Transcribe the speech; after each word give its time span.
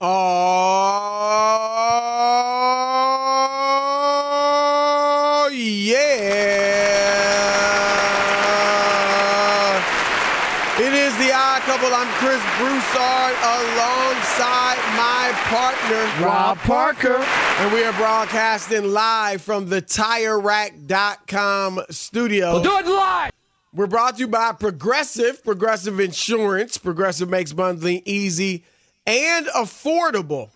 Oh, 0.00 1.90
yeah. 5.52 5.96
It 10.78 10.92
is 10.94 11.16
the 11.18 11.32
odd 11.34 11.62
couple. 11.62 11.92
I'm 11.92 12.06
Chris 12.18 12.40
Broussard 12.58 13.34
alongside 13.42 14.78
my 14.96 15.32
partner, 15.46 16.08
Rob 16.24 16.58
Parker. 16.58 17.16
And 17.16 17.72
we 17.72 17.82
are 17.82 17.92
broadcasting 17.94 18.92
live 18.92 19.42
from 19.42 19.68
the 19.68 19.82
TireRack.com 19.82 21.80
studio. 21.90 22.52
We'll 22.52 22.62
do 22.62 22.78
it 22.78 22.86
live. 22.86 23.32
We're 23.74 23.88
brought 23.88 24.14
to 24.18 24.20
you 24.20 24.28
by 24.28 24.52
Progressive, 24.52 25.42
Progressive 25.42 25.98
Insurance. 25.98 26.78
Progressive 26.78 27.28
makes 27.28 27.52
bundling 27.52 28.02
easy 28.04 28.64
and 29.08 29.46
affordable. 29.46 30.50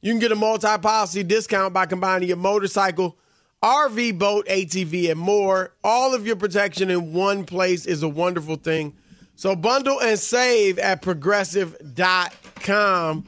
You 0.00 0.12
can 0.12 0.18
get 0.18 0.32
a 0.32 0.36
multi 0.36 0.78
policy 0.78 1.22
discount 1.22 1.72
by 1.74 1.86
combining 1.86 2.26
your 2.28 2.38
motorcycle, 2.38 3.16
RV, 3.62 4.18
boat, 4.18 4.46
ATV, 4.46 5.10
and 5.10 5.20
more. 5.20 5.74
All 5.84 6.14
of 6.14 6.26
your 6.26 6.36
protection 6.36 6.88
in 6.90 7.12
one 7.12 7.44
place 7.44 7.84
is 7.84 8.02
a 8.02 8.08
wonderful 8.08 8.56
thing. 8.56 8.96
So 9.36 9.54
bundle 9.54 10.00
and 10.00 10.18
save 10.18 10.78
at 10.78 11.02
progressive.com. 11.02 13.26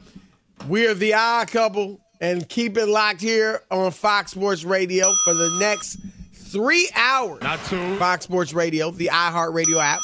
We 0.67 0.87
are 0.87 0.95
the 0.95 1.13
odd 1.13 1.49
couple 1.49 1.99
and 2.19 2.49
keep 2.49 2.75
it 2.77 2.87
locked 2.87 3.21
here 3.21 3.61
on 3.69 3.91
Fox 3.91 4.31
Sports 4.31 4.63
Radio 4.63 5.13
for 5.23 5.35
the 5.35 5.55
next 5.59 5.99
three 6.33 6.89
hours. 6.95 7.43
Not 7.43 7.63
two. 7.65 7.97
Fox 7.97 8.23
Sports 8.25 8.53
Radio, 8.53 8.89
the 8.91 9.09
iHeartRadio 9.13 9.79
app, 9.81 9.99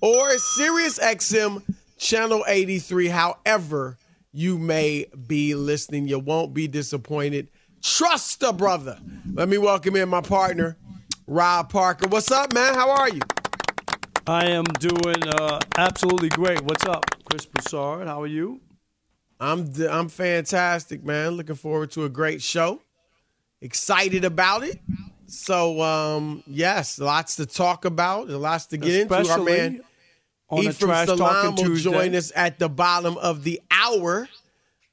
or 0.00 0.38
Sirius 0.38 0.98
XM 0.98 1.62
Channel 1.98 2.44
83. 2.46 3.08
However, 3.08 3.98
you 4.32 4.58
may 4.58 5.06
be 5.26 5.54
listening, 5.54 6.08
you 6.08 6.18
won't 6.18 6.54
be 6.54 6.68
disappointed. 6.68 7.48
Trust 7.82 8.42
a 8.42 8.52
brother. 8.52 8.98
Let 9.32 9.48
me 9.48 9.58
welcome 9.58 9.96
in 9.96 10.08
my 10.08 10.20
partner, 10.20 10.76
Rob 11.26 11.70
Parker. 11.70 12.08
What's 12.08 12.30
up, 12.30 12.52
man? 12.52 12.74
How 12.74 12.90
are 12.90 13.08
you? 13.08 13.20
I 14.26 14.46
am 14.46 14.64
doing 14.64 15.26
uh, 15.26 15.60
absolutely 15.78 16.28
great. 16.28 16.60
What's 16.62 16.84
up, 16.84 17.04
Chris 17.24 17.46
Broussard? 17.46 18.06
How 18.06 18.20
are 18.22 18.26
you? 18.26 18.60
I'm 19.40 19.70
d- 19.70 19.88
I'm 19.88 20.08
fantastic, 20.08 21.04
man. 21.04 21.32
Looking 21.32 21.54
forward 21.54 21.92
to 21.92 22.04
a 22.04 22.08
great 22.08 22.42
show. 22.42 22.82
Excited 23.60 24.24
about 24.24 24.64
it. 24.64 24.80
So, 25.26 25.80
um, 25.82 26.42
yes, 26.46 26.98
lots 26.98 27.36
to 27.36 27.46
talk 27.46 27.84
about 27.84 28.28
and 28.28 28.38
lots 28.40 28.66
to 28.66 28.76
get 28.76 28.94
into. 29.02 29.14
Our 29.30 29.38
man 29.44 29.80
on 30.48 30.66
a 30.66 30.68
Ephraim 30.70 30.88
Trash 30.88 31.06
Salaam 31.06 31.18
Talking 31.18 31.50
will 31.56 31.70
Tuesday. 31.70 31.90
join 31.90 32.14
us 32.14 32.32
at 32.34 32.58
the 32.58 32.68
bottom 32.68 33.16
of 33.18 33.44
the 33.44 33.60
hour. 33.70 34.28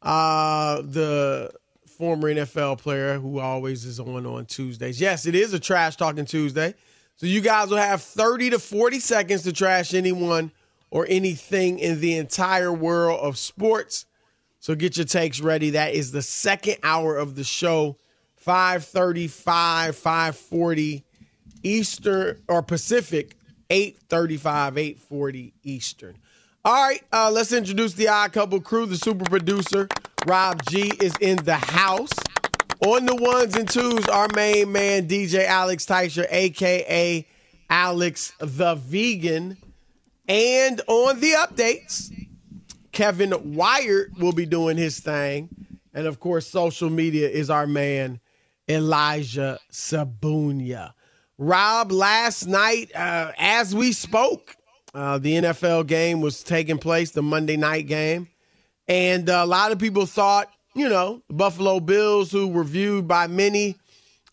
Uh, 0.01 0.81
the 0.81 1.51
former 1.97 2.33
NFL 2.33 2.77
player 2.79 3.17
who 3.19 3.39
always 3.39 3.85
is 3.85 3.99
on 3.99 4.25
on 4.25 4.45
Tuesdays. 4.45 4.99
Yes, 4.99 5.25
it 5.25 5.35
is 5.35 5.53
a 5.53 5.59
Trash 5.59 5.95
Talking 5.95 6.25
Tuesday. 6.25 6.73
So 7.15 7.25
you 7.25 7.39
guys 7.41 7.69
will 7.69 7.77
have 7.77 8.01
30 8.01 8.51
to 8.51 8.59
40 8.59 8.99
seconds 8.99 9.43
to 9.43 9.53
trash 9.53 9.93
anyone 9.93 10.51
or 10.91 11.05
anything 11.09 11.79
in 11.79 12.01
the 12.01 12.17
entire 12.17 12.73
world 12.73 13.21
of 13.21 13.37
sports. 13.37 14.05
So 14.59 14.75
get 14.75 14.97
your 14.97 15.05
takes 15.05 15.39
ready. 15.39 15.71
That 15.71 15.93
is 15.93 16.11
the 16.11 16.21
second 16.21 16.77
hour 16.83 17.17
of 17.17 17.35
the 17.35 17.43
show. 17.43 17.97
535, 18.35 19.95
540 19.95 21.03
Eastern 21.63 22.41
or 22.47 22.61
Pacific, 22.61 23.34
835, 23.69 24.77
840 24.77 25.53
Eastern. 25.63 26.17
All 26.63 26.73
right, 26.73 27.03
uh, 27.13 27.29
let's 27.31 27.51
introduce 27.51 27.93
the 27.93 28.07
odd 28.07 28.33
couple 28.33 28.59
crew. 28.59 28.85
The 28.85 28.97
super 28.97 29.25
producer, 29.25 29.87
Rob 30.25 30.65
G, 30.67 30.91
is 30.99 31.13
in 31.21 31.37
the 31.43 31.55
house. 31.55 32.11
On 32.81 33.05
the 33.05 33.15
ones 33.15 33.55
and 33.55 33.69
twos, 33.69 34.07
our 34.07 34.27
main 34.35 34.71
man, 34.71 35.07
DJ 35.07 35.45
Alex 35.45 35.85
Teicher, 35.85 36.25
aka 36.29 37.25
Alex 37.69 38.33
the 38.39 38.75
Vegan. 38.75 39.57
And 40.27 40.81
on 40.87 41.19
the 41.19 41.31
updates, 41.33 42.11
Kevin 42.91 43.53
Wired 43.53 44.17
will 44.17 44.33
be 44.33 44.45
doing 44.45 44.77
his 44.77 44.99
thing. 44.99 45.49
And 45.93 46.07
of 46.07 46.19
course, 46.19 46.47
social 46.47 46.89
media 46.89 47.29
is 47.29 47.49
our 47.49 47.67
man, 47.67 48.19
Elijah 48.67 49.59
Sabunia. 49.71 50.93
Rob, 51.37 51.91
last 51.91 52.47
night, 52.47 52.91
uh, 52.95 53.31
as 53.37 53.75
we 53.75 53.91
spoke, 53.91 54.55
uh, 54.93 55.17
the 55.17 55.33
NFL 55.33 55.87
game 55.87 56.21
was 56.21 56.43
taking 56.43 56.77
place, 56.77 57.11
the 57.11 57.21
Monday 57.21 57.57
night 57.57 57.87
game. 57.87 58.29
And 58.87 59.29
uh, 59.29 59.41
a 59.43 59.45
lot 59.45 59.73
of 59.73 59.79
people 59.79 60.05
thought, 60.05 60.49
you 60.75 60.87
know, 60.87 61.21
the 61.27 61.33
Buffalo 61.33 61.79
Bills, 61.81 62.31
who 62.31 62.47
were 62.47 62.63
viewed 62.63 63.07
by 63.07 63.27
many 63.27 63.75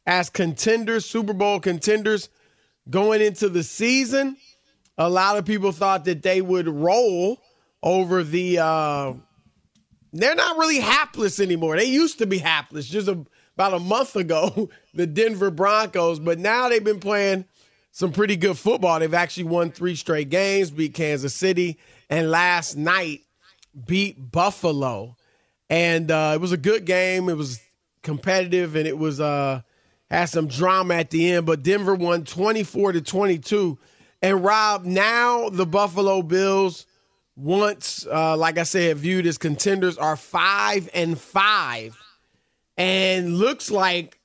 as 0.07 0.31
contenders, 0.31 1.05
Super 1.05 1.33
Bowl 1.33 1.59
contenders 1.59 2.29
going 2.89 3.21
into 3.21 3.49
the 3.49 3.63
season, 3.65 4.37
a 4.99 5.09
lot 5.09 5.39
of 5.39 5.45
people 5.45 5.73
thought 5.73 6.05
that 6.05 6.23
they 6.23 6.41
would 6.41 6.69
roll 6.69 7.41
over 7.83 8.23
the 8.23 8.59
uh, 8.59 9.13
they're 10.13 10.35
not 10.35 10.59
really 10.59 10.79
hapless 10.79 11.41
anymore. 11.41 11.77
They 11.77 11.85
used 11.87 12.19
to 12.19 12.27
be 12.27 12.39
hapless 12.39 12.87
just 12.87 13.09
a, 13.09 13.25
about 13.55 13.75
a 13.75 13.79
month 13.79 14.17
ago, 14.17 14.69
the 14.95 15.07
Denver 15.07 15.51
Broncos, 15.51 16.19
but 16.19 16.39
now 16.39 16.69
they've 16.69 16.83
been 16.83 17.01
playing 17.01 17.45
some 17.91 18.13
pretty 18.13 18.37
good 18.37 18.59
football. 18.59 18.99
They've 19.01 19.13
actually 19.13 19.45
won 19.45 19.71
three 19.71 19.95
straight 19.95 20.31
games, 20.31 20.71
beat 20.71 20.95
Kansas 20.95 21.35
City, 21.35 21.79
and 22.09 22.31
last 22.31 22.77
night 22.77 23.21
beat 23.87 24.31
Buffalo. 24.33 25.17
And 25.69 26.11
uh, 26.11 26.33
it 26.35 26.41
was 26.41 26.53
a 26.53 26.57
good 26.57 26.85
game. 26.85 27.29
It 27.29 27.37
was 27.37 27.61
competitive 28.03 28.77
and 28.77 28.87
it 28.87 28.99
was 28.99 29.21
uh, 29.21 29.63
had 30.11 30.27
some 30.27 30.47
drama 30.47 30.95
at 30.95 31.11
the 31.11 31.33
end, 31.33 31.47
but 31.47 31.63
Denver 31.63 31.95
won 31.95 32.25
24 32.25 32.93
to 32.93 33.01
22. 33.01 33.79
And 34.21 34.45
Rob, 34.45 34.85
now 34.85 35.49
the 35.49 35.67
Buffalo 35.67 36.23
Bills 36.23 36.87
once, 37.35 38.07
uh, 38.11 38.37
like 38.37 38.59
I 38.59 38.63
said, 38.65 38.99
viewed 38.99 39.27
as 39.27 39.39
contenders, 39.39 39.97
are 39.99 40.17
five 40.17 40.89
and 40.95 41.19
five, 41.19 41.99
and 42.77 43.37
looks 43.37 43.71
like 43.71 44.19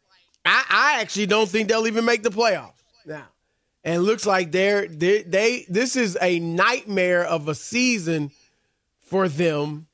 I, 0.46 0.64
I 0.70 1.02
actually 1.02 1.26
don't 1.26 1.50
think 1.50 1.68
they'll 1.68 1.88
even 1.88 2.06
make 2.06 2.24
the 2.24 2.30
playoffs 2.30 2.72
now. 3.06 3.26
And 3.84 4.04
looks 4.04 4.26
like 4.26 4.52
they're 4.52 4.88
they, 4.88 5.24
they 5.24 5.66
this 5.70 5.96
is 5.96 6.18
a 6.22 6.40
nightmare 6.40 7.24
of 7.24 7.48
a 7.48 7.56
season 7.56 8.32
for 9.00 9.30
them, 9.30 9.88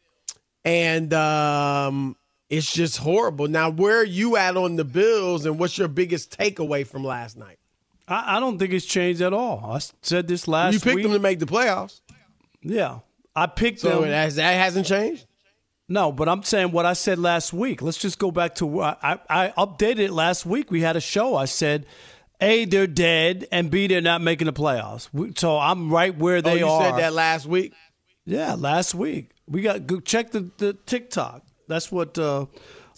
and 0.66 1.14
um, 1.14 2.16
it's 2.50 2.72
just 2.72 2.98
horrible. 2.98 3.48
Now, 3.48 3.70
where 3.70 4.00
are 4.00 4.06
you 4.06 4.36
at 4.38 4.58
on 4.58 4.76
the 4.78 4.84
Bills, 4.84 5.46
and 5.46 5.60
what's 5.60 5.78
your 5.78 5.88
biggest 5.88 6.36
takeaway 6.38 6.86
from 6.86 7.04
last 7.04 7.38
night? 7.38 7.60
I, 8.08 8.38
I 8.38 8.40
don't 8.40 8.58
think 8.58 8.74
it's 8.74 8.86
changed 8.86 9.22
at 9.22 9.34
all. 9.34 9.64
I 9.64 9.80
said 10.02 10.28
this 10.28 10.48
last. 10.48 10.74
You 10.74 10.80
picked 10.80 10.96
week. 10.96 11.04
them 11.04 11.14
to 11.14 11.20
make 11.20 11.40
the 11.40 11.46
playoffs. 11.46 12.02
Yeah, 12.62 13.00
I 13.36 13.46
picked 13.48 13.82
so 13.82 14.02
them. 14.02 14.10
Has, 14.10 14.36
that 14.36 14.54
hasn't 14.54 14.88
changed. 14.88 15.26
No, 15.94 16.12
but 16.12 16.28
I'm 16.28 16.42
saying 16.42 16.72
what 16.72 16.88
I 16.88 16.94
said 16.94 17.20
last 17.20 17.54
week. 17.54 17.84
Let's 17.84 18.00
just 18.00 18.18
go 18.18 18.32
back 18.32 18.56
to 18.56 18.82
I, 18.82 19.20
I 19.30 19.54
updated 19.56 20.00
it 20.00 20.12
last 20.12 20.44
week. 20.44 20.72
We 20.72 20.82
had 20.82 20.96
a 20.96 21.00
show. 21.00 21.36
I 21.36 21.46
said, 21.46 21.86
A, 22.42 22.66
they're 22.66 22.88
dead, 22.88 23.48
and 23.52 23.70
B, 23.70 23.86
they're 23.86 24.02
not 24.02 24.20
making 24.20 24.48
the 24.48 24.54
playoffs. 24.54 25.08
So 25.38 25.60
I'm 25.60 25.94
right 25.94 26.18
where 26.18 26.42
they 26.42 26.54
oh, 26.54 26.56
you 26.56 26.68
are. 26.68 26.82
said 26.82 26.98
that 26.98 27.14
last 27.14 27.46
week? 27.46 27.74
Yeah, 28.26 28.56
last 28.56 28.96
week. 28.96 29.30
We 29.48 29.62
got 29.62 29.86
go 29.86 30.00
check 30.00 30.32
the, 30.32 30.50
the 30.58 30.74
TikTok. 30.74 31.44
That's 31.68 31.92
what 31.92 32.18
uh, 32.18 32.48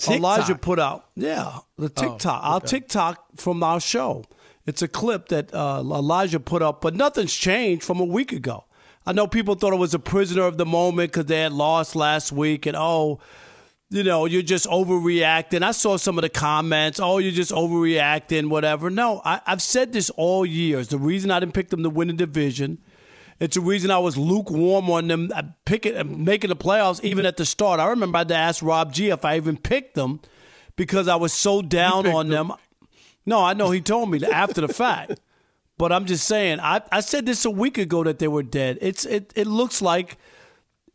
Elijah 0.09 0.55
put 0.55 0.79
out. 0.79 1.05
Yeah, 1.17 1.57
the 1.77 1.89
TikTok. 1.89 2.41
Oh, 2.45 2.47
okay. 2.47 2.53
Our 2.53 2.59
TikTok 2.61 3.25
from 3.35 3.61
our 3.61 3.81
show. 3.81 4.23
It's 4.65 4.81
a 4.81 4.87
clip 4.87 5.27
that 5.29 5.53
uh, 5.53 5.81
Elijah 5.81 6.39
put 6.39 6.61
up, 6.61 6.79
but 6.79 6.95
nothing's 6.95 7.33
changed 7.33 7.83
from 7.83 7.99
a 7.99 8.05
week 8.05 8.31
ago. 8.31 8.64
I 9.05 9.13
know 9.13 9.27
people 9.27 9.55
thought 9.55 9.73
it 9.73 9.77
was 9.77 9.93
a 9.93 9.99
prisoner 9.99 10.43
of 10.43 10.57
the 10.57 10.65
moment 10.65 11.11
because 11.11 11.25
they 11.25 11.41
had 11.41 11.53
lost 11.53 11.95
last 11.95 12.31
week, 12.31 12.65
and 12.65 12.75
oh, 12.75 13.19
you 13.89 14.03
know, 14.03 14.25
you're 14.25 14.41
just 14.41 14.65
overreacting. 14.65 15.61
I 15.61 15.71
saw 15.71 15.97
some 15.97 16.17
of 16.17 16.23
the 16.23 16.29
comments. 16.29 16.99
Oh, 16.99 17.19
you're 17.19 17.31
just 17.31 17.51
overreacting, 17.51 18.49
whatever. 18.49 18.89
No, 18.89 19.21
I, 19.23 19.41
have 19.45 19.61
said 19.61 19.93
this 19.93 20.09
all 20.11 20.45
years. 20.45 20.87
The 20.87 20.97
reason 20.97 21.29
I 21.29 21.39
didn't 21.39 21.53
pick 21.53 21.69
them 21.69 21.83
to 21.83 21.89
win 21.89 22.07
the 22.07 22.13
division, 22.15 22.79
it's 23.39 23.55
the 23.55 23.61
reason 23.61 23.91
I 23.91 23.99
was 23.99 24.17
lukewarm 24.17 24.89
on 24.89 25.07
them 25.07 25.31
uh, 25.35 25.43
picking, 25.65 25.95
uh, 25.95 26.03
making 26.03 26.49
the 26.49 26.55
playoffs 26.55 27.03
even 27.03 27.27
at 27.27 27.37
the 27.37 27.45
start. 27.45 27.79
I 27.79 27.87
remember 27.87 28.17
I 28.17 28.21
had 28.21 28.29
to 28.29 28.35
ask 28.35 28.63
Rob 28.63 28.91
G 28.91 29.09
if 29.09 29.23
I 29.23 29.35
even 29.37 29.57
picked 29.57 29.93
them 29.93 30.19
because 30.75 31.07
I 31.07 31.15
was 31.15 31.31
so 31.31 31.61
down 31.61 32.07
on 32.07 32.29
them. 32.29 32.47
them. 32.47 32.57
No, 33.25 33.43
I 33.43 33.53
know 33.53 33.69
he 33.69 33.81
told 33.81 34.09
me 34.09 34.23
after 34.25 34.61
the 34.61 34.67
fact. 34.67 35.19
But 35.77 35.91
I'm 35.91 36.05
just 36.05 36.25
saying, 36.25 36.59
I, 36.61 36.81
I 36.91 37.01
said 37.01 37.25
this 37.25 37.43
a 37.43 37.51
week 37.51 37.77
ago 37.77 38.03
that 38.03 38.19
they 38.19 38.27
were 38.27 38.43
dead. 38.43 38.77
It's 38.81 39.05
it, 39.05 39.33
it 39.35 39.47
looks 39.47 39.81
like 39.81 40.17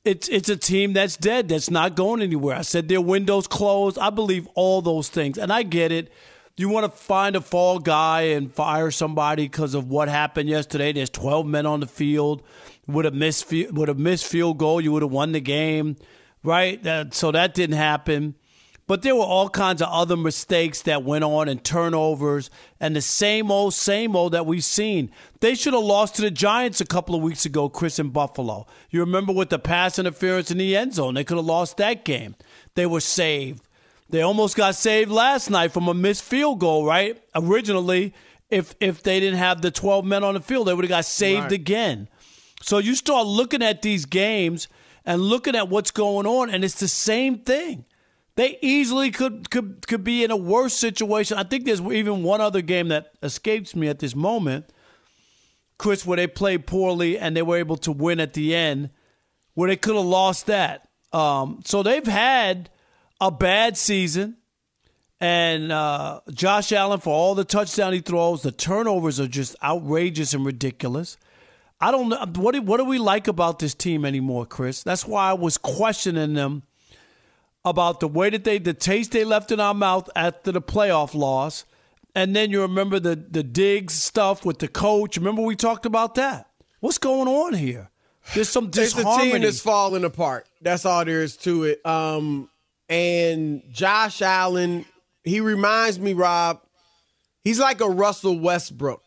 it's 0.05 0.29
it's 0.29 0.49
a 0.49 0.57
team 0.57 0.95
that's 0.95 1.17
dead, 1.17 1.49
that's 1.49 1.71
not 1.71 1.95
going 1.95 2.23
anywhere. 2.23 2.57
I 2.57 2.63
said 2.63 2.89
their 2.89 3.01
windows 3.01 3.47
closed. 3.47 3.99
I 3.99 4.11
believe 4.11 4.49
all 4.55 4.81
those 4.81 5.09
things. 5.09 5.37
And 5.37 5.53
I 5.53 5.63
get 5.63 5.93
it. 5.93 6.11
You 6.57 6.69
want 6.69 6.85
to 6.85 6.91
find 6.91 7.37
a 7.37 7.41
fall 7.41 7.79
guy 7.79 8.23
and 8.23 8.53
fire 8.53 8.91
somebody 8.91 9.45
because 9.45 9.75
of 9.75 9.89
what 9.89 10.09
happened 10.09 10.49
yesterday. 10.49 10.93
There's 10.93 11.11
12 11.11 11.47
men 11.47 11.65
on 11.67 11.81
the 11.81 11.87
field. 11.87 12.43
Would 12.87 13.05
have 13.05 13.15
missed 13.15 13.53
would 13.53 13.89
have 13.89 13.99
missed 13.99 14.27
field 14.27 14.59
goal, 14.59 14.81
you 14.81 14.93
would 14.93 15.03
have 15.03 15.13
won 15.13 15.33
the 15.33 15.41
game, 15.41 15.97
right? 16.43 16.83
That, 16.83 17.15
so 17.15 17.31
that 17.31 17.55
didn't 17.55 17.77
happen. 17.77 18.35
But 18.91 19.03
there 19.03 19.15
were 19.15 19.23
all 19.23 19.49
kinds 19.49 19.81
of 19.81 19.89
other 19.89 20.17
mistakes 20.17 20.83
that 20.83 21.05
went 21.05 21.23
on 21.23 21.49
and 21.49 21.63
turnovers 21.63 22.51
and 22.81 22.97
the 22.97 23.01
same 23.01 23.49
old, 23.49 23.73
same 23.73 24.17
old 24.17 24.33
that 24.33 24.47
we've 24.47 24.65
seen. 24.65 25.13
They 25.39 25.55
should 25.55 25.75
have 25.75 25.85
lost 25.85 26.17
to 26.17 26.23
the 26.23 26.31
Giants 26.33 26.81
a 26.81 26.85
couple 26.85 27.15
of 27.15 27.23
weeks 27.23 27.47
ago, 27.47 27.69
Chris 27.69 28.01
in 28.01 28.09
Buffalo. 28.09 28.67
You 28.91 28.99
remember 28.99 29.33
with 29.33 29.51
the 29.51 29.61
pass 29.61 30.01
interference 30.01 30.51
in 30.51 30.59
the 30.59 30.77
end 30.77 30.95
zone, 30.95 31.15
they 31.15 31.23
could 31.23 31.37
have 31.37 31.47
lost 31.47 31.77
that 31.77 32.05
game. 32.05 32.35
They 32.75 32.85
were 32.85 32.99
saved. 32.99 33.63
They 34.09 34.23
almost 34.23 34.57
got 34.57 34.75
saved 34.75 35.13
last 35.13 35.51
night 35.51 35.71
from 35.71 35.87
a 35.87 35.95
missed 35.95 36.25
field 36.25 36.59
goal, 36.59 36.85
right? 36.85 37.17
Originally, 37.37 38.13
if 38.49 38.75
if 38.81 39.05
they 39.05 39.21
didn't 39.21 39.39
have 39.39 39.63
the 39.63 39.71
12 39.71 40.05
men 40.05 40.25
on 40.25 40.35
the 40.35 40.41
field, 40.41 40.67
they 40.67 40.75
would 40.75 40.85
have 40.85 40.89
got 40.89 41.05
saved 41.05 41.43
right. 41.43 41.53
again. 41.53 42.09
So 42.61 42.79
you 42.79 42.97
start 42.97 43.29
looking 43.29 43.63
at 43.63 43.83
these 43.83 44.05
games 44.05 44.67
and 45.07 45.23
looking 45.23 45.55
at 45.55 45.69
what's 45.69 45.93
going 45.93 46.27
on, 46.27 46.51
and 46.51 46.65
it's 46.65 46.81
the 46.81 46.89
same 46.89 47.39
thing. 47.39 47.85
They 48.41 48.57
easily 48.63 49.11
could 49.11 49.51
could 49.51 49.87
could 49.87 50.03
be 50.03 50.25
in 50.25 50.31
a 50.31 50.37
worse 50.37 50.73
situation. 50.73 51.37
I 51.37 51.43
think 51.43 51.67
there's 51.67 51.83
even 51.83 52.23
one 52.23 52.41
other 52.41 52.63
game 52.63 52.89
that 52.89 53.13
escapes 53.23 53.77
me 53.77 53.87
at 53.87 53.99
this 53.99 54.17
moment, 54.17 54.73
Chris, 55.77 56.07
where 56.07 56.17
they 56.17 56.27
played 56.27 56.67
poorly 56.67 57.19
and 57.19 57.37
they 57.37 57.43
were 57.43 57.59
able 57.59 57.77
to 57.77 57.93
win 57.93 58.19
at 58.19 58.33
the 58.33 58.55
end, 58.55 58.89
where 59.53 59.69
they 59.69 59.77
could 59.77 59.95
have 59.95 60.07
lost 60.07 60.47
that. 60.47 60.89
Um, 61.13 61.61
so 61.67 61.83
they've 61.83 62.07
had 62.07 62.71
a 63.21 63.31
bad 63.31 63.77
season. 63.77 64.39
And 65.21 65.71
uh, 65.71 66.23
Josh 66.31 66.73
Allen, 66.73 67.01
for 67.01 67.13
all 67.13 67.35
the 67.35 67.45
touchdown 67.45 67.93
he 67.93 68.01
throws, 68.01 68.41
the 68.41 68.53
turnovers 68.53 69.21
are 69.21 69.29
just 69.29 69.55
outrageous 69.63 70.33
and 70.33 70.47
ridiculous. 70.47 71.19
I 71.79 71.91
don't 71.91 72.09
know 72.09 72.25
what 72.37 72.55
do, 72.55 72.63
what 72.63 72.79
do 72.79 72.87
we 72.87 72.97
like 72.97 73.29
about 73.29 73.59
this 73.59 73.75
team 73.75 74.07
anymore, 74.07 74.47
Chris? 74.47 74.83
That's 74.83 75.07
why 75.07 75.29
I 75.29 75.35
was 75.35 75.59
questioning 75.59 76.33
them 76.33 76.63
about 77.65 78.01
the 78.01 78.09
way 78.09 78.31
that 78.31 78.45
they, 78.45 78.59
the 78.59 78.75
taste 78.75 79.13
they 79.13 79.25
left 79.25 79.53
in 79.53 79.61
our 79.61 79.75
mouth 79.75 80.09
after 80.17 80.53
the 80.53 80.63
playoff 80.63 81.15
loss. 81.15 81.65
And 82.15 82.35
then 82.35 82.51
you 82.51 82.63
remember 82.63 82.99
the, 82.99 83.17
the 83.17 83.43
Diggs 83.43 83.95
stuff 83.95 84.45
with 84.45 84.59
the 84.59 84.69
coach. 84.69 85.17
Remember 85.17 85.43
we 85.43 85.57
talked 85.57 85.87
about 85.87 86.15
that? 86.17 86.49
What's 86.81 86.99
going 86.99 87.29
on 87.29 87.55
here? 87.55 87.91
There's 88.35 88.49
some 88.49 88.71
disharmony. 88.71 89.11
It's 89.11 89.29
a 89.29 89.33
team 89.33 89.43
that's 89.43 89.61
falling 89.61 90.05
apart. 90.05 90.47
That's 90.61 90.85
all 90.85 91.05
there 91.05 91.23
is 91.23 91.37
to 91.39 91.65
it. 91.65 91.85
Um, 91.85 92.49
and 92.89 93.63
Josh 93.71 94.23
Allen, 94.23 94.85
he 95.25 95.41
reminds 95.41 95.99
me, 95.99 96.13
Rob, 96.13 96.61
he's 97.45 97.61
like 97.61 97.81
a 97.81 97.89
Russell 97.89 98.39
Westbrook. 98.39 99.03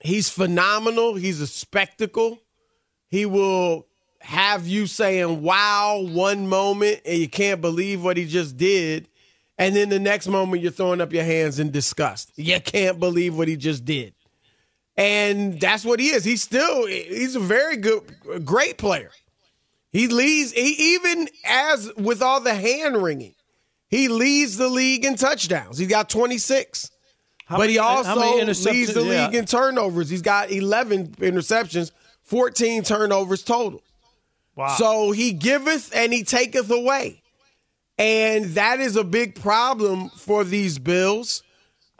He's 0.00 0.28
phenomenal. 0.28 1.14
He's 1.14 1.40
a 1.40 1.46
spectacle. 1.46 2.40
He 3.08 3.26
will 3.26 3.87
have 4.20 4.66
you 4.66 4.86
saying 4.86 5.42
wow 5.42 6.00
one 6.00 6.48
moment 6.48 7.00
and 7.04 7.18
you 7.18 7.28
can't 7.28 7.60
believe 7.60 8.02
what 8.02 8.16
he 8.16 8.26
just 8.26 8.56
did 8.56 9.08
and 9.58 9.74
then 9.74 9.88
the 9.88 9.98
next 9.98 10.28
moment 10.28 10.62
you're 10.62 10.70
throwing 10.70 11.00
up 11.00 11.12
your 11.12 11.24
hands 11.24 11.58
in 11.58 11.72
disgust. 11.72 12.30
You 12.36 12.60
can't 12.60 13.00
believe 13.00 13.36
what 13.36 13.48
he 13.48 13.56
just 13.56 13.84
did. 13.84 14.14
And 14.96 15.60
that's 15.60 15.84
what 15.84 16.00
he 16.00 16.08
is. 16.08 16.24
He's 16.24 16.42
still 16.42 16.86
he's 16.86 17.34
a 17.34 17.40
very 17.40 17.76
good 17.76 18.44
great 18.44 18.78
player. 18.78 19.10
He 19.90 20.06
leads 20.06 20.52
he, 20.52 20.94
even 20.94 21.28
as 21.44 21.90
with 21.96 22.22
all 22.22 22.40
the 22.40 22.54
hand 22.54 23.02
wringing 23.02 23.34
he 23.88 24.08
leads 24.08 24.56
the 24.56 24.68
league 24.68 25.04
in 25.04 25.16
touchdowns. 25.16 25.78
He's 25.78 25.88
got 25.88 26.08
26 26.08 26.90
how 27.46 27.56
but 27.56 27.62
many, 27.62 27.72
he 27.74 27.78
also 27.78 28.14
leads 28.14 28.92
the 28.92 29.02
yeah. 29.02 29.26
league 29.26 29.34
in 29.34 29.46
turnovers. 29.46 30.10
He's 30.10 30.22
got 30.22 30.50
11 30.50 31.08
interceptions 31.16 31.92
14 32.24 32.82
turnovers 32.82 33.42
total 33.42 33.82
Wow. 34.58 34.74
So 34.76 35.12
he 35.12 35.32
giveth 35.32 35.94
and 35.94 36.12
he 36.12 36.24
taketh 36.24 36.68
away. 36.68 37.22
And 37.96 38.46
that 38.56 38.80
is 38.80 38.96
a 38.96 39.04
big 39.04 39.40
problem 39.40 40.08
for 40.10 40.42
these 40.42 40.80
Bills. 40.80 41.44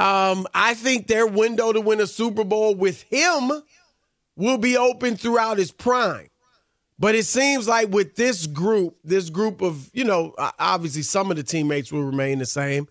Um, 0.00 0.46
I 0.52 0.74
think 0.74 1.06
their 1.06 1.26
window 1.26 1.72
to 1.72 1.80
win 1.80 2.00
a 2.00 2.06
Super 2.06 2.42
Bowl 2.42 2.74
with 2.74 3.02
him 3.02 3.52
will 4.36 4.58
be 4.58 4.76
open 4.76 5.16
throughout 5.16 5.58
his 5.58 5.70
prime. 5.70 6.28
But 6.98 7.14
it 7.14 7.26
seems 7.26 7.68
like 7.68 7.90
with 7.90 8.16
this 8.16 8.48
group, 8.48 8.96
this 9.04 9.30
group 9.30 9.62
of, 9.62 9.88
you 9.92 10.02
know, 10.02 10.34
obviously 10.58 11.02
some 11.02 11.30
of 11.30 11.36
the 11.36 11.44
teammates 11.44 11.92
will 11.92 12.02
remain 12.02 12.40
the 12.40 12.46
same, 12.46 12.88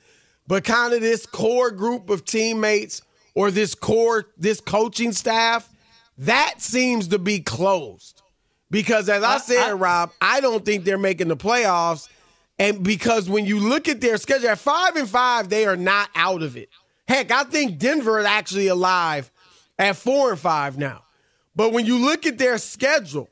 but 0.48 0.64
kind 0.64 0.94
of 0.94 1.02
this 1.02 1.26
core 1.26 1.72
group 1.72 2.10
of 2.10 2.24
teammates 2.24 3.02
or 3.36 3.52
this 3.52 3.76
core, 3.76 4.28
this 4.38 4.62
coaching 4.62 5.12
staff, 5.12 5.70
that 6.18 6.62
seems 6.62 7.10
to 7.10 7.20
be 7.20 7.42
closed. 7.42 8.17
Because 8.70 9.10
as 9.10 9.24
I, 9.24 9.36
I 9.36 9.38
said, 9.38 9.70
I, 9.70 9.74
Rob, 9.74 10.12
I 10.22 10.42
don't 10.42 10.66
think 10.66 10.84
they're 10.84 10.98
making 10.98 11.30
the 11.30 11.38
playoffs. 11.38 12.10
And 12.60 12.84
because 12.84 13.30
when 13.30 13.46
you 13.46 13.60
look 13.60 13.88
at 13.88 14.02
their 14.02 14.18
schedule 14.18 14.50
at 14.50 14.60
five 14.60 14.96
and 14.96 15.08
five, 15.08 15.50
they 15.50 15.66
are 15.66 15.78
not 15.78 16.10
out 16.16 16.42
of 16.42 16.58
it. 16.58 16.70
Heck, 17.08 17.32
I 17.32 17.44
think 17.44 17.78
Denver 17.78 18.20
is 18.20 18.26
actually 18.26 18.68
alive 18.68 19.32
at 19.80 19.96
four 19.96 20.32
and 20.32 20.40
five 20.40 20.78
now. 20.78 21.04
But 21.56 21.72
when 21.72 21.86
you 21.86 21.98
look 21.98 22.26
at 22.26 22.38
their 22.38 22.58
schedule, 22.58 23.30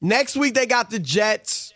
next 0.00 0.36
week 0.36 0.54
they 0.54 0.66
got 0.66 0.90
the 0.90 0.98
Jets, 0.98 1.74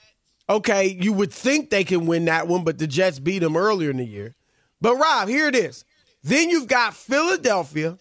Okay, 0.50 0.96
you 0.98 1.12
would 1.12 1.32
think 1.32 1.68
they 1.68 1.84
can 1.84 2.06
win 2.06 2.24
that 2.24 2.48
one, 2.48 2.64
but 2.64 2.78
the 2.78 2.86
Jets 2.86 3.18
beat 3.18 3.40
them 3.40 3.56
earlier 3.56 3.90
in 3.90 3.98
the 3.98 4.06
year. 4.06 4.34
But 4.80 4.96
Rob, 4.96 5.28
here 5.28 5.46
it 5.46 5.54
is. 5.54 5.84
Then 6.22 6.48
you've 6.48 6.68
got 6.68 6.94
Philadelphia, 6.94 7.98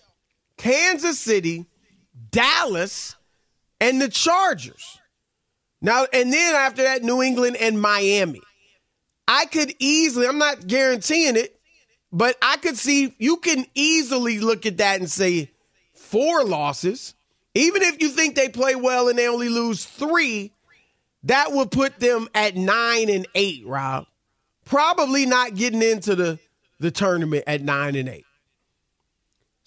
Kansas 0.55 1.19
City, 1.19 1.65
Dallas, 2.31 3.16
and 3.79 4.01
the 4.01 4.09
Chargers. 4.09 4.99
Now, 5.81 6.05
and 6.11 6.33
then 6.33 6.55
after 6.55 6.83
that, 6.83 7.03
New 7.03 7.21
England 7.21 7.57
and 7.57 7.79
Miami. 7.79 8.41
I 9.27 9.45
could 9.45 9.73
easily, 9.79 10.27
I'm 10.27 10.37
not 10.37 10.67
guaranteeing 10.67 11.35
it, 11.35 11.59
but 12.11 12.37
I 12.41 12.57
could 12.57 12.77
see 12.77 13.13
you 13.19 13.37
can 13.37 13.65
easily 13.75 14.39
look 14.39 14.65
at 14.65 14.77
that 14.77 14.99
and 14.99 15.09
say 15.09 15.51
four 15.93 16.43
losses. 16.43 17.13
Even 17.53 17.81
if 17.81 18.01
you 18.01 18.09
think 18.09 18.35
they 18.35 18.49
play 18.49 18.75
well 18.75 19.09
and 19.09 19.17
they 19.17 19.27
only 19.27 19.49
lose 19.49 19.83
three, 19.83 20.53
that 21.23 21.51
would 21.51 21.71
put 21.71 21.99
them 21.99 22.27
at 22.33 22.55
nine 22.55 23.09
and 23.09 23.27
eight, 23.35 23.65
Rob. 23.65 24.05
Probably 24.63 25.25
not 25.25 25.55
getting 25.55 25.81
into 25.81 26.15
the, 26.15 26.39
the 26.79 26.91
tournament 26.91 27.43
at 27.47 27.61
nine 27.61 27.95
and 27.95 28.07
eight. 28.07 28.26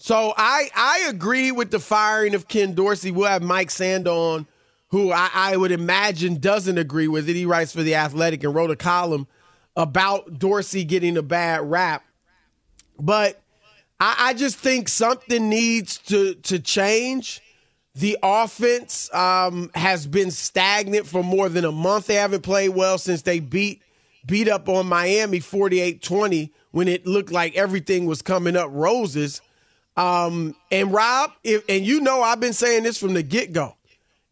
So 0.01 0.33
I 0.35 0.67
I 0.75 1.05
agree 1.09 1.51
with 1.51 1.69
the 1.69 1.79
firing 1.79 2.33
of 2.33 2.47
Ken 2.47 2.73
Dorsey. 2.73 3.11
We'll 3.11 3.29
have 3.29 3.43
Mike 3.43 3.69
Sand 3.69 4.07
on, 4.07 4.47
who 4.87 5.11
I, 5.11 5.29
I 5.31 5.55
would 5.55 5.71
imagine 5.71 6.39
doesn't 6.39 6.79
agree 6.79 7.07
with 7.07 7.29
it. 7.29 7.35
He 7.35 7.45
writes 7.45 7.71
for 7.71 7.83
The 7.83 7.93
Athletic 7.93 8.43
and 8.43 8.55
wrote 8.55 8.71
a 8.71 8.75
column 8.75 9.27
about 9.75 10.39
Dorsey 10.39 10.85
getting 10.85 11.17
a 11.17 11.21
bad 11.21 11.69
rap. 11.69 12.03
But 12.99 13.43
I, 13.99 14.15
I 14.17 14.33
just 14.33 14.57
think 14.57 14.89
something 14.89 15.49
needs 15.49 15.99
to 16.07 16.33
to 16.33 16.57
change. 16.57 17.39
The 17.93 18.17
offense 18.23 19.13
um, 19.13 19.69
has 19.75 20.07
been 20.07 20.31
stagnant 20.31 21.05
for 21.05 21.23
more 21.23 21.47
than 21.47 21.63
a 21.63 21.71
month. 21.71 22.07
They 22.07 22.15
haven't 22.15 22.41
played 22.41 22.69
well 22.69 22.97
since 22.97 23.21
they 23.21 23.39
beat 23.39 23.83
beat 24.25 24.47
up 24.47 24.67
on 24.67 24.87
Miami 24.87 25.39
48-20 25.39 26.49
when 26.71 26.87
it 26.87 27.05
looked 27.05 27.31
like 27.31 27.55
everything 27.55 28.07
was 28.07 28.23
coming 28.23 28.55
up 28.55 28.69
roses. 28.71 29.41
Um, 29.97 30.55
and 30.71 30.93
Rob, 30.93 31.31
if, 31.43 31.63
and 31.67 31.85
you 31.85 31.99
know 31.99 32.21
I've 32.21 32.39
been 32.39 32.53
saying 32.53 32.83
this 32.83 32.97
from 32.97 33.13
the 33.13 33.23
get-go. 33.23 33.75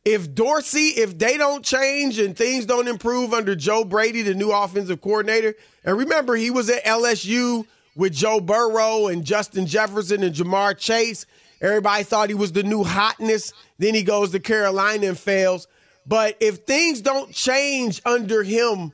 If 0.06 0.34
Dorsey, 0.34 0.88
if 0.90 1.18
they 1.18 1.38
don't 1.38 1.64
change 1.64 2.20
and 2.20 2.36
things 2.36 2.66
don't 2.66 2.88
improve 2.88 3.34
under 3.34 3.54
Joe 3.56 3.84
Brady, 3.84 4.22
the 4.22 4.34
new 4.34 4.52
offensive 4.52 5.02
coordinator, 5.02 5.56
and 5.84 5.98
remember 5.98 6.36
he 6.36 6.50
was 6.50 6.70
at 6.70 6.86
LSU 6.86 7.66
with 7.96 8.14
Joe 8.14 8.40
Burrow 8.40 9.08
and 9.08 9.26
Justin 9.26 9.66
Jefferson 9.66 10.24
and 10.24 10.34
Ja'Marr 10.34 10.78
Chase. 10.78 11.26
Everybody 11.62 12.04
thought 12.04 12.30
he 12.30 12.36
was 12.36 12.54
the 12.54 12.64
new 12.64 12.84
hotness. 12.84 13.52
Then 13.78 13.94
he 13.94 14.04
goes 14.04 14.32
to 14.32 14.40
Carolina 14.40 15.08
and 15.08 15.20
fails. 15.20 15.68
But 16.08 16.38
if 16.40 16.60
things 16.60 17.02
don't 17.02 17.34
change 17.34 18.02
under 18.06 18.42
him 18.42 18.94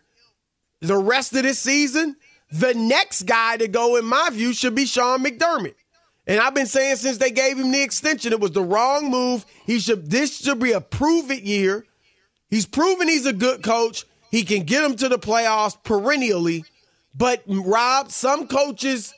the 0.81 0.97
rest 0.97 1.33
of 1.33 1.43
this 1.43 1.59
season, 1.59 2.15
the 2.51 2.73
next 2.73 3.23
guy 3.23 3.57
to 3.57 3.67
go, 3.67 3.95
in 3.95 4.05
my 4.05 4.29
view, 4.31 4.53
should 4.53 4.75
be 4.75 4.85
Sean 4.85 5.23
McDermott. 5.23 5.75
And 6.27 6.39
I've 6.39 6.55
been 6.55 6.65
saying 6.65 6.97
since 6.97 7.17
they 7.17 7.31
gave 7.31 7.57
him 7.57 7.71
the 7.71 7.83
extension, 7.83 8.33
it 8.33 8.39
was 8.39 8.51
the 8.51 8.63
wrong 8.63 9.09
move. 9.09 9.45
He 9.65 9.79
should 9.79 10.09
this 10.09 10.37
should 10.39 10.59
be 10.59 10.71
a 10.71 10.81
prove 10.81 11.29
it 11.31 11.43
year. 11.43 11.85
He's 12.49 12.65
proven 12.65 13.07
he's 13.07 13.25
a 13.25 13.33
good 13.33 13.63
coach. 13.63 14.05
He 14.31 14.43
can 14.43 14.63
get 14.63 14.81
them 14.81 14.95
to 14.97 15.09
the 15.09 15.19
playoffs 15.19 15.81
perennially. 15.83 16.65
But 17.13 17.43
Rob, 17.47 18.11
some 18.11 18.47
coaches, 18.47 19.13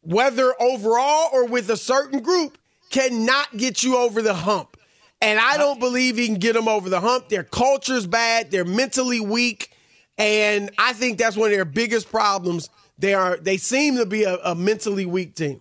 whether 0.00 0.54
overall 0.60 1.28
or 1.32 1.46
with 1.46 1.68
a 1.70 1.76
certain 1.76 2.20
group, 2.20 2.56
cannot 2.90 3.56
get 3.56 3.82
you 3.82 3.96
over 3.96 4.22
the 4.22 4.34
hump. 4.34 4.76
And 5.20 5.40
I 5.40 5.56
don't 5.58 5.80
believe 5.80 6.16
he 6.16 6.26
can 6.26 6.36
get 6.36 6.54
them 6.54 6.68
over 6.68 6.88
the 6.88 7.00
hump. 7.00 7.28
Their 7.28 7.42
culture's 7.42 8.06
bad. 8.06 8.50
They're 8.50 8.64
mentally 8.64 9.20
weak. 9.20 9.72
And 10.16 10.70
I 10.78 10.92
think 10.92 11.18
that's 11.18 11.36
one 11.36 11.50
of 11.50 11.56
their 11.56 11.64
biggest 11.64 12.08
problems. 12.10 12.70
They 12.98 13.14
are 13.14 13.36
they 13.36 13.56
seem 13.56 13.96
to 13.96 14.06
be 14.06 14.24
a, 14.24 14.36
a 14.38 14.54
mentally 14.54 15.06
weak 15.06 15.34
team. 15.34 15.60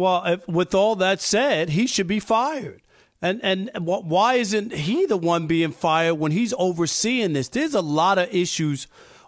Well, 0.00 0.24
if, 0.24 0.48
with 0.48 0.74
all 0.74 0.96
that 0.96 1.20
said, 1.20 1.70
he 1.70 1.86
should 1.86 2.06
be 2.06 2.20
fired. 2.20 2.80
And 3.20 3.38
and 3.44 3.70
why 3.76 4.34
isn't 4.34 4.72
he 4.72 5.04
the 5.04 5.18
one 5.18 5.46
being 5.46 5.72
fired 5.72 6.14
when 6.14 6.32
he's 6.32 6.54
overseeing 6.56 7.34
this? 7.34 7.48
There's 7.48 7.74
a 7.74 7.82
lot 7.82 8.16
of 8.16 8.34
issues 8.34 8.86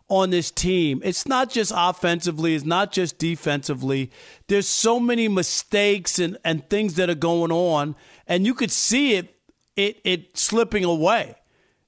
on 0.09 0.31
this 0.31 0.51
team. 0.51 1.03
It's 1.05 1.29
not 1.29 1.51
just 1.51 1.73
offensively, 1.75 2.55
it's 2.55 2.65
not 2.65 2.91
just 2.91 3.19
defensively. 3.19 4.11
There's 4.49 4.67
so 4.67 4.99
many 4.99 5.29
mistakes 5.29 6.19
and, 6.19 6.39
and 6.43 6.69
things 6.71 6.95
that 6.95 7.11
are 7.11 7.15
going 7.15 7.53
on, 7.53 7.95
and 8.27 8.47
you 8.47 8.55
could 8.55 8.71
see 8.71 9.17
it 9.17 9.37
it 9.77 10.01
it 10.05 10.39
slipping 10.39 10.85
away. 10.85 11.35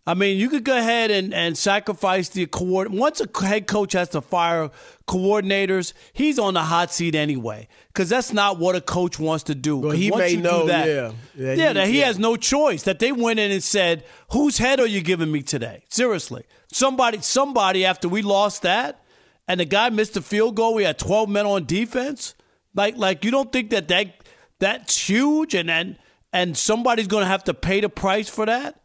I 0.07 0.13
mean, 0.13 0.37
you 0.37 0.51
could 0.51 0.65
go 0.65 0.77
ahead 0.77 1.11
and, 1.11 1.33
and 1.33 1.57
sacrifice 1.57 2.29
the 2.29 2.45
coordinator. 2.47 3.01
Once 3.01 3.23
a 3.23 3.47
head 3.47 3.67
coach 3.67 3.95
has 3.95 4.11
to 4.11 4.21
fire 4.21 4.71
coordinators, 5.09 5.95
he's 6.13 6.39
on 6.39 6.55
the 6.55 6.63
hot 6.63 6.93
seat 6.93 7.15
anyway. 7.15 7.69
Because 7.89 8.11
that's 8.11 8.31
not 8.31 8.59
what 8.59 8.77
a 8.77 8.83
coach 8.83 9.19
wants 9.19 9.45
to 9.45 9.55
do. 9.55 9.79
Well, 9.79 9.93
he 9.93 10.11
may 10.11 10.37
know, 10.37 10.67
that, 10.67 10.87
yeah. 10.87 11.13
Yeah, 11.35 11.55
yeah 11.55 11.69
he, 11.69 11.75
that 11.75 11.87
he 11.89 11.99
yeah. 12.01 12.07
has 12.07 12.19
no 12.19 12.37
choice. 12.37 12.83
That 12.83 12.99
they 12.99 13.13
went 13.13 13.41
in 13.41 13.51
and 13.51 13.63
said, 13.63 14.05
whose 14.33 14.59
head 14.59 14.79
are 14.79 14.87
you 14.87 15.01
giving 15.01 15.33
me 15.33 15.41
today? 15.41 15.85
Seriously. 15.89 16.45
Somebody, 16.71 17.23
somebody 17.23 17.87
after 17.87 18.07
we 18.07 18.21
lost 18.21 18.63
that, 18.63 19.01
and 19.49 19.59
the 19.59 19.65
guy 19.65 19.89
missed 19.89 20.17
a 20.19 20.23
field 20.23 20.55
goal, 20.55 20.75
we 20.75 20.85
had 20.85 20.99
12 20.99 21.31
men 21.31 21.47
on 21.47 21.65
defense. 21.65 22.35
Like, 22.75 22.99
like 22.99 23.25
you 23.25 23.31
don't 23.31 23.51
think 23.51 23.71
that, 23.71 23.89
that 23.89 24.23
that's 24.59 25.09
huge 25.09 25.55
and, 25.55 25.71
and, 25.71 25.97
and 26.33 26.57
somebody's 26.57 27.07
going 27.07 27.23
to 27.23 27.29
have 27.29 27.45
to 27.45 27.55
pay 27.55 27.81
the 27.81 27.89
price 27.89 28.29
for 28.29 28.45
that? 28.45 28.81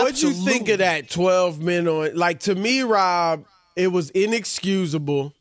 What'd 0.00 0.22
you 0.22 0.32
think 0.32 0.68
of 0.68 0.78
that 0.78 1.10
12 1.10 1.60
men 1.60 1.88
on? 1.88 2.14
Like, 2.14 2.40
to 2.40 2.54
me, 2.54 2.82
Rob, 2.82 3.44
it 3.76 3.88
was 3.88 4.10
inexcusable. 4.10 5.34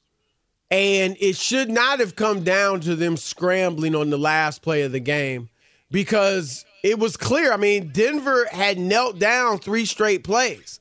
And 0.69 1.17
it 1.19 1.35
should 1.35 1.69
not 1.69 1.99
have 1.99 2.15
come 2.15 2.43
down 2.43 2.79
to 2.81 2.95
them 2.95 3.17
scrambling 3.17 3.93
on 3.93 4.09
the 4.09 4.17
last 4.17 4.61
play 4.61 4.83
of 4.83 4.93
the 4.93 5.01
game 5.01 5.49
because 5.91 6.65
it 6.81 6.97
was 6.97 7.17
clear. 7.17 7.51
I 7.51 7.57
mean, 7.57 7.89
Denver 7.89 8.47
had 8.49 8.79
knelt 8.79 9.19
down 9.19 9.59
three 9.59 9.85
straight 9.85 10.23
plays. 10.23 10.79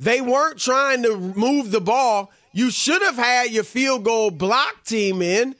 They 0.00 0.20
weren't 0.20 0.58
trying 0.58 1.04
to 1.04 1.16
move 1.16 1.70
the 1.70 1.80
ball. 1.80 2.32
You 2.52 2.70
should 2.72 3.02
have 3.02 3.16
had 3.16 3.50
your 3.50 3.64
field 3.64 4.04
goal 4.04 4.32
block 4.32 4.84
team 4.84 5.22
in, 5.22 5.54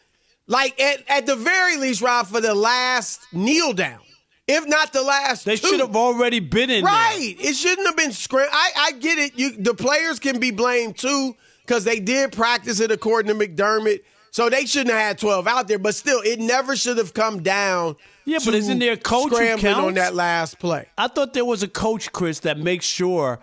like 0.49 0.81
at, 0.81 1.05
at 1.09 1.27
the 1.27 1.37
very 1.37 1.77
least, 1.77 2.03
Rob, 2.03 2.27
for 2.27 2.41
the 2.41 2.55
last 2.55 3.21
kneel 3.33 3.73
down 3.73 4.01
if 4.49 4.67
not 4.67 4.93
the 4.93 5.03
last. 5.03 5.45
They 5.45 5.57
should 5.57 5.81
have 5.81 5.95
already 5.95 6.41
been 6.41 6.71
in. 6.71 6.85
Right. 6.85 7.37
There. 7.39 7.51
It 7.51 7.55
shouldn't 7.55 7.87
have 7.87 7.97
been 7.97 8.13
scrim. 8.13 8.49
I, 8.51 8.71
I 8.77 8.93
get 8.93 9.19
it. 9.19 9.39
You 9.39 9.53
the 9.53 9.75
players 9.75 10.19
can 10.19 10.41
be 10.41 10.51
blamed 10.51 10.97
too 10.97 11.37
because 11.65 11.85
they 11.85 12.01
did 12.01 12.33
practice 12.33 12.81
it 12.81 12.91
according 12.91 13.39
to 13.39 13.47
McDermott. 13.47 14.01
So 14.31 14.51
they 14.51 14.67
shouldn't 14.67 14.91
have 14.91 15.01
had 15.01 15.19
twelve 15.19 15.47
out 15.47 15.69
there. 15.69 15.79
But 15.79 15.95
still, 15.95 16.21
it 16.25 16.41
never 16.41 16.75
should 16.75 16.99
have 16.99 17.15
come 17.15 17.43
down. 17.43 17.97
Yeah, 18.25 18.39
but 18.45 18.55
isn't 18.55 18.79
there 18.79 18.93
a 18.93 18.97
coach 18.97 19.33
scrambling 19.33 19.75
on 19.75 19.95
that 19.95 20.15
last 20.15 20.59
play? 20.59 20.87
I 20.99 21.09
thought 21.09 21.33
there 21.33 21.47
was 21.47 21.63
a 21.63 21.69
coach, 21.69 22.13
Chris, 22.13 22.41
that 22.41 22.59
makes 22.59 22.85
sure. 22.85 23.39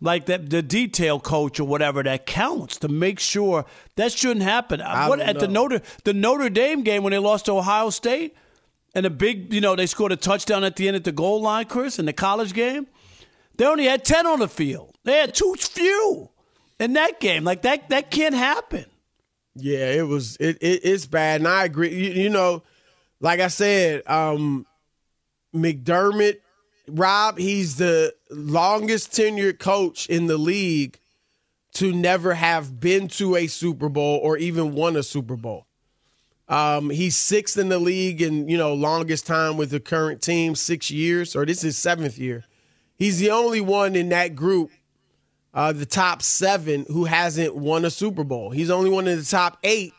Like 0.00 0.26
that, 0.26 0.48
the 0.48 0.62
detail 0.62 1.18
coach 1.18 1.58
or 1.58 1.64
whatever 1.64 2.04
that 2.04 2.24
counts 2.24 2.76
to 2.78 2.88
make 2.88 3.18
sure 3.18 3.64
that 3.96 4.12
shouldn't 4.12 4.44
happen. 4.44 4.78
What 4.78 5.18
at 5.18 5.40
the 5.40 5.48
Notre 5.48 5.82
the 6.04 6.12
Notre 6.12 6.48
Dame 6.48 6.82
game 6.82 7.02
when 7.02 7.10
they 7.10 7.18
lost 7.18 7.46
to 7.46 7.52
Ohio 7.52 7.90
State, 7.90 8.36
and 8.94 9.06
a 9.06 9.10
big, 9.10 9.52
you 9.52 9.60
know, 9.60 9.76
they 9.76 9.86
scored 9.86 10.12
a 10.12 10.16
touchdown 10.16 10.64
at 10.64 10.76
the 10.76 10.88
end 10.88 10.96
at 10.96 11.04
the 11.04 11.12
goal 11.12 11.40
line, 11.40 11.66
Chris, 11.66 11.98
in 11.98 12.06
the 12.06 12.12
college 12.12 12.52
game. 12.52 12.86
They 13.56 13.66
only 13.66 13.84
had 13.86 14.04
10 14.04 14.26
on 14.26 14.38
the 14.38 14.48
field. 14.48 14.96
They 15.04 15.18
had 15.18 15.34
too 15.34 15.54
few 15.58 16.30
in 16.78 16.92
that 16.94 17.20
game. 17.20 17.44
Like 17.44 17.62
that 17.62 17.88
that 17.90 18.10
can't 18.10 18.34
happen. 18.34 18.86
Yeah, 19.54 19.90
it 19.90 20.06
was 20.06 20.36
it, 20.36 20.58
it 20.60 20.80
it's 20.84 21.06
bad. 21.06 21.40
And 21.40 21.48
I 21.48 21.64
agree. 21.64 21.92
You, 21.92 22.22
you 22.22 22.28
know, 22.30 22.62
like 23.20 23.40
I 23.40 23.48
said, 23.48 24.02
um 24.06 24.64
McDermott, 25.54 26.36
Rob, 26.88 27.38
he's 27.38 27.76
the 27.76 28.14
longest 28.30 29.12
tenured 29.12 29.58
coach 29.58 30.06
in 30.08 30.26
the 30.26 30.38
league 30.38 30.98
to 31.74 31.92
never 31.92 32.34
have 32.34 32.80
been 32.80 33.08
to 33.08 33.36
a 33.36 33.46
Super 33.46 33.88
Bowl 33.88 34.18
or 34.22 34.36
even 34.36 34.74
won 34.74 34.96
a 34.96 35.02
Super 35.02 35.36
Bowl. 35.36 35.67
Um, 36.48 36.88
he's 36.88 37.16
sixth 37.16 37.58
in 37.58 37.68
the 37.68 37.78
league 37.78 38.22
and 38.22 38.50
you 38.50 38.56
know 38.56 38.72
longest 38.72 39.26
time 39.26 39.56
with 39.56 39.70
the 39.70 39.80
current 39.80 40.22
team, 40.22 40.54
six 40.54 40.90
years, 40.90 41.36
or 41.36 41.44
this 41.44 41.62
is 41.62 41.76
seventh 41.76 42.18
year. 42.18 42.44
He's 42.96 43.18
the 43.18 43.30
only 43.30 43.60
one 43.60 43.94
in 43.94 44.08
that 44.08 44.34
group, 44.34 44.70
uh, 45.52 45.72
the 45.72 45.86
top 45.86 46.22
seven, 46.22 46.86
who 46.88 47.04
hasn't 47.04 47.54
won 47.54 47.84
a 47.84 47.90
Super 47.90 48.24
Bowl. 48.24 48.50
He's 48.50 48.68
the 48.68 48.74
only 48.74 48.90
one 48.90 49.06
in 49.06 49.18
the 49.18 49.24
top 49.24 49.58
eight 49.62 49.92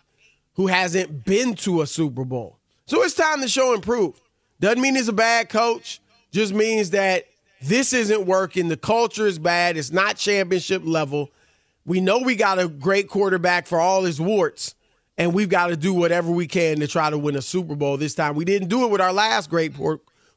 who 0.55 0.67
hasn't 0.67 1.23
been 1.23 1.53
to 1.55 1.81
a 1.81 1.87
Super 1.87 2.25
Bowl. 2.25 2.57
So 2.85 3.03
it's 3.03 3.13
time 3.13 3.41
to 3.41 3.47
show 3.47 3.73
and 3.73 3.83
prove. 3.83 4.19
Doesn't 4.59 4.81
mean 4.81 4.95
he's 4.95 5.07
a 5.07 5.13
bad 5.13 5.49
coach. 5.49 6.01
Just 6.31 6.53
means 6.53 6.89
that 6.89 7.25
this 7.61 7.93
isn't 7.93 8.25
working. 8.25 8.67
The 8.67 8.77
culture 8.77 9.27
is 9.27 9.39
bad. 9.39 9.77
It's 9.77 9.91
not 9.91 10.17
championship 10.17 10.81
level. 10.83 11.29
We 11.85 12.01
know 12.01 12.19
we 12.19 12.35
got 12.35 12.59
a 12.59 12.67
great 12.67 13.07
quarterback 13.07 13.67
for 13.67 13.79
all 13.79 14.03
his 14.03 14.19
warts 14.19 14.75
and 15.19 15.33
we've 15.33 15.49
got 15.49 15.67
to 15.67 15.75
do 15.75 15.93
whatever 15.93 16.31
we 16.31 16.47
can 16.47 16.79
to 16.79 16.87
try 16.87 17.09
to 17.09 17.17
win 17.17 17.35
a 17.35 17.41
Super 17.41 17.75
Bowl 17.75 17.97
this 17.97 18.15
time. 18.15 18.35
We 18.35 18.45
didn't 18.45 18.69
do 18.69 18.85
it 18.85 18.89
with 18.89 19.01
our 19.01 19.11
last 19.11 19.49
great 19.49 19.73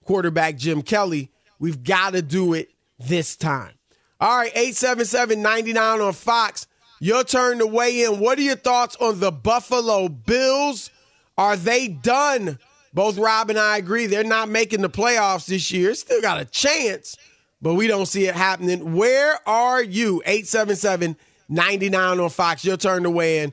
quarterback, 0.04 0.56
Jim 0.56 0.82
Kelly. 0.82 1.30
We've 1.60 1.82
got 1.84 2.14
to 2.14 2.20
do 2.20 2.52
it 2.52 2.68
this 2.98 3.36
time. 3.36 3.74
All 4.20 4.36
right, 4.36 4.52
877-99 4.54 6.06
on 6.06 6.12
Fox. 6.12 6.66
Your 7.00 7.22
turn 7.22 7.58
to 7.58 7.66
weigh 7.66 8.02
in. 8.04 8.18
What 8.18 8.38
are 8.38 8.42
your 8.42 8.56
thoughts 8.56 8.96
on 8.96 9.20
the 9.20 9.30
Buffalo 9.30 10.08
Bills? 10.08 10.90
Are 11.38 11.56
they 11.56 11.86
done? 11.86 12.58
Both 12.92 13.18
Rob 13.18 13.50
and 13.50 13.58
I 13.58 13.78
agree 13.78 14.06
they're 14.06 14.24
not 14.24 14.48
making 14.48 14.82
the 14.82 14.90
playoffs 14.90 15.46
this 15.46 15.70
year. 15.70 15.94
Still 15.94 16.20
got 16.20 16.40
a 16.40 16.44
chance, 16.44 17.16
but 17.60 17.74
we 17.74 17.86
don't 17.86 18.06
see 18.06 18.26
it 18.26 18.34
happening. 18.34 18.94
Where 18.94 19.38
are 19.48 19.82
you? 19.82 20.22
877 20.26 21.16
99 21.48 22.20
on 22.20 22.30
Fox. 22.30 22.64
Your 22.64 22.76
turn 22.76 23.04
to 23.04 23.10
weigh 23.10 23.40
in. 23.40 23.52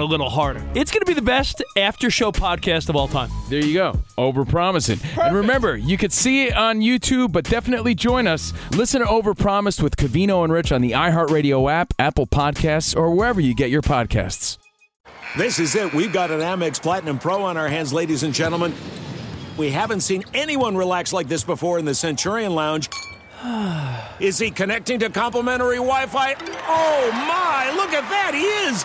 a 0.00 0.04
little 0.04 0.30
harder. 0.30 0.64
It's 0.74 0.90
going 0.90 1.00
to 1.00 1.06
be 1.06 1.14
the 1.14 1.22
best 1.22 1.62
after 1.76 2.10
show 2.10 2.32
podcast 2.32 2.88
of 2.88 2.96
all 2.96 3.08
time. 3.08 3.30
There 3.48 3.64
you 3.64 3.74
go. 3.74 3.92
Overpromising. 4.18 5.18
And 5.18 5.36
remember, 5.36 5.76
you 5.76 5.96
could 5.98 6.12
see 6.12 6.44
it 6.44 6.56
on 6.56 6.80
YouTube, 6.80 7.32
but 7.32 7.44
definitely 7.44 7.94
join 7.94 8.26
us. 8.26 8.52
Listen 8.72 9.00
to 9.00 9.06
Overpromised 9.06 9.82
with 9.82 9.96
Covino 9.96 10.44
and 10.44 10.52
Rich 10.52 10.72
on 10.72 10.80
the 10.80 10.92
iHeartRadio 10.92 11.70
app, 11.70 11.94
Apple 11.98 12.26
Podcasts, 12.26 12.96
or 12.96 13.14
wherever 13.14 13.40
you 13.40 13.54
get 13.54 13.70
your 13.70 13.82
podcasts. 13.82 14.58
This 15.36 15.58
is 15.58 15.74
it. 15.74 15.94
We've 15.94 16.12
got 16.12 16.30
an 16.30 16.40
Amex 16.40 16.80
Platinum 16.80 17.18
Pro 17.18 17.42
on 17.42 17.56
our 17.56 17.68
hands, 17.68 17.92
ladies 17.92 18.22
and 18.22 18.34
gentlemen. 18.34 18.74
We 19.56 19.70
haven't 19.70 20.00
seen 20.00 20.24
anyone 20.34 20.76
relax 20.76 21.12
like 21.12 21.28
this 21.28 21.44
before 21.44 21.78
in 21.78 21.84
the 21.84 21.94
Centurion 21.94 22.54
Lounge. 22.54 22.88
Is 24.20 24.38
he 24.38 24.50
connecting 24.50 24.98
to 25.00 25.10
complimentary 25.10 25.76
Wi 25.76 26.06
Fi? 26.06 26.34
Oh 26.68 27.10
my, 27.12 27.72
look 27.74 27.92
at 27.92 28.08
that, 28.08 28.32
he 28.34 28.42
is! 28.42 28.84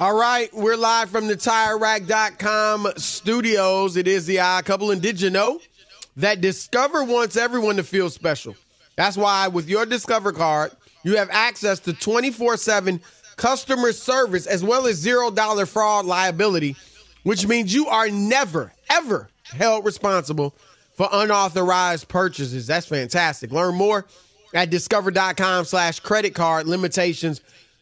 All 0.00 0.14
right, 0.14 0.48
we're 0.54 0.76
live 0.76 1.10
from 1.10 1.26
the 1.26 1.34
TireRack.com 1.34 2.92
studios. 2.98 3.96
It 3.96 4.06
is 4.06 4.26
the 4.26 4.38
odd 4.38 4.64
couple. 4.64 4.92
And 4.92 5.02
did 5.02 5.20
you 5.20 5.28
know 5.28 5.60
that 6.16 6.40
Discover 6.40 7.02
wants 7.02 7.36
everyone 7.36 7.74
to 7.78 7.82
feel 7.82 8.08
special? 8.08 8.54
That's 8.94 9.16
why 9.16 9.48
with 9.48 9.68
your 9.68 9.86
Discover 9.86 10.34
card, 10.34 10.70
you 11.02 11.16
have 11.16 11.28
access 11.32 11.80
to 11.80 11.92
24 11.92 12.58
7 12.58 13.00
customer 13.34 13.90
service 13.92 14.46
as 14.46 14.62
well 14.62 14.86
as 14.86 15.04
$0 15.04 15.66
fraud 15.66 16.06
liability, 16.06 16.76
which 17.24 17.48
means 17.48 17.74
you 17.74 17.88
are 17.88 18.08
never, 18.08 18.72
ever 18.92 19.28
held 19.46 19.84
responsible 19.84 20.54
for 20.94 21.08
unauthorized 21.10 22.06
purchases. 22.06 22.68
That's 22.68 22.86
fantastic. 22.86 23.50
Learn 23.50 23.74
more 23.74 24.06
at 24.54 24.70
discover.com 24.70 25.64
slash 25.64 25.98
credit 25.98 26.36
card 26.36 26.68
limitations 26.68 27.40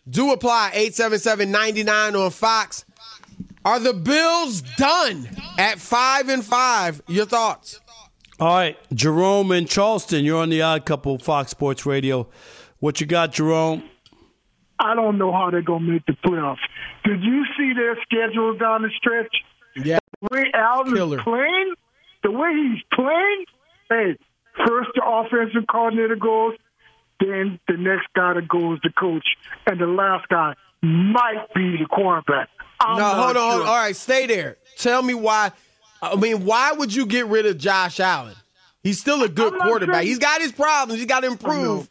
do 0.08 0.32
apply 0.32 0.72
877-99 0.74 2.24
on 2.24 2.30
Fox. 2.30 2.84
Are 3.64 3.80
the 3.80 3.92
Bills 3.92 4.62
done 4.76 5.28
at 5.58 5.78
five 5.78 6.28
and 6.28 6.44
five? 6.44 7.02
Your 7.08 7.26
thoughts? 7.26 7.80
All 8.38 8.54
right, 8.54 8.76
Jerome 8.94 9.50
in 9.50 9.66
Charleston, 9.66 10.24
you're 10.24 10.40
on 10.40 10.50
the 10.50 10.62
Odd 10.62 10.84
Couple 10.84 11.18
Fox 11.18 11.50
Sports 11.50 11.86
Radio. 11.86 12.28
What 12.78 13.00
you 13.00 13.06
got, 13.06 13.32
Jerome? 13.32 13.82
I 14.78 14.94
don't 14.94 15.16
know 15.16 15.32
how 15.32 15.50
they're 15.50 15.62
gonna 15.62 15.90
make 15.90 16.04
the 16.06 16.12
playoffs. 16.24 16.58
Did 17.04 17.22
you 17.22 17.44
see 17.56 17.72
their 17.72 17.96
schedule 18.02 18.56
down 18.58 18.82
the 18.82 18.90
stretch? 18.96 19.34
Yeah. 19.74 19.98
The 20.20 20.28
way 20.30 20.44
Alvin's 20.52 20.98
Killer. 20.98 21.22
playing, 21.22 21.74
the 22.22 22.30
way 22.30 22.50
he's 22.52 22.82
playing, 22.92 23.44
hey, 23.88 24.16
first 24.66 24.90
the 24.94 25.02
offensive 25.04 25.66
coordinator 25.70 26.16
goes, 26.16 26.54
then 27.20 27.58
the 27.68 27.76
next 27.76 28.06
guy 28.14 28.34
that 28.34 28.48
goes 28.48 28.76
is 28.76 28.82
the 28.82 28.90
coach, 28.90 29.26
and 29.66 29.80
the 29.80 29.86
last 29.86 30.28
guy 30.28 30.54
might 30.82 31.46
be 31.54 31.76
the 31.78 31.86
quarterback. 31.90 32.48
I'm 32.80 32.98
no, 32.98 33.04
hold 33.04 33.36
on, 33.36 33.42
hold 33.42 33.52
sure. 33.54 33.62
on. 33.62 33.68
All 33.68 33.76
right, 33.76 33.96
stay 33.96 34.26
there. 34.26 34.56
Tell 34.78 35.02
me 35.02 35.14
why. 35.14 35.50
I 36.02 36.14
mean, 36.16 36.44
why 36.44 36.72
would 36.72 36.94
you 36.94 37.06
get 37.06 37.26
rid 37.26 37.46
of 37.46 37.56
Josh 37.58 38.00
Allen? 38.00 38.34
He's 38.82 39.00
still 39.00 39.22
a 39.22 39.28
good 39.28 39.54
quarterback. 39.54 39.96
saying- 39.96 40.06
He's 40.08 40.18
got 40.18 40.40
his 40.40 40.52
problems. 40.52 40.98
He's 41.00 41.08
got 41.08 41.20
to 41.20 41.28
I 41.28 41.30
improve. 41.30 41.88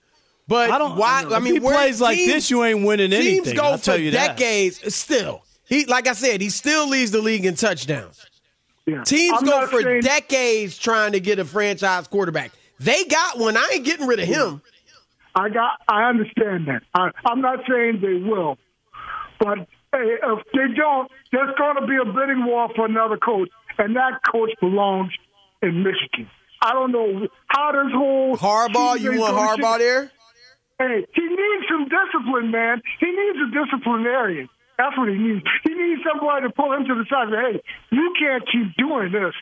But 0.48 0.70
I 0.70 0.78
don't. 0.78 0.96
why? 0.96 1.26
I 1.28 1.38
if 1.38 1.44
mean, 1.44 1.54
he 1.56 1.60
where 1.60 1.74
plays 1.76 2.00
like 2.00 2.18
this, 2.18 2.52
you 2.52 2.64
ain't 2.64 2.86
winning 2.86 3.10
Teams 3.10 3.24
anything. 3.26 3.56
go 3.56 3.64
I'll 3.64 3.78
for 3.80 3.84
tell 3.86 3.98
you 3.98 4.12
that. 4.12 4.38
decades. 4.38 4.94
Still, 4.96 5.44
he 5.68 5.86
like 5.88 6.08
I 6.08 6.14
said, 6.14 6.40
he 6.40 6.52
still 6.52 6.88
leads 6.88 7.10
the 7.10 7.20
league 7.22 7.46
in 7.46 7.56
touchdowns. 7.56 8.24
Yeah. 8.86 9.02
Teams 9.04 9.40
I'm 9.40 9.46
go 9.46 9.66
for 9.66 9.82
saying- 9.82 10.02
decades 10.02 10.78
trying 10.78 11.14
to 11.14 11.20
get 11.20 11.40
a 11.40 11.46
franchise 11.46 12.08
quarterback. 12.08 12.52
They 12.80 13.06
got 13.06 13.40
one. 13.40 13.58
I 13.58 13.72
ain't 13.74 13.86
getting 13.86 14.06
rid 14.06 14.20
of 14.20 14.28
him. 14.28 14.62
I 15.36 15.50
got. 15.50 15.72
I 15.88 16.10
understand 16.10 16.68
that. 16.68 16.82
I, 16.94 17.12
I'm 17.26 17.42
not 17.42 17.60
saying 17.70 18.00
they 18.02 18.24
will, 18.28 18.58
but 19.40 19.58
hey, 19.92 20.16
if 20.24 20.40
they 20.54 20.74
don't, 20.76 21.12
there's 21.32 21.54
going 21.58 21.76
to 21.76 21.88
be 21.88 21.98
a 22.02 22.06
bidding 22.06 22.46
war 22.46 22.70
for 22.76 22.86
another 22.86 23.18
coach, 23.18 23.50
and 23.78 23.96
that 23.98 24.22
coach 24.32 24.52
belongs 24.62 25.12
in 25.62 25.84
Michigan. 25.84 26.30
I 26.62 26.74
don't 26.74 26.92
know 26.92 27.28
how 27.48 27.72
this 27.74 27.92
whole 27.94 28.38
Harbaugh. 28.38 29.00
You 29.00 29.20
want 29.20 29.36
Harbaugh 29.36 29.78
there? 29.78 30.12
Hey, 30.80 31.06
he 31.14 31.22
needs 31.22 31.66
some 31.70 31.88
discipline, 31.88 32.52
man. 32.52 32.82
He 33.00 33.08
needs 33.08 33.38
a 33.40 33.66
disciplinarian. 33.66 34.50
That's 34.78 34.98
what 34.98 35.08
he 35.08 35.16
needs. 35.16 35.44
He 35.64 35.74
needs 35.74 36.02
somebody 36.04 36.48
to 36.48 36.54
pull 36.54 36.74
him 36.74 36.86
to 36.86 36.96
the 36.96 37.06
side 37.10 37.28
and 37.28 37.36
say, 37.36 37.52
"Hey, 37.54 37.62
you 37.92 38.14
can't 38.20 38.44
keep 38.52 38.76
doing 38.78 39.12
this. 39.12 39.34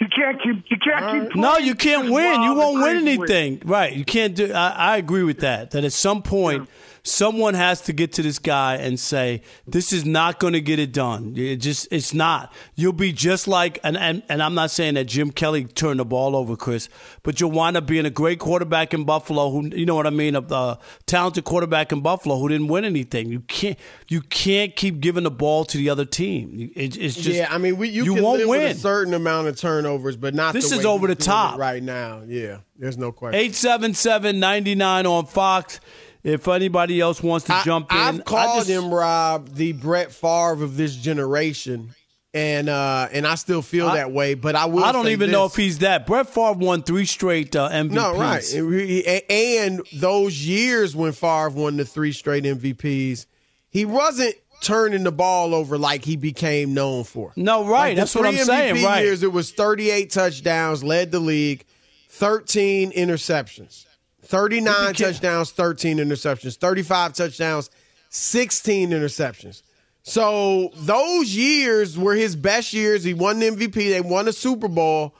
You 0.00 0.08
can't 0.14 0.42
keep. 0.42 0.64
You 0.70 0.76
can't 0.78 1.28
keep." 1.28 1.36
No, 1.36 1.56
you 1.58 1.74
can't 1.74 2.10
win. 2.10 2.42
You 2.42 2.54
won't 2.54 2.82
win 2.82 2.96
anything. 3.08 3.62
Right. 3.64 3.92
You 3.92 4.04
can't 4.04 4.34
do 4.34 4.52
I, 4.52 4.70
I 4.70 4.96
agree 4.96 5.22
with 5.22 5.40
that. 5.40 5.70
That 5.70 5.84
at 5.84 5.92
some 5.92 6.22
point 6.22 6.68
someone 7.04 7.52
has 7.52 7.82
to 7.82 7.92
get 7.92 8.14
to 8.14 8.22
this 8.22 8.38
guy 8.38 8.76
and 8.76 8.98
say, 8.98 9.42
This 9.66 9.92
is 9.92 10.04
not 10.04 10.40
gonna 10.40 10.60
get 10.60 10.78
it 10.78 10.92
done. 10.92 11.34
It 11.36 11.56
just 11.56 11.86
it's 11.92 12.12
not. 12.12 12.52
You'll 12.74 12.92
be 12.92 13.12
just 13.12 13.46
like 13.46 13.78
and, 13.84 13.96
and, 13.96 14.22
and 14.28 14.42
I'm 14.42 14.54
not 14.54 14.70
saying 14.70 14.94
that 14.94 15.04
Jim 15.04 15.30
Kelly 15.30 15.64
turned 15.64 16.00
the 16.00 16.04
ball 16.04 16.34
over, 16.34 16.56
Chris, 16.56 16.88
but 17.22 17.40
you'll 17.40 17.52
wind 17.52 17.76
up 17.76 17.86
being 17.86 18.06
a 18.06 18.10
great 18.10 18.40
quarterback 18.40 18.92
in 18.94 19.04
Buffalo 19.04 19.50
who 19.50 19.68
you 19.68 19.86
know 19.86 19.94
what 19.94 20.06
I 20.06 20.10
mean, 20.10 20.34
a 20.34 20.40
uh, 20.40 20.76
talented 21.06 21.44
quarterback 21.44 21.92
in 21.92 22.00
Buffalo 22.00 22.38
who 22.38 22.48
didn't 22.48 22.68
win 22.68 22.84
anything. 22.84 23.28
You 23.28 23.40
can't 23.40 23.78
you 24.08 24.22
can't 24.22 24.74
keep 24.74 25.00
giving 25.00 25.24
the 25.24 25.30
ball 25.30 25.64
to 25.66 25.76
the 25.76 25.90
other 25.90 26.06
team. 26.06 26.72
It, 26.74 26.96
it's 26.96 27.16
just 27.16 27.28
yeah, 27.28 27.48
I 27.50 27.58
mean, 27.58 27.76
we, 27.76 27.88
you, 27.88 28.04
you 28.04 28.14
can 28.14 28.22
won't 28.22 28.38
live 28.40 28.48
win. 28.48 28.62
with 28.62 28.76
a 28.76 28.80
certain 28.80 29.12
amount 29.12 29.48
of 29.48 29.58
turnovers, 29.58 30.16
but 30.16 30.34
not. 30.34 30.54
This 30.54 30.70
the 30.70 30.78
is 30.78 30.86
over 30.86 31.06
the 31.06 31.14
top. 31.14 31.58
right 31.58 31.82
now. 31.82 32.22
Yeah, 32.26 32.58
there's 32.78 32.96
no 32.96 33.12
question. 33.12 33.40
877-99 33.50 35.06
on 35.06 35.26
Fox. 35.26 35.80
If 36.24 36.48
anybody 36.48 37.00
else 37.00 37.22
wants 37.22 37.46
to 37.46 37.60
jump 37.64 37.92
in, 37.92 37.98
I've 37.98 38.20
I 38.20 38.22
called 38.22 38.66
just- 38.66 38.70
him 38.70 38.92
Rob 38.92 39.50
the 39.54 39.72
Brett 39.72 40.10
Favre 40.10 40.62
of 40.64 40.76
this 40.76 40.96
generation, 40.96 41.94
and 42.32 42.68
uh, 42.70 43.08
and 43.12 43.26
I 43.26 43.34
still 43.34 43.60
feel 43.60 43.88
I- 43.88 43.96
that 43.96 44.10
way. 44.10 44.32
But 44.32 44.56
I 44.56 44.64
will. 44.64 44.82
I 44.82 44.92
don't 44.92 45.08
even 45.08 45.30
know 45.30 45.44
if 45.44 45.54
he's 45.54 45.80
that. 45.80 46.06
Brett 46.06 46.28
Favre 46.30 46.54
won 46.54 46.82
three 46.82 47.04
straight 47.04 47.54
uh, 47.54 47.68
MVPs. 47.68 47.90
No, 47.90 48.16
right. 48.18 49.30
And 49.30 49.82
those 49.92 50.46
years 50.46 50.96
when 50.96 51.12
Favre 51.12 51.50
won 51.50 51.76
the 51.76 51.84
three 51.84 52.12
straight 52.12 52.44
MVPs, 52.44 53.26
he 53.70 53.84
wasn't 53.84 54.34
turning 54.62 55.04
the 55.04 55.12
ball 55.12 55.54
over 55.54 55.76
like 55.76 56.06
he 56.06 56.16
became 56.16 56.72
known 56.72 57.04
for. 57.04 57.32
No, 57.36 57.66
right. 57.66 57.88
Like 57.88 57.96
That's 57.96 58.14
what 58.14 58.24
I'm 58.24 58.32
three 58.34 58.44
saying. 58.44 58.82
Right. 58.82 59.04
Years, 59.04 59.22
it 59.22 59.30
was 59.30 59.52
38 59.52 60.10
touchdowns, 60.10 60.82
led 60.82 61.12
the 61.12 61.20
league, 61.20 61.66
13 62.08 62.92
interceptions, 62.92 63.84
39 64.24 64.94
touchdowns, 64.94 65.50
13 65.52 65.98
interceptions, 65.98 66.56
35 66.56 67.12
touchdowns, 67.12 67.70
16 68.10 68.90
interceptions. 68.90 69.62
So 70.02 70.70
those 70.76 71.34
years 71.34 71.98
were 71.98 72.14
his 72.14 72.36
best 72.36 72.72
years. 72.72 73.04
He 73.04 73.14
won 73.14 73.38
the 73.38 73.50
MVP. 73.50 73.72
They 73.72 74.00
won 74.00 74.28
a 74.28 74.32
Super 74.32 74.68
Bowl, 74.68 75.14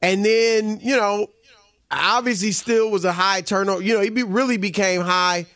and 0.00 0.24
then 0.24 0.80
you 0.80 0.96
know, 0.96 1.28
obviously, 1.90 2.52
still 2.52 2.90
was 2.90 3.04
a 3.04 3.12
high 3.12 3.42
turnover. 3.42 3.82
You 3.82 3.94
know, 3.94 4.00
he 4.00 4.08
be, 4.08 4.22
really 4.22 4.56
became 4.56 5.02
high 5.02 5.46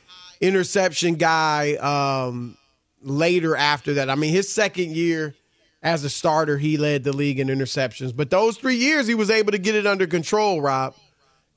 interception 0.43 1.15
guy 1.15 1.77
um, 1.77 2.59
later 3.03 3.57
after 3.57 3.95
that. 3.95 4.11
I 4.11 4.15
mean, 4.15 4.33
his 4.33 4.53
second 4.53 4.91
year 4.91 5.35
as 5.83 6.05
a 6.05 6.11
starter, 6.11 6.59
he 6.59 6.77
led 6.77 7.03
the 7.05 7.15
league 7.15 7.41
in 7.41 7.49
interceptions. 7.49 8.15
But 8.15 8.29
those 8.29 8.59
three 8.59 8.77
years, 8.77 9.07
he 9.07 9.15
was 9.15 9.31
able 9.31 9.53
to 9.53 9.59
get 9.59 9.75
it 9.75 9.87
under 9.87 10.07
control, 10.07 10.61
Rob. 10.61 10.95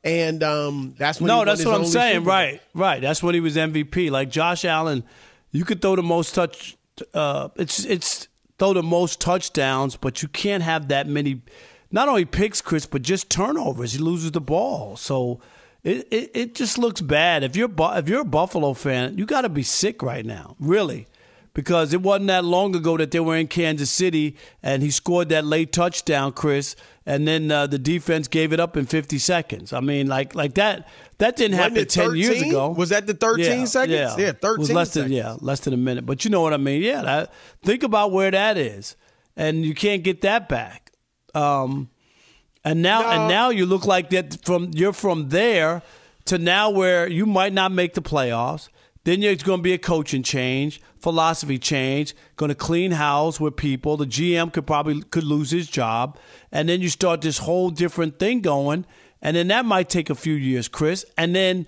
And 0.04 0.44
um, 0.44 0.96
that's 0.98 1.20
when 1.20 1.30
he 1.30 1.36
no, 1.36 1.44
that's 1.44 1.66
what 1.66 1.76
I'm 1.76 1.86
saying. 1.86 2.24
Right, 2.24 2.62
right. 2.74 3.02
That's 3.02 3.22
when 3.22 3.36
he 3.36 3.42
was 3.42 3.56
MVP. 3.58 4.10
Like 4.12 4.30
Josh 4.30 4.64
Allen, 4.64 5.04
you 5.52 5.66
could 5.66 5.82
throw 5.82 5.96
the 5.96 6.04
most 6.04 6.34
touch. 6.34 6.78
Uh, 7.14 7.50
it's 7.56 7.84
it's 7.86 8.28
throw 8.58 8.74
the 8.74 8.84
most 8.84 9.20
touchdowns, 9.20 9.96
but 9.98 10.22
you 10.22 10.30
can't 10.30 10.64
have 10.64 10.88
that 10.90 11.08
many. 11.08 11.42
Not 11.92 12.08
only 12.08 12.26
picks, 12.26 12.62
Chris, 12.62 12.86
but 12.86 13.02
just 13.02 13.30
turnovers. 13.30 13.94
He 13.94 14.00
loses 14.00 14.32
the 14.32 14.42
ball, 14.42 14.96
so 14.96 15.42
it 15.84 16.08
it, 16.12 16.32
it 16.34 16.56
just 16.56 16.78
looks 16.78 17.02
bad. 17.02 17.44
If 17.44 17.56
you're 17.58 17.72
if 17.78 18.08
you're 18.08 18.22
a 18.22 18.26
Buffalo 18.26 18.74
fan, 18.74 19.18
you 19.18 19.26
got 19.26 19.42
to 19.42 19.50
be 19.50 19.64
sick 19.64 20.02
right 20.02 20.26
now, 20.26 20.56
really. 20.60 21.08
Because 21.54 21.94
it 21.94 22.02
wasn't 22.02 22.28
that 22.28 22.46
long 22.46 22.76
ago 22.76 22.96
that 22.98 23.12
they 23.12 23.20
were 23.20 23.36
in 23.36 23.48
Kansas 23.48 23.90
City 23.90 24.38
and 24.62 24.84
he 24.84 24.92
scored 24.92 25.30
that 25.30 25.44
late 25.44 25.72
touchdown, 25.72 26.32
Chris, 26.32 26.76
and 27.06 27.28
then 27.28 27.52
uh, 27.52 27.66
the 27.66 27.80
defense 27.80 28.28
gave 28.28 28.54
it 28.54 28.60
up 28.60 28.78
in 28.78 28.86
50 28.86 29.18
seconds. 29.18 29.74
I 29.74 29.80
mean, 29.80 30.08
like 30.08 30.36
like 30.36 30.54
that 30.56 30.88
that 31.18 31.36
didn't 31.36 31.58
Wasn't 31.58 31.76
happen 31.76 31.82
it 31.84 31.90
10 31.90 32.16
years 32.16 32.42
ago. 32.42 32.70
Was 32.70 32.90
that 32.90 33.08
the 33.08 33.14
13 33.14 33.66
seconds? 33.68 33.94
Yeah, 33.94 34.16
Yeah, 34.18 34.30
It 34.30 34.44
was 34.44 34.70
13 34.70 34.76
less 34.76 34.94
than 34.94 35.12
yeah, 35.12 35.36
less 35.42 35.62
than 35.62 35.74
a 35.74 35.78
minute. 35.78 36.06
But 36.06 36.24
you 36.24 36.32
know 36.32 36.42
what 36.42 36.54
I 36.54 36.58
mean? 36.58 36.82
Yeah, 36.82 37.02
that, 37.02 37.34
think 37.64 37.84
about 37.84 38.12
where 38.12 38.30
that 38.32 38.58
is, 38.58 38.96
and 39.36 39.66
you 39.66 39.74
can't 39.74 40.04
get 40.04 40.22
that 40.22 40.48
back. 40.48 40.92
Um, 41.34 41.90
and 42.64 42.82
now 42.82 43.10
and 43.10 43.28
now 43.28 43.50
you 43.50 43.66
look 43.66 43.86
like 43.86 44.10
that 44.12 44.46
from 44.46 44.72
you're 44.74 44.94
from 44.94 45.30
there 45.30 45.82
to 46.26 46.38
now 46.38 46.70
where 46.70 47.08
you 47.08 47.26
might 47.26 47.54
not 47.54 47.72
make 47.72 47.94
the 47.96 48.02
playoffs. 48.02 48.70
Then 49.06 49.22
there's 49.22 49.44
going 49.44 49.60
to 49.60 49.64
be 49.64 49.74
a 49.74 49.78
coaching 49.78 50.24
change, 50.24 50.82
philosophy 51.00 51.58
change, 51.58 52.16
going 52.36 52.50
to 52.50 52.56
clean 52.56 52.92
house 52.92 53.40
with 53.40 53.56
people. 53.56 53.98
The 53.98 54.06
GM 54.06 54.52
could 54.52 54.68
probably 54.68 55.02
could 55.02 55.24
lose 55.24 55.52
his 55.52 55.68
job, 55.68 56.18
and 56.52 56.68
then 56.68 56.82
you 56.82 56.90
start 56.90 57.22
this 57.22 57.40
whole 57.40 57.70
different 57.70 58.20
thing 58.20 58.42
going, 58.42 58.86
and 59.22 59.36
then 59.38 59.48
that 59.48 59.66
might 59.66 59.90
take 59.90 60.10
a 60.10 60.16
few 60.16 60.34
years, 60.34 60.68
Chris. 60.68 61.06
And 61.18 61.34
then 61.34 61.66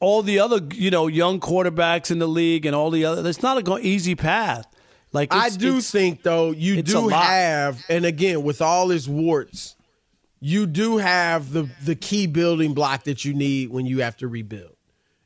all 0.00 0.22
the 0.22 0.38
other 0.38 0.60
you 0.74 0.90
know 0.90 1.06
young 1.06 1.40
quarterbacks 1.40 2.10
in 2.10 2.18
the 2.18 2.28
league 2.28 2.66
and 2.66 2.74
all 2.74 2.90
the 2.90 3.04
other. 3.04 3.28
It's 3.28 3.42
not 3.42 3.66
an 3.66 3.78
easy 3.82 4.14
path. 4.14 4.66
Like 5.12 5.32
I 5.32 5.48
do 5.48 5.80
think 5.80 6.22
though 6.22 6.50
you 6.50 6.82
do 6.82 7.08
have, 7.08 7.82
and 7.88 8.04
again 8.04 8.42
with 8.42 8.60
all 8.60 8.90
his 8.90 9.08
warts, 9.08 9.74
you 10.38 10.66
do 10.66 10.98
have 10.98 11.52
the 11.52 11.68
the 11.82 11.94
key 11.94 12.26
building 12.26 12.74
block 12.74 13.04
that 13.04 13.24
you 13.24 13.32
need 13.32 13.70
when 13.70 13.86
you 13.86 14.02
have 14.02 14.18
to 14.18 14.28
rebuild, 14.28 14.76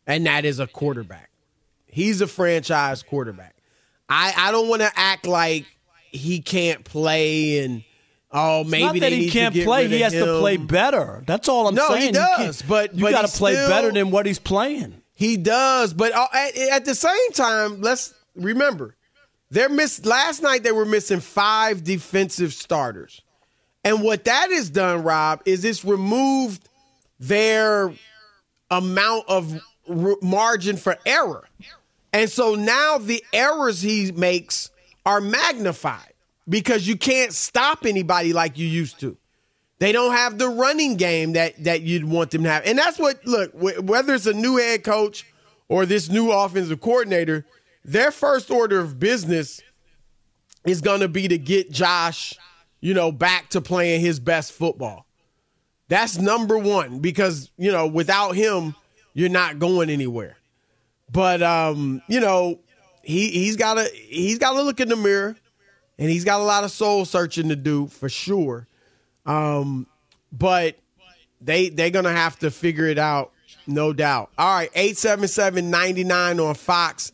and 0.06 0.24
that 0.26 0.44
is 0.44 0.60
a 0.60 0.68
quarterback. 0.68 1.30
He's 1.92 2.20
a 2.20 2.26
franchise 2.26 3.02
quarterback. 3.02 3.54
I 4.08 4.32
I 4.36 4.50
don't 4.52 4.68
want 4.68 4.82
to 4.82 4.90
act 4.96 5.26
like 5.26 5.66
he 6.10 6.40
can't 6.40 6.84
play 6.84 7.62
and 7.64 7.84
oh 8.30 8.64
maybe 8.64 8.84
not 8.84 9.00
that 9.00 9.12
he 9.12 9.30
can't 9.30 9.54
play. 9.54 9.86
He 9.88 10.00
has 10.00 10.12
to 10.12 10.38
play 10.40 10.56
better. 10.56 11.22
That's 11.26 11.48
all 11.48 11.68
I'm 11.68 11.74
No, 11.74 11.88
he 11.94 12.00
saying. 12.00 12.14
You 12.14 12.20
does, 12.20 12.62
but- 12.62 12.94
you 12.94 13.08
got 13.10 13.28
to 13.28 13.38
play 13.38 13.54
still- 13.54 13.68
better 13.68 13.92
than 13.92 14.10
what 14.10 14.26
he's 14.26 14.38
playing. 14.38 15.00
He 15.14 15.36
does, 15.36 15.94
but 15.94 16.12
uh, 16.12 16.26
at, 16.34 16.56
at 16.56 16.84
the 16.84 16.94
same 16.96 17.30
time, 17.32 17.80
let's 17.80 18.12
remember 18.34 18.96
they're 19.50 19.68
miss. 19.68 20.04
Last 20.04 20.42
night 20.42 20.62
they 20.64 20.72
were 20.72 20.86
missing 20.86 21.20
five 21.20 21.84
defensive 21.84 22.52
starters, 22.54 23.20
and 23.84 24.02
what 24.02 24.24
that 24.24 24.50
has 24.50 24.68
done, 24.70 25.04
Rob, 25.04 25.42
is 25.44 25.64
it's 25.64 25.84
removed 25.84 26.66
their 27.20 27.92
amount 28.70 29.24
of 29.28 29.52
r- 29.88 30.16
margin 30.22 30.76
for 30.76 30.96
error, 31.06 31.44
and 32.12 32.30
so 32.30 32.54
now 32.54 32.98
the 32.98 33.24
errors 33.32 33.80
he 33.80 34.12
makes 34.12 34.70
are 35.04 35.20
magnified 35.20 36.12
because 36.48 36.86
you 36.86 36.96
can't 36.96 37.32
stop 37.32 37.86
anybody 37.86 38.32
like 38.32 38.58
you 38.58 38.66
used 38.66 39.00
to. 39.00 39.16
They 39.78 39.90
don't 39.90 40.12
have 40.12 40.38
the 40.38 40.48
running 40.48 40.96
game 40.96 41.32
that 41.32 41.64
that 41.64 41.80
you'd 41.82 42.04
want 42.04 42.30
them 42.30 42.44
to 42.44 42.50
have, 42.50 42.64
and 42.66 42.78
that's 42.78 42.98
what 42.98 43.26
look. 43.26 43.50
Whether 43.52 44.14
it's 44.14 44.26
a 44.26 44.32
new 44.32 44.56
head 44.56 44.84
coach 44.84 45.26
or 45.68 45.86
this 45.86 46.08
new 46.08 46.30
offensive 46.30 46.80
coordinator, 46.80 47.44
their 47.84 48.12
first 48.12 48.50
order 48.50 48.78
of 48.78 49.00
business 49.00 49.60
is 50.64 50.80
going 50.80 51.00
to 51.00 51.08
be 51.08 51.26
to 51.26 51.36
get 51.36 51.72
Josh, 51.72 52.34
you 52.80 52.94
know, 52.94 53.10
back 53.10 53.50
to 53.50 53.60
playing 53.60 54.00
his 54.00 54.20
best 54.20 54.52
football. 54.52 55.04
That's 55.88 56.16
number 56.16 56.56
one 56.58 57.00
because 57.00 57.50
you 57.56 57.72
know 57.72 57.88
without 57.88 58.36
him, 58.36 58.76
you're 59.14 59.28
not 59.30 59.58
going 59.58 59.90
anywhere. 59.90 60.36
But 61.12 61.42
um, 61.42 62.02
you 62.08 62.20
know, 62.20 62.58
he 63.02 63.30
he's 63.30 63.56
got 63.56 63.74
to 63.74 63.84
he's 63.84 64.38
got 64.38 64.52
to 64.52 64.62
look 64.62 64.80
in 64.80 64.88
the 64.88 64.96
mirror, 64.96 65.36
and 65.98 66.10
he's 66.10 66.24
got 66.24 66.40
a 66.40 66.44
lot 66.44 66.64
of 66.64 66.70
soul 66.70 67.04
searching 67.04 67.50
to 67.50 67.56
do 67.56 67.86
for 67.88 68.08
sure. 68.08 68.66
Um, 69.26 69.86
but 70.32 70.76
they 71.40 71.68
they're 71.68 71.90
gonna 71.90 72.12
have 72.12 72.38
to 72.40 72.50
figure 72.50 72.86
it 72.86 72.98
out, 72.98 73.32
no 73.66 73.92
doubt. 73.92 74.30
All 74.38 74.54
right, 74.54 74.72
877-99 74.74 76.48
on 76.48 76.54
Fox. 76.54 77.12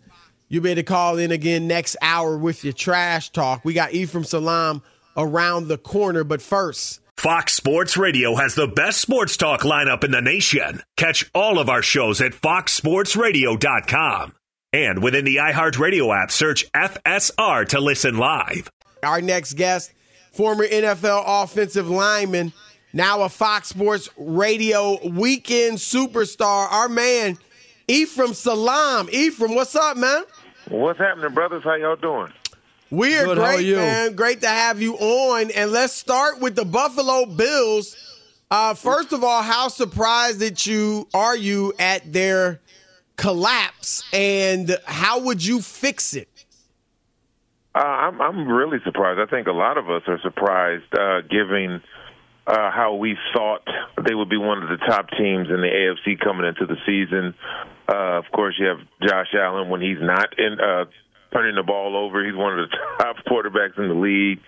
You 0.48 0.60
better 0.60 0.82
call 0.82 1.18
in 1.18 1.30
again 1.30 1.66
next 1.66 1.96
hour 2.00 2.38
with 2.38 2.64
your 2.64 2.72
trash 2.72 3.30
talk. 3.30 3.64
We 3.64 3.74
got 3.74 3.92
Ephraim 3.92 4.24
Salaam 4.24 4.82
around 5.16 5.68
the 5.68 5.76
corner, 5.76 6.24
but 6.24 6.40
first. 6.40 7.00
Fox 7.18 7.54
Sports 7.54 7.96
Radio 7.96 8.36
has 8.36 8.54
the 8.54 8.68
best 8.68 9.00
sports 9.00 9.36
talk 9.36 9.62
lineup 9.62 10.04
in 10.04 10.12
the 10.12 10.20
nation. 10.20 10.84
Catch 10.96 11.28
all 11.34 11.58
of 11.58 11.68
our 11.68 11.82
shows 11.82 12.20
at 12.20 12.30
foxsportsradio.com. 12.30 14.34
And 14.72 15.02
within 15.02 15.24
the 15.24 15.38
iHeartRadio 15.38 16.16
app, 16.16 16.30
search 16.30 16.70
FSR 16.70 17.66
to 17.70 17.80
listen 17.80 18.18
live. 18.18 18.70
Our 19.02 19.20
next 19.20 19.54
guest, 19.54 19.92
former 20.30 20.64
NFL 20.64 21.24
offensive 21.26 21.90
lineman, 21.90 22.52
now 22.92 23.22
a 23.22 23.28
Fox 23.28 23.70
Sports 23.70 24.08
Radio 24.16 25.04
weekend 25.04 25.78
superstar. 25.78 26.70
Our 26.70 26.88
man, 26.88 27.36
Ephraim 27.88 28.32
Salaam. 28.32 29.08
Ephraim, 29.10 29.56
what's 29.56 29.74
up, 29.74 29.96
man? 29.96 30.22
What's 30.68 31.00
happening, 31.00 31.34
brothers? 31.34 31.64
How 31.64 31.74
y'all 31.74 31.96
doing? 31.96 32.32
We 32.90 33.16
are 33.18 33.26
Good, 33.26 33.38
great, 33.38 33.66
you? 33.66 33.76
man. 33.76 34.14
Great 34.14 34.40
to 34.40 34.48
have 34.48 34.80
you 34.80 34.94
on. 34.96 35.50
And 35.50 35.72
let's 35.72 35.92
start 35.92 36.40
with 36.40 36.56
the 36.56 36.64
Buffalo 36.64 37.26
Bills. 37.26 37.96
Uh, 38.50 38.72
first 38.72 39.12
of 39.12 39.22
all, 39.22 39.42
how 39.42 39.68
surprised 39.68 40.38
that 40.40 40.64
you 40.66 41.06
are 41.12 41.36
you 41.36 41.74
at 41.78 42.10
their 42.10 42.60
collapse, 43.16 44.04
and 44.12 44.78
how 44.86 45.20
would 45.20 45.44
you 45.44 45.60
fix 45.60 46.14
it? 46.14 46.46
Uh, 47.74 47.80
I'm 47.80 48.22
I'm 48.22 48.48
really 48.48 48.78
surprised. 48.84 49.20
I 49.20 49.26
think 49.26 49.48
a 49.48 49.52
lot 49.52 49.76
of 49.76 49.90
us 49.90 50.02
are 50.06 50.18
surprised, 50.22 50.84
uh, 50.98 51.20
given 51.28 51.82
uh, 52.46 52.70
how 52.70 52.94
we 52.94 53.18
thought 53.34 53.68
they 54.08 54.14
would 54.14 54.30
be 54.30 54.38
one 54.38 54.62
of 54.62 54.70
the 54.70 54.78
top 54.86 55.10
teams 55.10 55.48
in 55.50 55.60
the 55.60 55.68
AFC 55.68 56.18
coming 56.18 56.46
into 56.46 56.64
the 56.64 56.76
season. 56.86 57.34
Uh, 57.86 58.18
of 58.18 58.24
course, 58.32 58.54
you 58.58 58.66
have 58.66 58.78
Josh 59.06 59.34
Allen 59.38 59.68
when 59.68 59.82
he's 59.82 60.00
not 60.00 60.38
in 60.38 60.58
uh, 60.58 60.86
turning 61.32 61.54
the 61.56 61.62
ball 61.62 61.96
over. 61.96 62.24
He's 62.24 62.34
one 62.36 62.58
of 62.58 62.68
the 62.70 62.76
top 62.98 63.16
quarterbacks 63.26 63.78
in 63.78 63.88
the 63.88 63.94
league. 63.94 64.40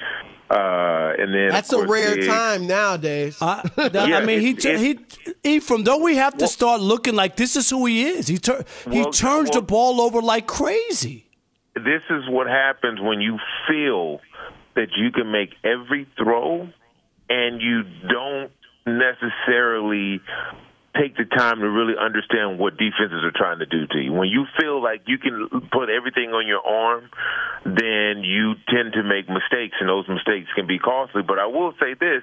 Uh, 0.51 1.13
and 1.17 1.33
then 1.33 1.49
That's 1.51 1.73
a 1.73 1.87
rare 1.87 2.15
Diggs. 2.17 2.27
time 2.27 2.67
nowadays. 2.67 3.39
I, 3.41 3.63
that- 3.77 4.09
Yeah, 4.09 4.19
I 4.19 4.25
mean, 4.25 4.41
he 4.41 4.51
it's- 4.51 4.81
he 4.81 4.99
Ephraim. 5.45 5.85
Don't 5.85 6.03
we 6.03 6.17
have 6.17 6.37
to 6.39 6.49
start 6.49 6.81
looking 6.81 7.15
like 7.15 7.37
this 7.37 7.55
is 7.55 7.71
who 7.71 7.87
he 7.87 8.03
is? 8.05 8.27
He 8.27 8.39
tur- 8.39 8.65
he 8.91 9.03
Well, 9.03 9.13
turns 9.13 9.51
the 9.51 9.63
ball 9.63 10.01
over 10.01 10.21
like 10.21 10.47
crazy. 10.49 11.27
this 11.77 12.03
is 12.11 12.25
what 12.29 12.49
happens 12.49 13.01
when 13.01 13.21
you 13.21 13.39
feel 13.69 14.21
that 14.75 14.89
you 14.97 15.13
can 15.13 15.31
make 15.31 15.51
every 15.63 16.09
throw 16.17 16.69
and 17.29 17.61
you 17.61 17.83
don't 18.09 18.51
necessarily 18.87 20.21
take 20.97 21.17
the 21.17 21.25
time 21.25 21.61
to 21.61 21.71
really 21.71 21.95
understand 21.95 22.59
what 22.59 22.77
defenses 22.77 23.23
are 23.23 23.35
trying 23.35 23.61
to 23.61 23.67
do 23.67 23.87
to 23.87 23.99
you. 23.99 24.13
When 24.13 24.29
you 24.29 24.47
feel 24.59 24.83
like 24.83 25.03
you 25.07 25.19
can 25.19 25.49
put 25.71 25.89
everything 25.89 26.31
on 26.31 26.47
your 26.47 26.67
arm, 26.67 27.11
then 27.65 28.25
you 28.25 28.55
tend 28.69 28.95
to 28.95 29.03
make 29.03 29.29
mistakes, 29.29 29.77
and 29.79 29.89
those 29.89 30.09
mistakes 30.09 30.49
can 30.55 30.67
be 30.67 30.79
costly. 30.79 31.23
But 31.23 31.39
I 31.39 31.47
will 31.47 31.73
say 31.79 31.95
this, 31.95 32.23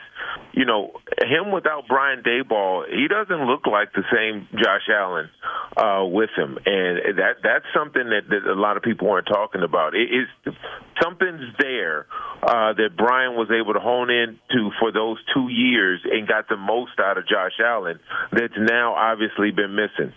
you 0.51 0.65
know, 0.65 0.91
him 1.23 1.51
without 1.51 1.87
Brian 1.87 2.23
Daboll, 2.23 2.83
he 2.89 3.07
doesn't 3.07 3.45
look 3.47 3.67
like 3.67 3.93
the 3.93 4.03
same 4.11 4.47
Josh 4.57 4.89
Allen 4.91 5.29
uh, 5.77 6.03
with 6.05 6.31
him, 6.35 6.57
and 6.65 7.17
that 7.19 7.39
that's 7.43 7.65
something 7.73 8.03
that, 8.09 8.27
that 8.29 8.49
a 8.49 8.59
lot 8.59 8.75
of 8.75 8.83
people 8.83 9.09
aren't 9.09 9.27
talking 9.27 9.63
about. 9.63 9.95
It 9.95 10.09
is 10.11 10.53
something's 11.01 11.55
there 11.59 12.07
uh, 12.41 12.73
that 12.73 12.97
Brian 12.97 13.35
was 13.35 13.49
able 13.51 13.73
to 13.73 13.79
hone 13.79 14.09
in 14.09 14.39
to 14.51 14.71
for 14.79 14.91
those 14.91 15.17
two 15.33 15.47
years 15.49 16.01
and 16.03 16.27
got 16.27 16.49
the 16.49 16.57
most 16.57 16.99
out 16.99 17.17
of 17.17 17.27
Josh 17.27 17.59
Allen. 17.63 17.99
That's 18.31 18.56
now 18.65 18.93
obviously 18.93 19.51
been 19.51 19.75
missing. 19.75 20.13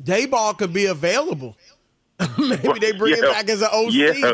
Daboll 0.00 0.56
could 0.56 0.72
be 0.72 0.86
available. 0.86 1.56
Maybe 2.38 2.78
they 2.80 2.92
bring 2.92 3.14
him 3.16 3.22
back 3.24 3.48
as 3.48 3.62
an 3.62 3.68
OC. 3.72 3.92
Yeah. 3.92 4.32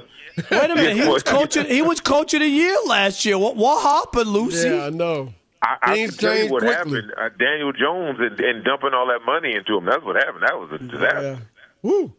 Wait 0.51 0.71
a 0.71 0.75
minute, 0.75 0.97
he 0.97 1.09
was 1.09 1.23
coaching. 1.23 1.67
He 1.67 1.83
was 1.83 2.01
coach 2.01 2.33
of 2.35 2.41
the 2.41 2.47
year 2.47 2.77
last 2.87 3.25
year. 3.25 3.37
What 3.39 3.57
what 3.57 3.83
happened, 3.83 4.31
Lucy? 4.31 4.69
Yeah, 4.69 4.87
I 4.87 4.91
know. 4.91 5.35
I, 5.61 5.77
I 5.83 5.95
Things 5.95 6.17
can 6.17 6.19
tell 6.29 6.39
you 6.39 6.53
what 6.53 6.63
quickly. 6.63 6.77
happened. 7.01 7.13
Uh, 7.19 7.29
Daniel 7.37 7.73
Jones 7.73 8.19
and, 8.21 8.39
and 8.39 8.65
dumping 8.65 8.91
all 8.95 9.09
that 9.09 9.21
money 9.27 9.55
into 9.57 9.77
him. 9.77 9.85
That's 9.87 10.05
what 10.05 10.15
happened. 10.15 10.45
That 10.45 10.57
was 10.59 10.71
a 10.73 10.79
disaster. 10.79 11.23
Yeah. 11.23 11.39
Woo. 11.83 12.13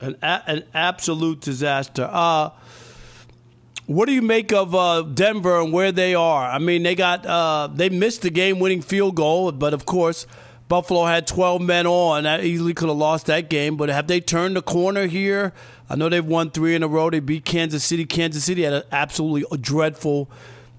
An 0.00 0.16
a- 0.20 0.42
an 0.48 0.64
absolute 0.74 1.40
disaster. 1.40 2.08
Uh, 2.10 2.50
what 3.90 4.06
do 4.06 4.12
you 4.12 4.22
make 4.22 4.52
of 4.52 4.72
uh, 4.72 5.02
Denver 5.02 5.60
and 5.60 5.72
where 5.72 5.90
they 5.90 6.14
are? 6.14 6.48
I 6.48 6.60
mean, 6.60 6.84
they 6.84 6.94
got 6.94 7.26
uh, 7.26 7.68
they 7.72 7.88
missed 7.88 8.22
the 8.22 8.30
game-winning 8.30 8.82
field 8.82 9.16
goal, 9.16 9.50
but 9.50 9.74
of 9.74 9.84
course, 9.84 10.28
Buffalo 10.68 11.06
had 11.06 11.26
12 11.26 11.60
men 11.60 11.88
on. 11.88 12.22
That 12.22 12.44
easily 12.44 12.72
could 12.72 12.88
have 12.88 12.96
lost 12.96 13.26
that 13.26 13.50
game. 13.50 13.76
But 13.76 13.88
have 13.88 14.06
they 14.06 14.20
turned 14.20 14.54
the 14.54 14.62
corner 14.62 15.08
here? 15.08 15.52
I 15.88 15.96
know 15.96 16.08
they've 16.08 16.24
won 16.24 16.52
three 16.52 16.76
in 16.76 16.84
a 16.84 16.86
row. 16.86 17.10
They 17.10 17.18
beat 17.18 17.44
Kansas 17.44 17.82
City. 17.82 18.04
Kansas 18.04 18.44
City 18.44 18.62
had 18.62 18.74
an 18.74 18.82
absolutely 18.92 19.58
dreadful 19.58 20.30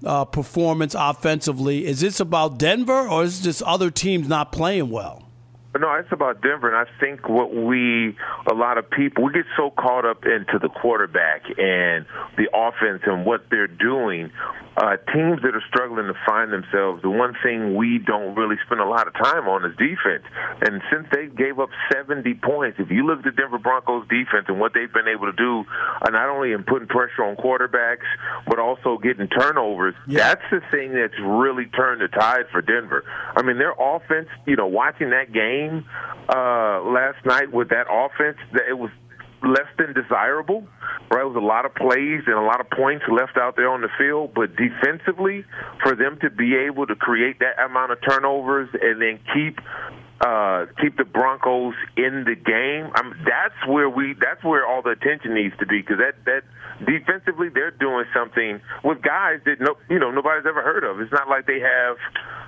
uh, 0.06 0.24
performance 0.24 0.96
offensively. 0.98 1.84
Is 1.84 2.00
this 2.00 2.18
about 2.18 2.56
Denver, 2.56 3.06
or 3.06 3.24
is 3.24 3.42
this 3.42 3.62
other 3.66 3.90
teams 3.90 4.26
not 4.26 4.52
playing 4.52 4.88
well? 4.88 5.22
No, 5.78 5.94
it's 5.94 6.12
about 6.12 6.42
Denver, 6.42 6.68
and 6.68 6.76
I 6.76 7.00
think 7.00 7.28
what 7.30 7.54
we, 7.54 8.14
a 8.46 8.54
lot 8.54 8.76
of 8.76 8.90
people, 8.90 9.24
we 9.24 9.32
get 9.32 9.46
so 9.56 9.70
caught 9.70 10.04
up 10.04 10.26
into 10.26 10.58
the 10.60 10.68
quarterback 10.68 11.44
and 11.58 12.04
the 12.36 12.48
offense 12.52 13.02
and 13.06 13.24
what 13.24 13.46
they're 13.50 13.68
doing. 13.68 14.30
Uh, 14.76 14.96
teams 15.12 15.36
that 15.42 15.52
are 15.54 15.62
struggling 15.68 16.06
to 16.06 16.16
find 16.24 16.50
themselves, 16.52 17.02
the 17.02 17.10
one 17.10 17.34
thing 17.42 17.76
we 17.76 17.98
don't 17.98 18.34
really 18.34 18.56
spend 18.64 18.80
a 18.80 18.88
lot 18.88 19.06
of 19.06 19.12
time 19.12 19.46
on 19.46 19.64
is 19.64 19.76
defense. 19.76 20.24
And 20.62 20.80
since 20.90 21.06
they 21.12 21.26
gave 21.26 21.58
up 21.58 21.68
70 21.92 22.34
points, 22.42 22.78
if 22.80 22.90
you 22.90 23.04
look 23.04 23.18
at 23.18 23.24
the 23.24 23.32
Denver 23.32 23.58
Broncos 23.58 24.08
defense 24.08 24.46
and 24.48 24.58
what 24.58 24.72
they've 24.72 24.92
been 24.92 25.08
able 25.08 25.26
to 25.26 25.36
do, 25.36 25.64
uh, 26.00 26.08
not 26.08 26.30
only 26.30 26.52
in 26.52 26.64
putting 26.64 26.88
pressure 26.88 27.24
on 27.24 27.36
quarterbacks, 27.36 28.08
but 28.46 28.58
also 28.58 28.96
getting 28.96 29.28
turnovers, 29.28 29.94
that's 30.06 30.44
the 30.50 30.60
thing 30.70 30.94
that's 30.94 31.20
really 31.20 31.66
turned 31.66 32.00
the 32.00 32.08
tide 32.08 32.46
for 32.50 32.62
Denver. 32.62 33.04
I 33.36 33.42
mean, 33.42 33.58
their 33.58 33.74
offense, 33.78 34.28
you 34.46 34.56
know, 34.56 34.66
watching 34.66 35.10
that 35.10 35.32
game 35.32 35.84
uh, 36.28 36.80
last 36.80 37.24
night 37.26 37.52
with 37.52 37.68
that 37.68 37.86
offense, 37.90 38.38
it 38.68 38.78
was 38.78 38.90
less 39.44 39.68
than 39.78 39.92
desirable. 39.92 40.66
Right, 41.10 41.22
it 41.22 41.26
was 41.26 41.36
a 41.36 41.44
lot 41.44 41.66
of 41.66 41.74
plays 41.74 42.22
and 42.26 42.36
a 42.36 42.42
lot 42.42 42.60
of 42.60 42.70
points 42.70 43.04
left 43.10 43.36
out 43.36 43.56
there 43.56 43.68
on 43.68 43.82
the 43.82 43.90
field, 43.98 44.32
but 44.34 44.56
defensively, 44.56 45.44
for 45.82 45.94
them 45.94 46.18
to 46.22 46.30
be 46.30 46.56
able 46.56 46.86
to 46.86 46.94
create 46.94 47.38
that 47.40 47.62
amount 47.62 47.92
of 47.92 47.98
turnovers 48.00 48.68
and 48.80 49.02
then 49.02 49.18
keep 49.34 49.58
uh, 50.22 50.66
keep 50.80 50.96
the 50.96 51.04
Broncos 51.04 51.74
in 51.96 52.24
the 52.24 52.36
game, 52.36 52.90
I 52.94 53.02
mean, 53.02 53.14
that's 53.26 53.66
where 53.66 53.90
we 53.90 54.14
that's 54.20 54.42
where 54.44 54.64
all 54.64 54.80
the 54.80 54.90
attention 54.90 55.34
needs 55.34 55.54
to 55.58 55.66
be 55.66 55.80
because 55.80 55.98
that 55.98 56.14
that 56.26 56.42
defensively 56.86 57.48
they're 57.48 57.72
doing 57.72 58.04
something 58.14 58.60
with 58.84 59.02
guys 59.02 59.40
that 59.46 59.60
no 59.60 59.74
you 59.90 59.98
know 59.98 60.12
nobody's 60.12 60.46
ever 60.46 60.62
heard 60.62 60.84
of. 60.84 61.00
It's 61.00 61.10
not 61.12 61.28
like 61.28 61.46
they 61.46 61.58
have 61.58 61.96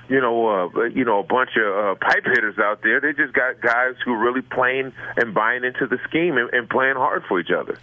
you 0.08 0.20
know 0.20 0.70
uh, 0.76 0.84
you 0.84 1.04
know 1.04 1.18
a 1.18 1.24
bunch 1.24 1.50
of 1.56 1.66
uh, 1.66 1.94
pipe 1.96 2.24
hitters 2.24 2.58
out 2.58 2.82
there. 2.82 3.00
They 3.00 3.12
just 3.12 3.34
got 3.34 3.60
guys 3.60 3.94
who 4.04 4.12
are 4.12 4.22
really 4.22 4.42
playing 4.42 4.92
and 5.16 5.34
buying 5.34 5.64
into 5.64 5.88
the 5.88 5.98
scheme 6.08 6.37
and, 6.37 6.48
and 6.52 6.70
playing 6.70 6.94
hard 6.94 7.24
for 7.28 7.40
each 7.40 7.50
other. 7.50 7.76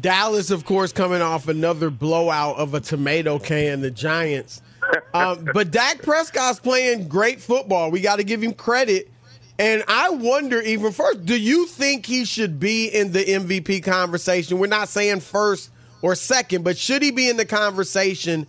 Dallas, 0.00 0.50
of 0.50 0.64
course, 0.64 0.92
coming 0.92 1.20
off 1.22 1.48
another 1.48 1.90
blowout 1.90 2.56
of 2.56 2.74
a 2.74 2.80
tomato 2.80 3.38
can, 3.38 3.80
the 3.82 3.90
Giants. 3.90 4.62
Um, 5.14 5.48
but 5.54 5.70
Dak 5.70 6.02
Prescott's 6.02 6.58
playing 6.58 7.06
great 7.06 7.40
football. 7.40 7.92
We 7.92 8.00
got 8.00 8.16
to 8.16 8.24
give 8.24 8.42
him 8.42 8.52
credit. 8.52 9.10
And 9.58 9.84
I 9.86 10.10
wonder, 10.10 10.60
even 10.60 10.92
first, 10.92 11.24
do 11.24 11.38
you 11.38 11.66
think 11.66 12.06
he 12.06 12.24
should 12.24 12.58
be 12.58 12.88
in 12.88 13.12
the 13.12 13.24
MVP 13.24 13.84
conversation? 13.84 14.58
We're 14.58 14.66
not 14.66 14.88
saying 14.88 15.20
first 15.20 15.70
or 16.02 16.14
second, 16.14 16.64
but 16.64 16.76
should 16.76 17.02
he 17.02 17.12
be 17.12 17.28
in 17.28 17.36
the 17.36 17.44
conversation? 17.44 18.46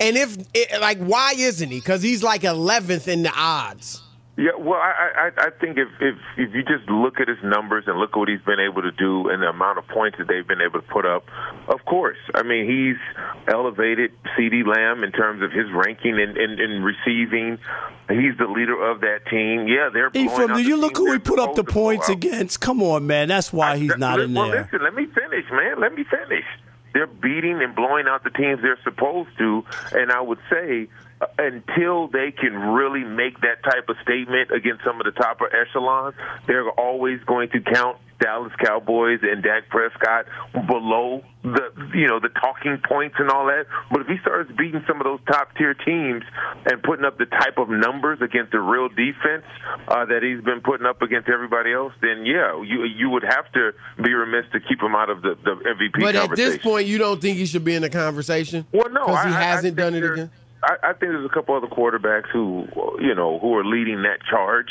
And 0.00 0.16
if, 0.16 0.36
like, 0.80 0.98
why 0.98 1.34
isn't 1.36 1.70
he? 1.70 1.78
Because 1.78 2.02
he's 2.02 2.22
like 2.22 2.42
11th 2.42 3.06
in 3.06 3.22
the 3.22 3.32
odds. 3.34 4.02
Yeah, 4.38 4.54
well, 4.56 4.78
I, 4.78 5.30
I, 5.36 5.46
I 5.46 5.50
think 5.60 5.78
if, 5.78 5.88
if 6.00 6.14
if 6.36 6.54
you 6.54 6.62
just 6.62 6.88
look 6.88 7.18
at 7.18 7.26
his 7.26 7.42
numbers 7.42 7.82
and 7.88 7.98
look 7.98 8.10
at 8.10 8.18
what 8.18 8.28
he's 8.28 8.40
been 8.42 8.60
able 8.60 8.82
to 8.82 8.92
do 8.92 9.28
and 9.30 9.42
the 9.42 9.48
amount 9.48 9.78
of 9.78 9.88
points 9.88 10.16
that 10.18 10.28
they've 10.28 10.46
been 10.46 10.60
able 10.60 10.80
to 10.80 10.86
put 10.86 11.04
up, 11.04 11.24
of 11.66 11.84
course. 11.84 12.18
I 12.36 12.44
mean, 12.44 12.70
he's 12.70 12.96
elevated 13.52 14.12
CeeDee 14.38 14.64
Lamb 14.64 15.02
in 15.02 15.10
terms 15.10 15.42
of 15.42 15.50
his 15.50 15.66
ranking 15.74 16.20
and 16.20 16.36
in, 16.36 16.52
in, 16.52 16.70
in 16.70 16.82
receiving. 16.84 17.58
He's 18.08 18.38
the 18.38 18.46
leader 18.46 18.80
of 18.80 19.00
that 19.00 19.26
team. 19.28 19.66
Yeah, 19.66 19.90
they're 19.92 20.08
blowing 20.08 20.28
Ephraim, 20.28 20.54
do 20.54 20.62
you 20.62 20.76
look 20.76 20.96
who 20.96 21.12
he 21.12 21.18
put 21.18 21.40
up 21.40 21.56
the 21.56 21.62
supposed 21.62 21.66
to 21.66 21.72
blow 21.72 21.82
points 21.82 22.08
against? 22.08 22.60
Come 22.60 22.80
on, 22.80 23.08
man. 23.08 23.26
That's 23.26 23.52
why 23.52 23.76
he's 23.76 23.96
not 23.96 24.20
in 24.20 24.34
there. 24.34 24.44
well, 24.44 24.62
listen, 24.62 24.84
let 24.84 24.94
me 24.94 25.06
finish, 25.06 25.50
man. 25.50 25.80
Let 25.80 25.94
me 25.94 26.04
finish. 26.04 26.44
They're 26.94 27.08
beating 27.08 27.60
and 27.60 27.74
blowing 27.74 28.06
out 28.06 28.22
the 28.22 28.30
teams 28.30 28.62
they're 28.62 28.78
supposed 28.84 29.30
to, 29.38 29.64
and 29.92 30.12
I 30.12 30.20
would 30.20 30.38
say 30.48 30.86
until 31.38 32.08
they 32.08 32.30
can 32.32 32.52
really 32.54 33.04
make 33.04 33.40
that 33.40 33.62
type 33.64 33.88
of 33.88 33.96
statement 34.02 34.50
against 34.50 34.84
some 34.84 35.00
of 35.00 35.04
the 35.04 35.12
top 35.12 35.38
echelons, 35.42 36.14
they're 36.46 36.70
always 36.70 37.20
going 37.26 37.48
to 37.50 37.60
count 37.60 37.98
Dallas 38.20 38.52
Cowboys 38.64 39.20
and 39.22 39.42
Dak 39.44 39.68
Prescott 39.68 40.26
below 40.66 41.22
the 41.44 41.70
you 41.94 42.08
know 42.08 42.18
the 42.18 42.30
talking 42.30 42.76
points 42.88 43.14
and 43.20 43.30
all 43.30 43.46
that. 43.46 43.66
But 43.92 44.00
if 44.02 44.06
he 44.08 44.16
starts 44.22 44.50
beating 44.58 44.82
some 44.88 45.00
of 45.00 45.04
those 45.04 45.20
top 45.28 45.54
tier 45.56 45.72
teams 45.74 46.24
and 46.66 46.82
putting 46.82 47.04
up 47.04 47.16
the 47.18 47.26
type 47.26 47.58
of 47.58 47.68
numbers 47.70 48.18
against 48.20 48.50
the 48.50 48.58
real 48.58 48.88
defense 48.88 49.44
uh, 49.86 50.04
that 50.06 50.24
he's 50.24 50.42
been 50.44 50.60
putting 50.62 50.84
up 50.84 51.00
against 51.00 51.28
everybody 51.28 51.72
else, 51.72 51.92
then 52.02 52.26
yeah, 52.26 52.60
you 52.60 52.82
you 52.84 53.08
would 53.08 53.22
have 53.22 53.50
to 53.52 53.70
be 54.02 54.12
remiss 54.12 54.46
to 54.52 54.58
keep 54.60 54.82
him 54.82 54.96
out 54.96 55.10
of 55.10 55.22
the, 55.22 55.36
the 55.44 55.52
MVP 55.54 56.00
But 56.00 56.16
at 56.16 56.34
this 56.34 56.58
point, 56.58 56.88
you 56.88 56.98
don't 56.98 57.20
think 57.22 57.38
he 57.38 57.46
should 57.46 57.64
be 57.64 57.76
in 57.76 57.82
the 57.82 57.90
conversation? 57.90 58.66
Well, 58.72 58.90
no, 58.90 59.06
because 59.06 59.26
he 59.26 59.30
I- 59.30 59.34
I- 59.34 59.38
I 59.38 59.42
hasn't 59.44 59.76
think 59.76 59.76
done 59.76 59.94
it 59.94 60.04
again. 60.04 60.30
I, 60.62 60.76
I 60.82 60.92
think 60.92 61.12
there's 61.12 61.26
a 61.26 61.32
couple 61.32 61.56
other 61.56 61.66
quarterbacks 61.66 62.28
who, 62.32 62.66
you 63.00 63.14
know, 63.14 63.38
who 63.38 63.54
are 63.56 63.64
leading 63.64 64.02
that 64.02 64.18
charge. 64.28 64.68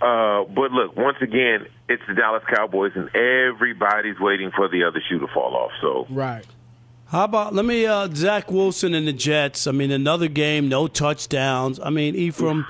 Uh, 0.00 0.44
but 0.44 0.72
look, 0.72 0.96
once 0.96 1.18
again, 1.20 1.66
it's 1.88 2.02
the 2.08 2.14
Dallas 2.14 2.42
Cowboys, 2.52 2.92
and 2.94 3.08
everybody's 3.14 4.18
waiting 4.18 4.50
for 4.50 4.68
the 4.68 4.84
other 4.84 5.00
shoe 5.08 5.20
to 5.20 5.28
fall 5.28 5.56
off. 5.56 5.70
So, 5.80 6.06
Right. 6.10 6.44
How 7.06 7.24
about 7.24 7.54
let 7.54 7.66
me 7.66 7.84
uh, 7.84 8.08
Zach 8.14 8.50
Wilson 8.50 8.94
and 8.94 9.06
the 9.06 9.12
Jets? 9.12 9.66
I 9.66 9.72
mean, 9.72 9.90
another 9.90 10.28
game, 10.28 10.70
no 10.70 10.88
touchdowns. 10.88 11.78
I 11.78 11.90
mean, 11.90 12.14
Ephraim, 12.14 12.66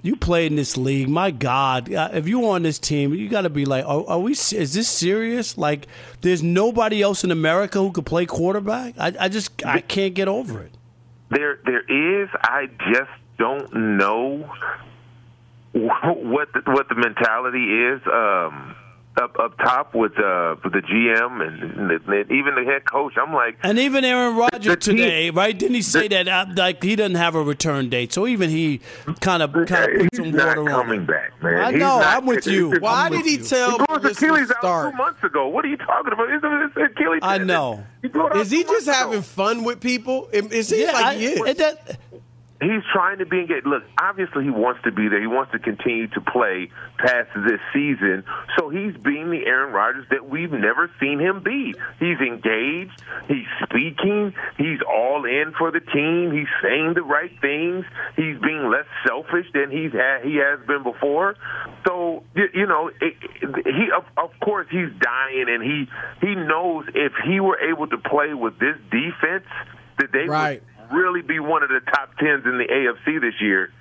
you 0.00 0.16
play 0.16 0.46
in 0.46 0.56
this 0.56 0.78
league. 0.78 1.10
My 1.10 1.30
God, 1.30 1.92
uh, 1.92 2.08
if 2.14 2.26
you 2.26 2.48
on 2.48 2.62
this 2.62 2.78
team, 2.78 3.12
you 3.12 3.28
got 3.28 3.42
to 3.42 3.50
be 3.50 3.66
like, 3.66 3.84
are, 3.84 4.02
are, 4.08 4.18
we? 4.18 4.32
Is 4.32 4.72
this 4.72 4.88
serious? 4.88 5.58
Like, 5.58 5.88
there's 6.22 6.42
nobody 6.42 7.02
else 7.02 7.22
in 7.22 7.30
America 7.30 7.78
who 7.78 7.92
could 7.92 8.06
play 8.06 8.24
quarterback. 8.24 8.94
I, 8.98 9.12
I 9.20 9.28
just 9.28 9.64
I 9.66 9.82
can't 9.82 10.14
get 10.14 10.26
over 10.26 10.62
it. 10.62 10.75
There, 11.30 11.58
there 11.64 12.22
is. 12.22 12.28
I 12.40 12.66
just 12.90 13.10
don't 13.38 13.98
know 13.98 14.50
what 15.72 16.48
the, 16.52 16.62
what 16.66 16.88
the 16.88 16.94
mentality 16.94 17.64
is. 17.64 18.00
Um, 18.06 18.76
up 19.18 19.38
up 19.38 19.56
top 19.58 19.94
with 19.94 20.18
uh, 20.18 20.56
with 20.62 20.72
the 20.72 20.80
GM 20.80 21.46
and, 21.46 21.90
and, 21.90 22.30
even 22.30 22.54
the 22.54 22.64
head 22.64 22.84
coach. 22.84 23.14
I'm 23.16 23.32
like, 23.32 23.58
and 23.62 23.78
even 23.78 24.04
Aaron 24.04 24.36
Rodgers 24.36 24.76
today, 24.76 25.30
right? 25.30 25.56
Didn't 25.56 25.74
he 25.74 25.82
say 25.82 26.08
the, 26.08 26.24
that 26.24 26.28
uh, 26.28 26.46
like 26.56 26.82
he 26.82 26.96
doesn't 26.96 27.16
have 27.16 27.34
a 27.34 27.42
return 27.42 27.88
date? 27.88 28.12
So 28.12 28.26
even 28.26 28.50
he 28.50 28.80
kind 29.20 29.42
of 29.42 29.52
kind 29.52 29.90
of 29.90 30.00
put 30.00 30.14
some 30.14 30.32
water 30.32 30.60
on 30.60 30.66
coming 30.66 31.06
back, 31.06 31.42
man. 31.42 31.58
I 31.58 31.70
he's 31.72 31.80
know. 31.80 32.00
Not, 32.00 32.16
I'm 32.16 32.26
with 32.26 32.46
you. 32.46 32.72
Why 32.78 33.08
did 33.08 33.24
he 33.24 33.38
tell? 33.38 33.78
He 33.78 33.84
blew 33.84 34.08
his 34.08 34.16
Achilles 34.16 34.50
out 34.50 34.58
start? 34.58 34.92
two 34.92 34.96
months 34.96 35.24
ago. 35.24 35.48
What 35.48 35.64
are 35.64 35.68
you 35.68 35.76
talking 35.76 36.12
about? 36.12 36.30
It's, 36.30 36.44
it's 36.76 36.92
Achilles. 36.92 37.20
I 37.22 37.38
know. 37.38 37.84
He 38.02 38.08
is 38.38 38.50
he 38.50 38.64
just 38.64 38.86
having 38.86 39.22
fun 39.22 39.64
with 39.64 39.80
people? 39.80 40.28
It 40.32 40.50
seems 40.64 40.72
yeah, 40.72 40.92
like 40.92 41.04
I, 41.04 41.14
he 41.16 41.26
is. 41.26 41.40
It, 41.40 41.58
that, 41.58 41.98
He's 42.60 42.82
trying 42.92 43.18
to 43.18 43.26
be 43.26 43.40
engaged. 43.40 43.66
Look, 43.66 43.82
obviously 44.00 44.44
he 44.44 44.50
wants 44.50 44.80
to 44.84 44.92
be 44.92 45.08
there. 45.08 45.20
He 45.20 45.26
wants 45.26 45.52
to 45.52 45.58
continue 45.58 46.08
to 46.08 46.20
play 46.20 46.70
past 46.98 47.28
this 47.34 47.60
season. 47.72 48.24
So 48.58 48.70
he's 48.70 48.96
being 48.96 49.30
the 49.30 49.44
Aaron 49.46 49.72
Rodgers 49.72 50.06
that 50.10 50.28
we've 50.28 50.52
never 50.52 50.90
seen 50.98 51.18
him 51.18 51.42
be. 51.42 51.74
He's 52.00 52.18
engaged. 52.18 53.02
He's 53.28 53.46
speaking. 53.62 54.32
He's 54.56 54.80
all 54.88 55.24
in 55.24 55.52
for 55.58 55.70
the 55.70 55.80
team. 55.80 56.32
He's 56.32 56.48
saying 56.62 56.94
the 56.94 57.02
right 57.02 57.32
things. 57.40 57.84
He's 58.16 58.38
being 58.40 58.70
less 58.70 58.86
selfish 59.06 59.46
than 59.52 59.70
he's 59.70 59.92
had, 59.92 60.24
he 60.24 60.36
has 60.36 60.64
been 60.66 60.82
before. 60.82 61.36
So 61.86 62.24
you, 62.34 62.48
you 62.54 62.66
know, 62.66 62.90
it, 63.00 63.14
he 63.40 63.88
of, 63.96 64.04
of 64.16 64.30
course 64.40 64.66
he's 64.70 64.90
dying, 65.00 65.46
and 65.48 65.62
he 65.62 65.88
he 66.20 66.34
knows 66.34 66.86
if 66.94 67.12
he 67.26 67.40
were 67.40 67.58
able 67.60 67.86
to 67.88 67.98
play 67.98 68.34
with 68.34 68.58
this 68.58 68.76
defense 68.90 69.46
that 69.98 70.12
they 70.12 70.26
right. 70.26 70.62
would 70.62 70.75
really 70.92 71.22
be 71.22 71.38
one 71.40 71.62
of 71.62 71.68
the 71.68 71.80
top 71.80 72.16
tens 72.18 72.44
in 72.44 72.58
the 72.58 72.64
AFC 72.64 73.20
this 73.20 73.34
year. 73.40 73.72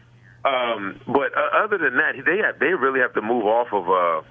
Um, 0.43 0.99
but 1.07 1.35
uh, 1.35 1.63
other 1.63 1.77
than 1.77 1.97
that, 1.97 2.13
they 2.25 2.37
have, 2.37 2.59
they 2.59 2.73
really 2.73 2.99
have 2.99 3.13
to 3.13 3.21
move 3.21 3.45
off 3.45 3.67
of 3.73 3.89
uh, 3.89 4.27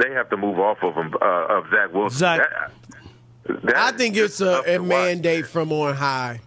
they 0.00 0.12
have 0.12 0.28
to 0.30 0.36
move 0.36 0.58
off 0.58 0.78
of 0.82 0.94
him 0.94 1.14
uh, 1.20 1.58
of 1.58 1.64
Zach 1.70 1.92
Wilson. 1.92 2.18
Zach. 2.18 2.40
That, 3.46 3.62
that 3.62 3.76
I 3.76 3.92
think 3.92 4.16
it's 4.16 4.40
a, 4.40 4.62
a 4.76 4.78
mandate 4.78 5.46
from 5.46 5.72
on 5.72 5.94
high. 5.94 6.40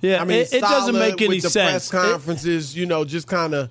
Yeah, 0.00 0.20
I 0.20 0.24
mean, 0.24 0.40
it, 0.40 0.52
it 0.52 0.60
doesn't 0.60 0.98
make 0.98 1.20
any 1.20 1.36
with 1.36 1.42
the 1.42 1.50
sense. 1.50 1.88
Press 1.88 2.04
conferences, 2.04 2.74
it, 2.74 2.80
you 2.80 2.86
know, 2.86 3.04
just 3.04 3.28
kind 3.28 3.54
of 3.54 3.70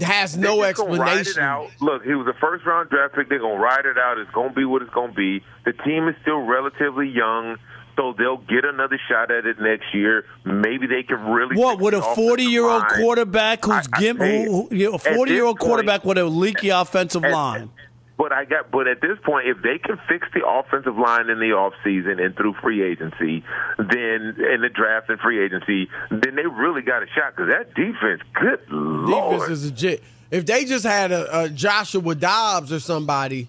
has 0.00 0.36
no 0.36 0.62
explanation. 0.62 1.00
Ride 1.00 1.26
it 1.26 1.38
out. 1.38 1.70
Look, 1.80 2.04
he 2.04 2.14
was 2.14 2.26
a 2.26 2.38
first 2.40 2.64
round 2.64 2.90
draft 2.90 3.14
pick. 3.14 3.28
They're 3.28 3.38
gonna 3.38 3.60
ride 3.60 3.86
it 3.86 3.98
out. 3.98 4.18
It's 4.18 4.30
gonna 4.32 4.52
be 4.52 4.64
what 4.64 4.82
it's 4.82 4.92
gonna 4.92 5.12
be. 5.12 5.42
The 5.64 5.72
team 5.72 6.08
is 6.08 6.14
still 6.22 6.40
relatively 6.40 7.08
young. 7.08 7.56
So 7.94 8.14
they'll 8.16 8.38
get 8.38 8.64
another 8.64 8.98
shot 9.06 9.30
at 9.30 9.44
it 9.44 9.60
next 9.60 9.94
year. 9.94 10.24
Maybe 10.44 10.86
they 10.86 11.02
can 11.02 11.24
really. 11.26 11.56
What 11.56 11.78
with 11.78 11.92
a 11.92 12.00
forty-year-old 12.00 12.88
quarterback 12.88 13.64
who's 13.64 13.86
I, 13.92 14.00
gim, 14.00 14.16
who, 14.16 14.68
who, 14.68 14.94
a 14.94 14.98
forty-year-old 14.98 15.58
quarterback 15.58 16.04
with 16.04 16.16
a 16.16 16.24
leaky 16.24 16.70
offensive 16.70 17.22
at, 17.22 17.32
line? 17.32 17.70
But 18.16 18.32
I 18.32 18.46
got. 18.46 18.70
But 18.70 18.88
at 18.88 19.02
this 19.02 19.18
point, 19.22 19.46
if 19.48 19.60
they 19.62 19.76
can 19.76 19.98
fix 20.08 20.26
the 20.32 20.46
offensive 20.46 20.96
line 20.96 21.28
in 21.28 21.38
the 21.38 21.52
off 21.52 21.74
season 21.84 22.18
and 22.18 22.34
through 22.34 22.54
free 22.62 22.82
agency, 22.82 23.44
then 23.76 24.36
in 24.38 24.62
the 24.62 24.70
draft 24.72 25.10
and 25.10 25.20
free 25.20 25.44
agency, 25.44 25.90
then 26.10 26.34
they 26.34 26.46
really 26.46 26.80
got 26.80 27.02
a 27.02 27.06
shot. 27.08 27.36
Because 27.36 27.50
that 27.50 27.74
defense, 27.74 28.22
good 28.32 28.60
lord, 28.70 29.40
defense 29.40 29.50
is 29.50 29.64
legit. 29.66 30.02
If 30.30 30.46
they 30.46 30.64
just 30.64 30.86
had 30.86 31.12
a, 31.12 31.42
a 31.42 31.48
Joshua 31.50 32.14
Dobbs 32.14 32.72
or 32.72 32.80
somebody, 32.80 33.48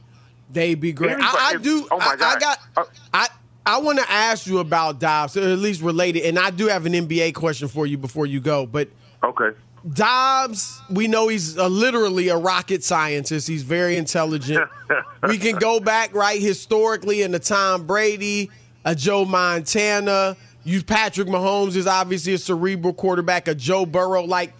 they'd 0.51 0.81
be 0.81 0.91
great. 0.91 1.11
Anybody, 1.11 1.37
I, 1.37 1.51
I 1.53 1.57
do. 1.57 1.87
Oh 1.89 1.97
my 1.97 2.05
I, 2.05 2.15
God. 2.17 2.35
I 2.35 2.39
got. 2.39 2.59
Uh, 2.75 2.83
I. 3.13 3.27
I 3.65 3.77
want 3.79 3.99
to 3.99 4.11
ask 4.11 4.45
you 4.45 4.59
about 4.59 4.99
Dobbs, 4.99 5.37
or 5.37 5.41
at 5.41 5.59
least 5.59 5.81
related, 5.81 6.23
and 6.23 6.37
I 6.37 6.49
do 6.49 6.67
have 6.67 6.85
an 6.85 6.93
NBA 6.93 7.33
question 7.33 7.67
for 7.67 7.85
you 7.85 7.97
before 7.97 8.25
you 8.25 8.41
go. 8.41 8.65
But 8.65 8.89
okay, 9.23 9.57
Dobbs, 9.91 10.81
we 10.89 11.07
know 11.07 11.27
he's 11.27 11.57
a, 11.57 11.67
literally 11.67 12.29
a 12.29 12.37
rocket 12.37 12.83
scientist. 12.83 13.47
He's 13.47 13.63
very 13.63 13.97
intelligent. 13.97 14.69
we 15.27 15.37
can 15.37 15.55
go 15.57 15.79
back 15.79 16.13
right 16.13 16.41
historically 16.41 17.21
into 17.21 17.39
Tom 17.39 17.85
Brady, 17.85 18.49
a 18.85 18.95
Joe 18.95 19.25
Montana. 19.25 20.37
You 20.65 20.83
Patrick 20.83 21.27
Mahomes 21.27 21.75
is 21.75 21.87
obviously 21.87 22.33
a 22.33 22.37
cerebral 22.37 22.93
quarterback, 22.93 23.47
a 23.47 23.55
Joe 23.55 23.85
Burrow. 23.85 24.23
Like 24.23 24.53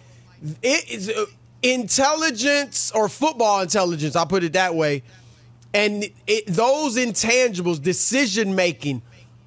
it 0.62 0.90
is 0.90 1.10
uh, 1.10 1.24
intelligence 1.62 2.92
or 2.94 3.08
football 3.08 3.62
intelligence. 3.62 4.16
I'll 4.16 4.26
put 4.26 4.44
it 4.44 4.52
that 4.52 4.74
way. 4.74 5.02
And 5.74 6.08
it, 6.28 6.46
those 6.46 6.96
intangibles, 6.96 7.82
decision 7.82 8.54
making, 8.54 9.02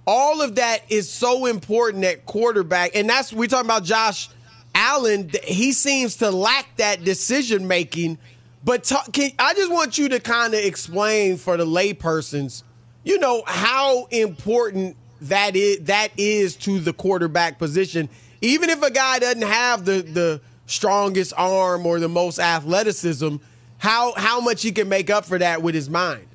all 0.06 0.42
of 0.42 0.56
that 0.56 0.84
is 0.90 1.10
so 1.10 1.46
important 1.46 2.04
at 2.04 2.26
quarterback. 2.26 2.96
And 2.96 3.10
that's 3.10 3.32
we're 3.32 3.48
talking 3.48 3.68
about 3.68 3.86
Josh 3.86 4.30
Allen. 4.76 5.32
He 5.44 5.72
seems 5.72 6.18
to 6.18 6.30
lack 6.30 6.76
that 6.78 7.04
decision 7.04 7.68
making. 7.68 8.18
But 8.64 8.92
can, 9.14 9.32
I 9.40 9.54
just 9.54 9.72
want 9.72 9.98
you 9.98 10.10
to 10.10 10.20
kind 10.20 10.54
of 10.54 10.60
explain 10.60 11.38
for 11.38 11.56
the 11.56 11.66
laypersons, 11.66 12.64
you 13.06 13.20
know, 13.20 13.44
how 13.48 14.06
important 14.06 14.98
that 15.22 15.56
is 15.56 15.80
that 15.86 16.12
is 16.18 16.56
to 16.58 16.80
the 16.80 16.94
quarterback 16.94 17.58
position. 17.58 18.10
Even 18.42 18.70
if 18.70 18.82
a 18.84 18.92
guy 18.92 19.20
doesn't 19.20 19.42
have 19.42 19.86
the 19.86 20.02
the 20.02 20.42
strongest 20.66 21.34
arm 21.38 21.86
or 21.86 22.00
the 22.00 22.10
most 22.10 22.40
athleticism, 22.40 23.38
how 23.78 24.14
how 24.16 24.40
much 24.40 24.62
he 24.62 24.72
can 24.72 24.90
make 24.90 25.10
up 25.10 25.26
for 25.26 25.38
that 25.38 25.62
with 25.62 25.76
his 25.76 25.90
mind. 25.90 26.28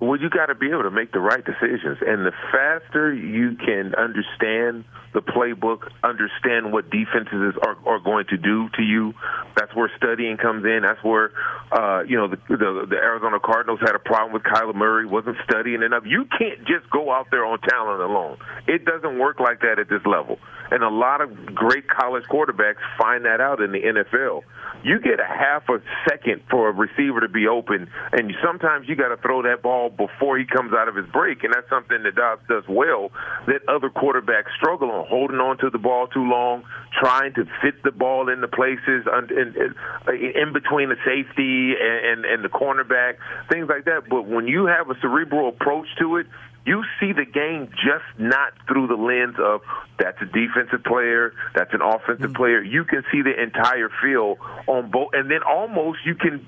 Well, 0.00 0.18
you 0.20 0.30
got 0.30 0.46
to 0.46 0.54
be 0.54 0.70
able 0.70 0.84
to 0.84 0.92
make 0.92 1.10
the 1.10 1.18
right 1.18 1.44
decisions, 1.44 1.98
and 2.06 2.24
the 2.24 2.32
faster 2.52 3.12
you 3.12 3.56
can 3.56 3.96
understand 3.96 4.84
the 5.12 5.20
playbook, 5.20 5.90
understand 6.04 6.72
what 6.72 6.88
defenses 6.90 7.54
are, 7.66 7.76
are 7.84 7.98
going 7.98 8.26
to 8.26 8.36
do 8.36 8.68
to 8.76 8.82
you. 8.82 9.14
That's 9.56 9.74
where 9.74 9.90
studying 9.96 10.36
comes 10.36 10.64
in. 10.64 10.82
That's 10.82 11.02
where, 11.02 11.32
uh, 11.72 12.02
you 12.06 12.16
know, 12.16 12.28
the, 12.28 12.36
the 12.48 12.86
the 12.90 12.96
Arizona 12.96 13.40
Cardinals 13.40 13.80
had 13.80 13.96
a 13.96 13.98
problem 13.98 14.32
with 14.32 14.42
Kyler 14.42 14.74
Murray, 14.74 15.06
wasn't 15.06 15.36
studying 15.42 15.82
enough. 15.82 16.04
You 16.06 16.26
can't 16.38 16.60
just 16.60 16.88
go 16.90 17.10
out 17.10 17.26
there 17.32 17.44
on 17.44 17.58
talent 17.60 18.00
alone. 18.00 18.38
It 18.68 18.84
doesn't 18.84 19.18
work 19.18 19.40
like 19.40 19.62
that 19.62 19.80
at 19.80 19.88
this 19.88 20.04
level. 20.06 20.38
And 20.70 20.82
a 20.82 20.88
lot 20.88 21.20
of 21.20 21.54
great 21.54 21.88
college 21.88 22.24
quarterbacks 22.30 22.82
find 22.98 23.24
that 23.24 23.40
out 23.40 23.60
in 23.60 23.72
the 23.72 23.80
NFL. 23.80 24.42
You 24.84 25.00
get 25.00 25.18
a 25.18 25.26
half 25.26 25.68
a 25.68 25.80
second 26.08 26.42
for 26.50 26.68
a 26.68 26.72
receiver 26.72 27.20
to 27.20 27.28
be 27.28 27.48
open, 27.48 27.90
and 28.12 28.32
sometimes 28.44 28.88
you 28.88 28.94
got 28.94 29.08
to 29.08 29.16
throw 29.16 29.42
that 29.42 29.62
ball 29.62 29.90
before 29.90 30.38
he 30.38 30.44
comes 30.44 30.72
out 30.72 30.88
of 30.88 30.94
his 30.94 31.06
break, 31.06 31.42
and 31.42 31.52
that's 31.52 31.68
something 31.68 32.02
that 32.04 32.14
Dobbs 32.14 32.42
does 32.48 32.64
well 32.68 33.10
that 33.46 33.66
other 33.66 33.90
quarterbacks 33.90 34.54
struggle 34.56 34.90
on, 34.90 35.06
holding 35.08 35.38
on 35.38 35.58
to 35.58 35.70
the 35.70 35.78
ball 35.78 36.06
too 36.06 36.22
long, 36.22 36.62
trying 37.00 37.34
to 37.34 37.44
fit 37.62 37.82
the 37.82 37.90
ball 37.90 38.28
into 38.28 38.46
places 38.46 39.06
in, 39.30 40.52
between 40.52 40.90
the 40.90 40.96
safety 41.04 41.74
and, 41.80 42.24
and 42.24 42.44
the 42.44 42.48
cornerback, 42.48 43.16
things 43.50 43.68
like 43.68 43.84
that. 43.86 44.08
But 44.08 44.26
when 44.26 44.46
you 44.46 44.66
have 44.66 44.90
a 44.90 44.94
cerebral 45.00 45.48
approach 45.48 45.86
to 45.98 46.16
it, 46.16 46.26
you 46.68 46.84
see 47.00 47.12
the 47.12 47.24
game 47.24 47.68
just 47.72 48.04
not 48.18 48.52
through 48.66 48.88
the 48.88 48.94
lens 48.94 49.36
of 49.42 49.62
that's 49.98 50.20
a 50.20 50.26
defensive 50.26 50.84
player, 50.84 51.32
that's 51.54 51.72
an 51.72 51.80
offensive 51.80 52.34
player. 52.34 52.62
You 52.62 52.84
can 52.84 53.02
see 53.10 53.22
the 53.22 53.42
entire 53.42 53.88
field 54.02 54.38
on 54.66 54.90
both, 54.90 55.10
and 55.14 55.30
then 55.30 55.40
almost 55.42 56.00
you 56.04 56.14
can 56.14 56.46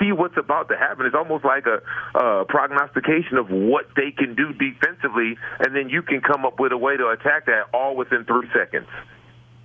see 0.00 0.10
what's 0.10 0.38
about 0.38 0.70
to 0.70 0.76
happen. 0.78 1.04
It's 1.04 1.14
almost 1.14 1.44
like 1.44 1.66
a 1.66 1.82
uh, 2.18 2.44
prognostication 2.44 3.36
of 3.36 3.50
what 3.50 3.88
they 3.94 4.10
can 4.10 4.34
do 4.34 4.54
defensively, 4.54 5.36
and 5.60 5.76
then 5.76 5.90
you 5.90 6.00
can 6.00 6.22
come 6.22 6.46
up 6.46 6.58
with 6.58 6.72
a 6.72 6.78
way 6.78 6.96
to 6.96 7.08
attack 7.08 7.44
that 7.46 7.64
all 7.74 7.94
within 7.94 8.24
three 8.24 8.48
seconds. 8.56 8.88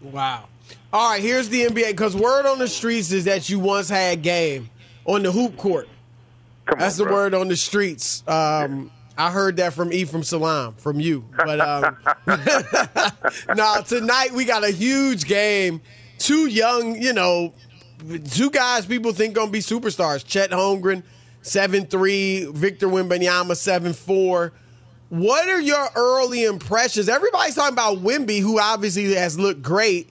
Wow. 0.02 0.50
All 0.91 1.12
right, 1.12 1.21
here's 1.21 1.47
the 1.47 1.65
NBA 1.65 1.91
because 1.91 2.13
word 2.13 2.45
on 2.45 2.60
the 2.60 2.67
streets 2.67 3.13
is 3.13 3.23
that 3.23 3.50
you 3.50 3.58
once 3.60 3.88
had 3.88 4.21
game 4.21 4.69
on 5.06 5.23
the 5.23 5.31
hoop 5.31 5.56
court. 5.56 5.88
Come 6.65 6.79
That's 6.79 7.00
on, 7.00 7.06
the 7.06 7.10
bro. 7.10 7.13
word 7.15 7.33
on 7.33 7.48
the 7.48 7.56
streets. 7.56 8.23
Um, 8.27 8.92
I 9.18 9.32
heard 9.32 9.58
that 9.58 9.74
from 9.74 9.92
Ephraim 9.92 10.24
Salaam, 10.24 10.76
from 10.76 11.00
you. 11.00 11.26
But 11.36 11.60
um, 11.60 11.98
now 13.56 13.78
tonight 13.82 14.32
we 14.32 14.46
got 14.46 14.63
a 14.63 14.70
huge 14.70 15.26
game. 15.26 15.82
Two 16.20 16.48
young, 16.48 17.02
you 17.02 17.13
know, 17.13 17.54
two 18.32 18.52
guys 18.52 18.86
people 18.86 19.13
think 19.13 19.34
gonna 19.34 19.50
be 19.50 19.60
superstars. 19.60 20.24
Chet 20.26 20.52
Holmgren, 20.52 21.04
seven 21.42 21.86
three. 21.88 22.46
Victor 22.46 22.88
Wembanyama, 22.88 23.56
seven 23.56 23.94
four. 23.94 24.54
What 25.10 25.48
are 25.50 25.62
your 25.62 25.88
early 25.96 26.44
impressions? 26.44 27.10
Everybody's 27.10 27.56
talking 27.56 27.74
about 27.74 28.00
Wemby, 28.00 28.40
who 28.42 28.60
obviously 28.60 29.13
has 29.15 29.40
looked 29.40 29.62
great, 29.62 30.10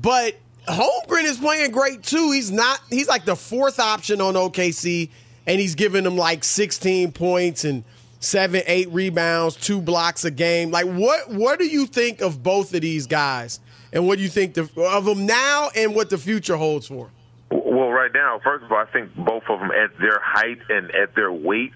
but 0.00 0.36
Holmgren 0.66 1.24
is 1.24 1.38
playing 1.38 1.72
great 1.72 2.02
too. 2.02 2.30
He's 2.30 2.50
not. 2.50 2.80
He's 2.88 3.08
like 3.08 3.24
the 3.24 3.36
fourth 3.36 3.78
option 3.80 4.20
on 4.20 4.34
OKC, 4.34 5.10
and 5.46 5.60
he's 5.60 5.74
giving 5.74 6.04
them 6.04 6.16
like 6.16 6.44
16 6.44 7.12
points 7.12 7.64
and 7.64 7.84
seven, 8.20 8.62
eight 8.66 8.90
rebounds, 8.90 9.56
two 9.56 9.80
blocks 9.80 10.24
a 10.24 10.30
game. 10.30 10.70
Like, 10.70 10.86
what? 10.86 11.30
What 11.30 11.58
do 11.58 11.66
you 11.66 11.86
think 11.86 12.20
of 12.20 12.42
both 12.42 12.74
of 12.74 12.80
these 12.80 13.06
guys, 13.06 13.60
and 13.92 14.06
what 14.06 14.18
do 14.18 14.24
you 14.24 14.28
think 14.28 14.54
the, 14.54 14.68
of 14.76 15.04
them 15.04 15.26
now, 15.26 15.70
and 15.74 15.94
what 15.94 16.10
the 16.10 16.18
future 16.18 16.56
holds 16.56 16.86
for? 16.86 17.10
Well, 17.50 17.90
right 17.90 18.12
now, 18.12 18.40
first 18.42 18.64
of 18.64 18.72
all, 18.72 18.78
I 18.78 18.86
think 18.86 19.14
both 19.14 19.44
of 19.48 19.60
them 19.60 19.70
at 19.70 19.98
their 19.98 20.20
height 20.22 20.58
and 20.68 20.90
at 20.94 21.14
their 21.14 21.32
weight, 21.32 21.72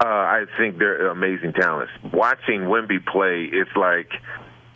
uh, 0.00 0.06
I 0.06 0.44
think 0.58 0.78
they're 0.78 1.08
amazing 1.08 1.54
talents. 1.54 1.92
Watching 2.12 2.62
Wemby 2.62 3.04
play, 3.06 3.48
it's 3.50 3.74
like 3.74 4.10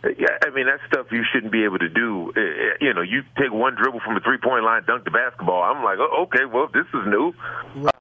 yeah, 0.03 0.35
I 0.45 0.49
mean, 0.49 0.65
that 0.65 0.79
stuff 0.87 1.07
you 1.11 1.23
shouldn't 1.31 1.51
be 1.51 1.63
able 1.63 1.79
to 1.79 1.87
do. 1.87 2.33
You 2.81 2.93
know, 2.93 3.01
you 3.01 3.23
take 3.39 3.53
one 3.53 3.75
dribble 3.75 4.01
from 4.01 4.15
the 4.15 4.19
three 4.19 4.37
point 4.37 4.65
line, 4.65 4.83
dunk 4.85 5.05
the 5.05 5.11
basketball. 5.11 5.63
I'm 5.63 5.83
like, 5.83 5.97
oh, 5.99 6.23
okay, 6.27 6.45
well, 6.45 6.67
this 6.73 6.85
is 6.93 7.07
new. 7.07 7.33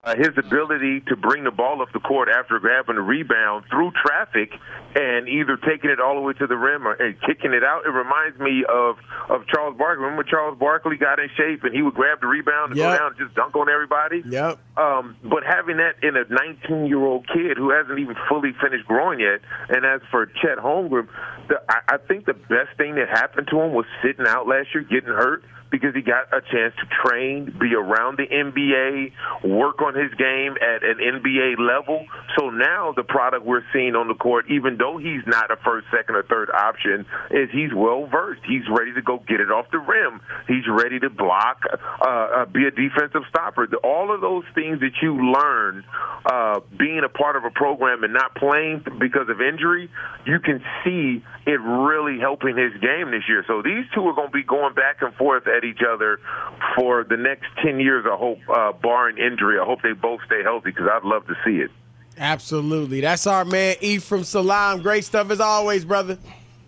Uh, 0.05 0.17
his 0.17 0.35
ability 0.37 0.99
to 1.07 1.15
bring 1.15 1.45
the 1.45 1.51
ball 1.53 1.81
up 1.81 1.87
the 1.93 2.01
court 2.01 2.29
after 2.29 2.59
grabbing 2.59 2.97
the 2.97 3.01
rebound 3.01 3.63
through 3.71 3.93
traffic 4.05 4.51
and 4.97 5.29
either 5.29 5.57
taking 5.57 5.91
it 5.91 6.01
all 6.01 6.17
the 6.17 6.21
way 6.21 6.33
to 6.33 6.49
the 6.49 6.57
rim 6.57 6.89
or 6.89 6.95
and 6.95 7.15
kicking 7.21 7.53
it 7.53 7.63
out. 7.63 7.87
It 7.87 7.91
reminds 7.91 8.37
me 8.41 8.65
of 8.69 8.97
of 9.31 9.47
Charles 9.47 9.79
Barkley. 9.79 10.03
Remember 10.03 10.25
Charles 10.25 10.59
Barkley 10.59 10.97
got 10.97 11.21
in 11.21 11.29
shape 11.37 11.63
and 11.63 11.73
he 11.73 11.83
would 11.83 11.95
grab 11.95 12.21
the 12.21 12.27
rebound 12.27 12.73
and 12.73 12.79
Yep. 12.81 12.91
go 12.91 12.99
down 12.99 13.07
and 13.15 13.17
just 13.17 13.35
dunk 13.37 13.55
on 13.55 13.69
everybody? 13.71 14.25
Yep. 14.27 14.59
Um, 14.77 15.15
but 15.23 15.45
having 15.47 15.77
that 15.77 15.95
in 16.03 16.17
a 16.17 16.25
19 16.29 16.87
year 16.87 16.99
old 16.99 17.29
kid 17.29 17.57
who 17.57 17.71
hasn't 17.71 18.01
even 18.01 18.17
fully 18.29 18.51
finished 18.61 18.89
growing 18.89 19.21
yet, 19.21 19.39
and 19.69 19.87
as 19.87 20.01
for 20.11 20.27
Chet 20.27 20.59
Holmgren, 20.59 21.07
the, 21.47 21.63
I, 21.69 21.95
I 21.95 21.97
think 21.99 22.27
the 22.27 22.35
best 22.35 22.75
thing 22.77 22.97
that 22.97 23.09
happened 23.09 23.47
to 23.53 23.61
him 23.61 23.73
was 23.73 23.87
sitting 24.03 24.27
out 24.27 24.49
last 24.49 24.75
year, 24.75 24.83
getting 24.83 25.15
hurt. 25.15 25.45
Because 25.73 25.95
he 25.95 26.03
got 26.03 26.29
a 26.33 26.41
chance 26.43 26.75
to 26.77 26.87
train, 27.03 27.57
be 27.59 27.75
around 27.75 28.19
the 28.19 28.29
NBA, 28.29 29.13
work 29.43 29.81
on 29.81 29.95
his 29.95 30.13
game 30.15 30.55
at 30.61 30.85
an 30.85 30.99
NBA 31.01 31.59
level. 31.59 32.07
So 32.39 32.51
now 32.51 32.93
the 32.95 33.03
product 33.03 33.45
we're 33.45 33.65
seeing 33.73 33.97
on 33.97 34.07
the 34.07 34.15
court, 34.15 34.47
even 34.51 34.77
though 34.77 34.99
he's 34.99 35.23
not 35.27 35.51
a 35.51 35.57
first, 35.57 35.87
second, 35.91 36.15
or 36.15 36.23
third 36.25 36.51
option, 36.51 37.07
is 37.31 37.49
he's 37.51 37.73
well 37.75 38.07
versed. 38.07 38.43
He's 38.47 38.69
ready 38.69 38.93
to 38.95 39.03
go 39.03 39.19
get 39.27 39.41
it 39.41 39.51
off 39.51 39.67
the 39.73 39.79
rim. 39.79 40.21
He's 40.47 40.69
ready 40.69 41.01
to 41.01 41.11
block, 41.11 41.65
uh, 41.73 42.07
uh, 42.07 42.45
be 42.47 42.67
a 42.67 42.71
defensive 42.71 43.23
stopper. 43.29 43.67
All 43.83 44.15
of 44.15 44.21
those 44.21 44.45
things 44.55 44.81
that 44.81 45.01
you 45.01 45.33
learn 45.33 45.85
uh, 46.27 46.61
being 46.79 47.01
a 47.05 47.09
part 47.09 47.37
of 47.37 47.45
a 47.45 47.51
program 47.51 48.05
and 48.05 48.13
not 48.13 48.35
playing 48.35 48.85
because 49.01 49.29
of 49.29 49.41
injury, 49.41 49.91
you 50.27 50.39
can 50.39 50.63
see 50.85 51.25
it 51.47 51.61
really 51.61 52.19
helping 52.21 52.57
his 52.57 52.73
game 52.81 53.11
this 53.11 53.25
year. 53.29 53.45
So 53.47 53.63
these 53.63 53.85
two 53.95 54.07
are 54.07 54.15
going 54.15 54.29
to 54.29 54.33
be 54.33 54.45
going 54.45 54.75
back 54.75 55.03
and 55.03 55.15
forth 55.15 55.47
at 55.47 55.62
each 55.65 55.81
other 55.87 56.21
for 56.77 57.05
the 57.05 57.17
next 57.17 57.47
10 57.63 57.81
years, 57.81 58.05
I 58.11 58.17
hope, 58.17 58.39
uh, 58.49 58.73
barring 58.73 59.19
injury. 59.19 59.59
I 59.59 59.65
hope 59.65 59.83
they 59.83 59.93
both 59.93 60.21
stay 60.27 60.43
healthy 60.43 60.71
because 60.71 60.89
I'd 60.93 61.05
love 61.05 61.27
to 61.27 61.35
see 61.45 61.57
it. 61.57 61.71
Absolutely. 62.19 63.01
That's 63.01 63.27
our 63.27 63.45
man 63.45 63.77
E 63.81 63.99
from 63.99 64.25
Salam. 64.25 64.83
Great 64.83 65.05
stuff 65.05 65.31
as 65.31 65.41
always, 65.41 65.85
brother. 65.85 66.19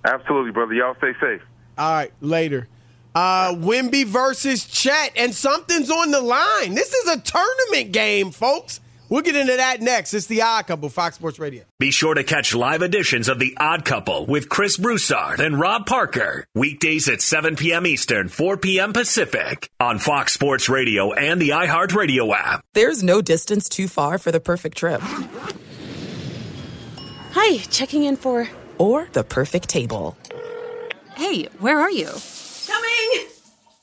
Absolutely, 0.05 0.53
brother. 0.53 0.75
Y'all 0.75 0.95
stay 0.97 1.13
safe. 1.21 1.43
All 1.77 1.93
right, 1.93 2.13
later. 2.21 2.69
Uh 3.15 3.55
Wemby 3.55 4.05
versus 4.07 4.65
Chet, 4.65 5.13
and 5.17 5.33
something's 5.35 5.91
on 5.91 6.11
the 6.11 6.21
line. 6.21 6.75
This 6.75 6.93
is 6.93 7.09
a 7.11 7.21
tournament 7.21 7.93
game, 7.93 8.33
folks. 8.33 8.81
We'll 9.15 9.23
get 9.23 9.37
into 9.37 9.57
that 9.57 9.81
next. 9.81 10.13
It's 10.13 10.27
the 10.27 10.43
Odd 10.43 10.67
Couple, 10.67 10.89
Fox 10.89 11.15
Sports 11.15 11.39
Radio. 11.39 11.63
Be 11.79 11.93
sure 11.93 12.15
to 12.15 12.25
catch 12.25 12.53
live 12.53 12.83
editions 12.83 13.29
of 13.29 13.39
The 13.39 13.57
Odd 13.61 13.85
Couple 13.85 14.27
with 14.27 14.49
Chris 14.49 14.77
Broussard 14.77 15.39
and 15.39 15.57
Rob 15.57 15.87
Parker. 15.87 16.49
Weekdays 16.57 17.09
at 17.09 17.21
7 17.21 17.55
p.m. 17.55 17.87
Eastern, 17.87 18.29
4 18.29 18.57
p.m. 18.57 18.93
Pacific 18.93 19.71
on 19.79 20.01
Fox 20.01 20.33
Sports 20.33 20.69
Radio 20.69 21.13
and 21.13 21.41
the 21.41 21.51
iHeartRadio 21.51 22.35
app. 22.35 22.65
There's 22.73 23.05
no 23.05 23.23
distance 23.23 23.69
too 23.69 23.87
far 23.87 24.19
for 24.19 24.33
the 24.33 24.41
perfect 24.41 24.77
trip. 24.77 25.01
Hi, 27.35 27.59
checking 27.71 28.03
in 28.03 28.17
for. 28.17 28.49
Or 28.79 29.07
the 29.13 29.23
perfect 29.23 29.69
table. 29.69 30.17
Hey, 31.15 31.45
where 31.61 31.79
are 31.79 31.93
you? 31.93 32.11
Coming! 32.67 33.34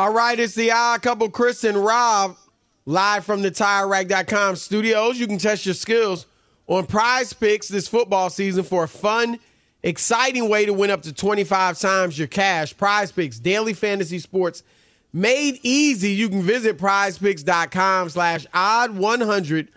All 0.00 0.14
right, 0.14 0.40
it's 0.40 0.54
the 0.54 0.72
Odd 0.72 1.02
Couple, 1.02 1.28
Chris 1.28 1.62
and 1.62 1.76
Rob, 1.76 2.34
live 2.86 3.22
from 3.22 3.42
the 3.42 3.50
TireRack.com 3.50 4.56
studios. 4.56 5.20
You 5.20 5.26
can 5.26 5.36
test 5.36 5.66
your 5.66 5.74
skills 5.74 6.24
on 6.68 6.86
PrizePicks 6.86 7.68
this 7.68 7.86
football 7.86 8.30
season 8.30 8.64
for 8.64 8.84
a 8.84 8.88
fun, 8.88 9.38
exciting 9.82 10.48
way 10.48 10.64
to 10.64 10.72
win 10.72 10.88
up 10.88 11.02
to 11.02 11.12
25 11.12 11.78
times 11.78 12.18
your 12.18 12.28
cash. 12.28 12.74
PrizePicks, 12.74 13.42
daily 13.42 13.74
fantasy 13.74 14.18
sports 14.20 14.62
made 15.12 15.60
easy. 15.62 16.12
You 16.12 16.30
can 16.30 16.40
visit 16.40 16.78
prizepicks.com 16.78 18.08
slash 18.08 18.46
odd 18.54 18.96
100 18.96 19.68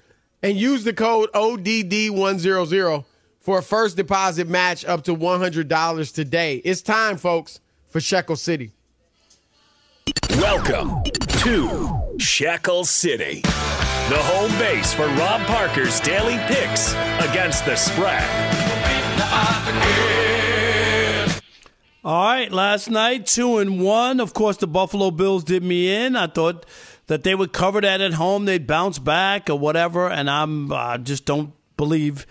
and 0.41 0.55
use 0.55 0.86
the 0.86 0.93
code 0.93 1.34
ODD100 1.34 3.03
for 3.41 3.57
a 3.57 3.61
first 3.61 3.97
deposit 3.97 4.47
match 4.47 4.86
up 4.86 5.03
to 5.03 5.13
$100 5.13 6.13
today. 6.13 6.61
It's 6.63 6.82
time, 6.82 7.17
folks, 7.17 7.59
for 7.89 7.99
Shekel 7.99 8.38
City. 8.38 8.71
Welcome 10.32 11.04
to 11.04 12.16
Shekel 12.18 12.84
City, 12.86 13.41
the 13.41 14.20
home 14.20 14.51
base 14.60 14.93
for 14.93 15.08
Rob 15.08 15.41
Parker's 15.47 15.99
daily 16.01 16.38
picks 16.47 16.93
against 17.30 17.66
the 17.66 17.76
spread. 17.76 18.24
All 22.04 22.26
right, 22.26 22.51
last 22.51 22.89
night 22.89 23.26
two 23.28 23.60
and 23.60 23.82
one. 23.82 24.20
Of 24.20 24.34
course, 24.34 24.58
the 24.58 24.68
Buffalo 24.68 25.12
Bills 25.12 25.43
did 25.43 25.64
me 25.64 25.93
in. 25.93 26.16
I 26.16 26.28
thought 26.28 26.66
that 27.08 27.24
they 27.24 27.36
would 27.36 27.54
cover 27.54 27.80
that 27.82 28.01
at 28.01 28.14
home. 28.14 28.45
They'd 28.45 28.68
bounce 28.68 28.99
back 28.99 29.49
or 29.49 29.58
whatever, 29.58 30.10
and 30.10 30.30
I'm 30.30 30.74
I 30.74 30.97
just 30.97 31.26
don't 31.26 31.54
believe 31.78 32.26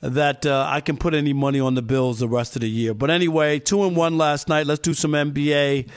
that 0.00 0.44
uh, 0.44 0.66
I 0.68 0.80
can 0.80 0.96
put 0.96 1.14
any 1.14 1.32
money 1.32 1.60
on 1.60 1.74
the 1.74 1.82
Bills 1.82 2.18
the 2.18 2.28
rest 2.28 2.56
of 2.56 2.62
the 2.62 2.68
year. 2.68 2.92
But 2.92 3.10
anyway, 3.10 3.58
two 3.60 3.84
and 3.84 3.96
one 3.96 4.18
last 4.18 4.48
night. 4.48 4.66
Let's 4.66 4.80
do 4.80 4.94
some 4.94 5.12
NBA. 5.12 5.88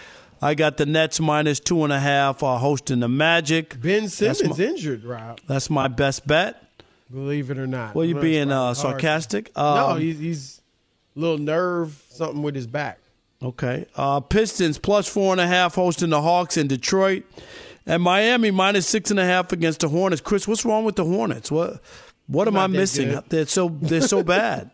I 0.41 0.53
got 0.55 0.77
the 0.77 0.85
Nets 0.85 1.19
minus 1.19 1.59
two 1.59 1.83
and 1.83 1.91
a 1.91 1.99
half. 1.99 2.43
Are 2.43 2.59
hosting 2.59 2.99
the 2.99 3.07
Magic. 3.09 3.79
Ben 3.81 4.07
Simmons 4.07 4.57
my, 4.57 4.65
injured, 4.65 5.03
Rob. 5.03 5.39
that's 5.47 5.69
my 5.69 5.87
best 5.87 6.27
bet. 6.27 6.63
Believe 7.11 7.49
it 7.51 7.57
or 7.57 7.67
not. 7.67 7.95
Well, 7.95 8.05
you 8.05 8.15
being 8.19 8.51
uh, 8.51 8.73
sarcastic? 8.73 9.51
no, 9.55 9.63
Um, 9.63 9.99
he's, 10.01 10.19
he's 10.19 10.61
a 11.15 11.19
little 11.19 11.37
nerve, 11.37 12.03
something 12.09 12.41
with 12.43 12.53
his 12.55 12.67
back. 12.67 12.99
Okay. 13.41 13.85
Uh, 13.95 14.19
Pistons 14.19 14.77
plus 14.77 15.07
four 15.07 15.31
and 15.31 15.39
a 15.39 15.47
half 15.47 15.75
hosting 15.75 16.09
the 16.09 16.21
Hawks 16.21 16.57
in 16.57 16.67
Detroit. 16.67 17.23
And 17.85 18.03
Miami 18.03 18.51
minus 18.51 18.85
six 18.87 19.11
and 19.11 19.19
a 19.19 19.25
half 19.25 19.53
against 19.53 19.79
the 19.79 19.87
Hornets. 19.87 20.21
Chris, 20.21 20.47
what's 20.47 20.65
wrong 20.65 20.83
with 20.83 20.97
the 20.97 21.05
Hornets? 21.05 21.49
What 21.49 21.81
what 22.27 22.47
am 22.49 22.57
I 22.57 22.67
missing? 22.67 23.17
They're 23.29 23.45
so 23.45 23.69
they're 23.69 24.01
so 24.01 24.23
bad. 24.35 24.71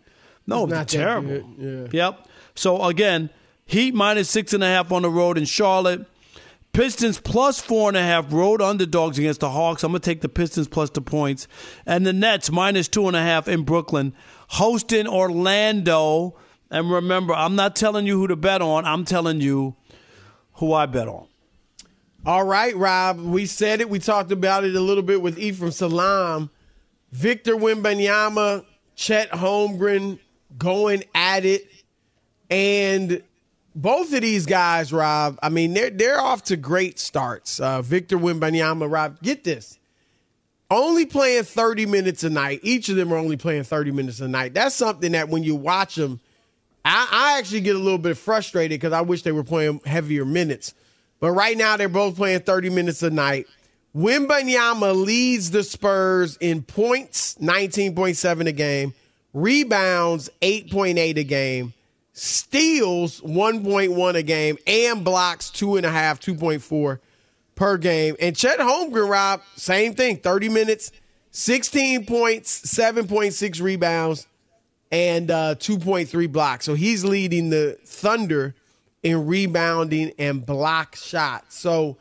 No, 0.47 0.65
they're 0.65 0.79
not 0.79 0.87
terrible. 0.87 1.45
yeah. 1.59 1.87
Yep. 1.91 2.27
So 2.55 2.83
again, 2.83 3.29
Heat 3.73 3.95
minus 3.95 4.29
six 4.29 4.53
and 4.53 4.63
a 4.63 4.67
half 4.67 4.91
on 4.91 5.01
the 5.01 5.09
road 5.09 5.35
in 5.35 5.45
Charlotte. 5.45 6.05
Pistons 6.73 7.19
plus 7.19 7.59
four 7.59 7.87
and 7.87 7.97
a 7.97 8.03
half 8.03 8.31
road 8.31 8.61
underdogs 8.61 9.17
against 9.17 9.39
the 9.39 9.49
Hawks. 9.49 9.83
I'm 9.83 9.89
gonna 9.89 9.99
take 9.99 10.21
the 10.21 10.29
Pistons 10.29 10.67
plus 10.67 10.91
the 10.91 11.01
points, 11.01 11.47
and 11.83 12.05
the 12.05 12.13
Nets 12.13 12.51
minus 12.51 12.87
two 12.87 13.07
and 13.07 13.17
a 13.17 13.21
half 13.21 13.47
in 13.47 13.63
Brooklyn, 13.63 14.13
hosting 14.49 15.07
Orlando. 15.07 16.35
And 16.69 16.91
remember, 16.91 17.33
I'm 17.33 17.55
not 17.55 17.75
telling 17.75 18.05
you 18.05 18.19
who 18.19 18.27
to 18.27 18.35
bet 18.35 18.61
on. 18.61 18.85
I'm 18.85 19.05
telling 19.05 19.41
you 19.41 19.75
who 20.53 20.71
I 20.71 20.85
bet 20.85 21.07
on. 21.07 21.25
All 22.27 22.43
right, 22.43 22.75
Rob. 22.75 23.19
We 23.19 23.47
said 23.47 23.81
it. 23.81 23.89
We 23.89 23.97
talked 23.97 24.31
about 24.31 24.65
it 24.65 24.75
a 24.75 24.81
little 24.81 25.01
bit 25.01 25.19
with 25.19 25.39
Ephraim 25.39 25.71
Salaam. 25.71 26.51
Victor 27.11 27.55
Wembanyama, 27.55 28.65
Chet 28.93 29.31
Holmgren 29.31 30.19
going 30.59 31.05
at 31.15 31.43
it. 31.43 31.67
And 32.51 33.23
both 33.75 34.13
of 34.13 34.21
these 34.21 34.45
guys, 34.45 34.93
Rob, 34.93 35.39
I 35.41 35.49
mean, 35.49 35.73
they're 35.73 35.89
they're 35.89 36.19
off 36.21 36.43
to 36.45 36.57
great 36.57 36.99
starts. 36.99 37.59
Uh, 37.59 37.81
Victor 37.81 38.17
Wembanyama, 38.17 38.91
Rob, 38.91 39.21
get 39.21 39.43
this. 39.43 39.79
Only 40.69 41.05
playing 41.05 41.43
30 41.43 41.85
minutes 41.85 42.23
a 42.23 42.29
night. 42.29 42.59
Each 42.63 42.89
of 42.89 42.95
them 42.95 43.13
are 43.13 43.17
only 43.17 43.37
playing 43.37 43.63
30 43.63 43.91
minutes 43.91 44.21
a 44.21 44.27
night. 44.27 44.53
That's 44.53 44.73
something 44.73 45.11
that 45.11 45.29
when 45.29 45.43
you 45.43 45.55
watch 45.55 45.95
them, 45.95 46.19
I, 46.83 47.07
I 47.11 47.37
actually 47.37 47.61
get 47.61 47.75
a 47.75 47.79
little 47.79 47.99
bit 47.99 48.17
frustrated 48.17 48.79
because 48.79 48.93
I 48.93 49.01
wish 49.01 49.21
they 49.21 49.31
were 49.31 49.43
playing 49.43 49.81
heavier 49.85 50.25
minutes. 50.25 50.73
But 51.19 51.31
right 51.31 51.55
now, 51.55 51.77
they're 51.77 51.89
both 51.89 52.15
playing 52.15 52.41
30 52.41 52.71
minutes 52.71 53.03
a 53.03 53.09
night. 53.09 53.47
Wembanyama 53.95 54.95
leads 55.05 55.51
the 55.51 55.63
Spurs 55.63 56.37
in 56.37 56.63
points, 56.63 57.35
19.7 57.35 58.47
a 58.47 58.51
game, 58.51 58.93
rebounds, 59.33 60.29
8.8 60.41 61.17
a 61.17 61.23
game, 61.23 61.73
steals, 62.13 63.19
1.1 63.21 64.15
a 64.15 64.23
game, 64.23 64.57
and 64.65 65.03
blocks, 65.03 65.49
2.5, 65.49 66.37
2.4 66.37 66.99
per 67.55 67.77
game. 67.77 68.15
And 68.19 68.35
Chet 68.35 68.59
Holmgren, 68.59 69.09
Rob, 69.09 69.41
same 69.55 69.93
thing, 69.93 70.17
30 70.17 70.49
minutes, 70.49 70.91
16 71.31 72.05
points, 72.05 72.61
7.6 72.61 73.61
rebounds, 73.61 74.27
and 74.91 75.31
uh, 75.31 75.55
2.3 75.55 76.31
blocks. 76.31 76.65
So 76.65 76.75
he's 76.75 77.03
leading 77.03 77.49
the 77.49 77.77
Thunder 77.83 78.55
in 79.01 79.25
rebounding 79.25 80.13
and 80.17 80.45
block 80.45 80.95
shots. 80.95 81.57
So, 81.57 81.97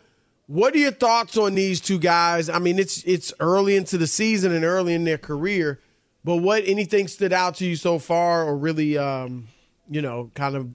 what 0.47 0.75
are 0.75 0.79
your 0.79 0.93
thoughts 0.93 1.37
on 1.37 1.55
these 1.55 1.81
two 1.81 1.99
guys? 1.99 2.49
I 2.49 2.59
mean, 2.59 2.79
it's 2.79 3.03
it's 3.05 3.33
early 3.41 3.77
into 3.77 3.97
the 3.97 4.07
season 4.07 4.53
and 4.53 4.65
early 4.65 4.93
in 4.93 5.05
their 5.05 5.19
career, 5.19 5.81
but 6.25 6.37
what 6.37 6.63
anything 6.67 7.09
stood 7.09 7.33
out 7.33 7.57
to 7.57 7.67
you 7.67 7.77
so 7.77 7.99
far, 7.99 8.45
or 8.45 8.57
really, 8.57 8.99
um, 8.99 9.49
you 9.91 10.03
know, 10.03 10.31
kind 10.35 10.57
of 10.57 10.69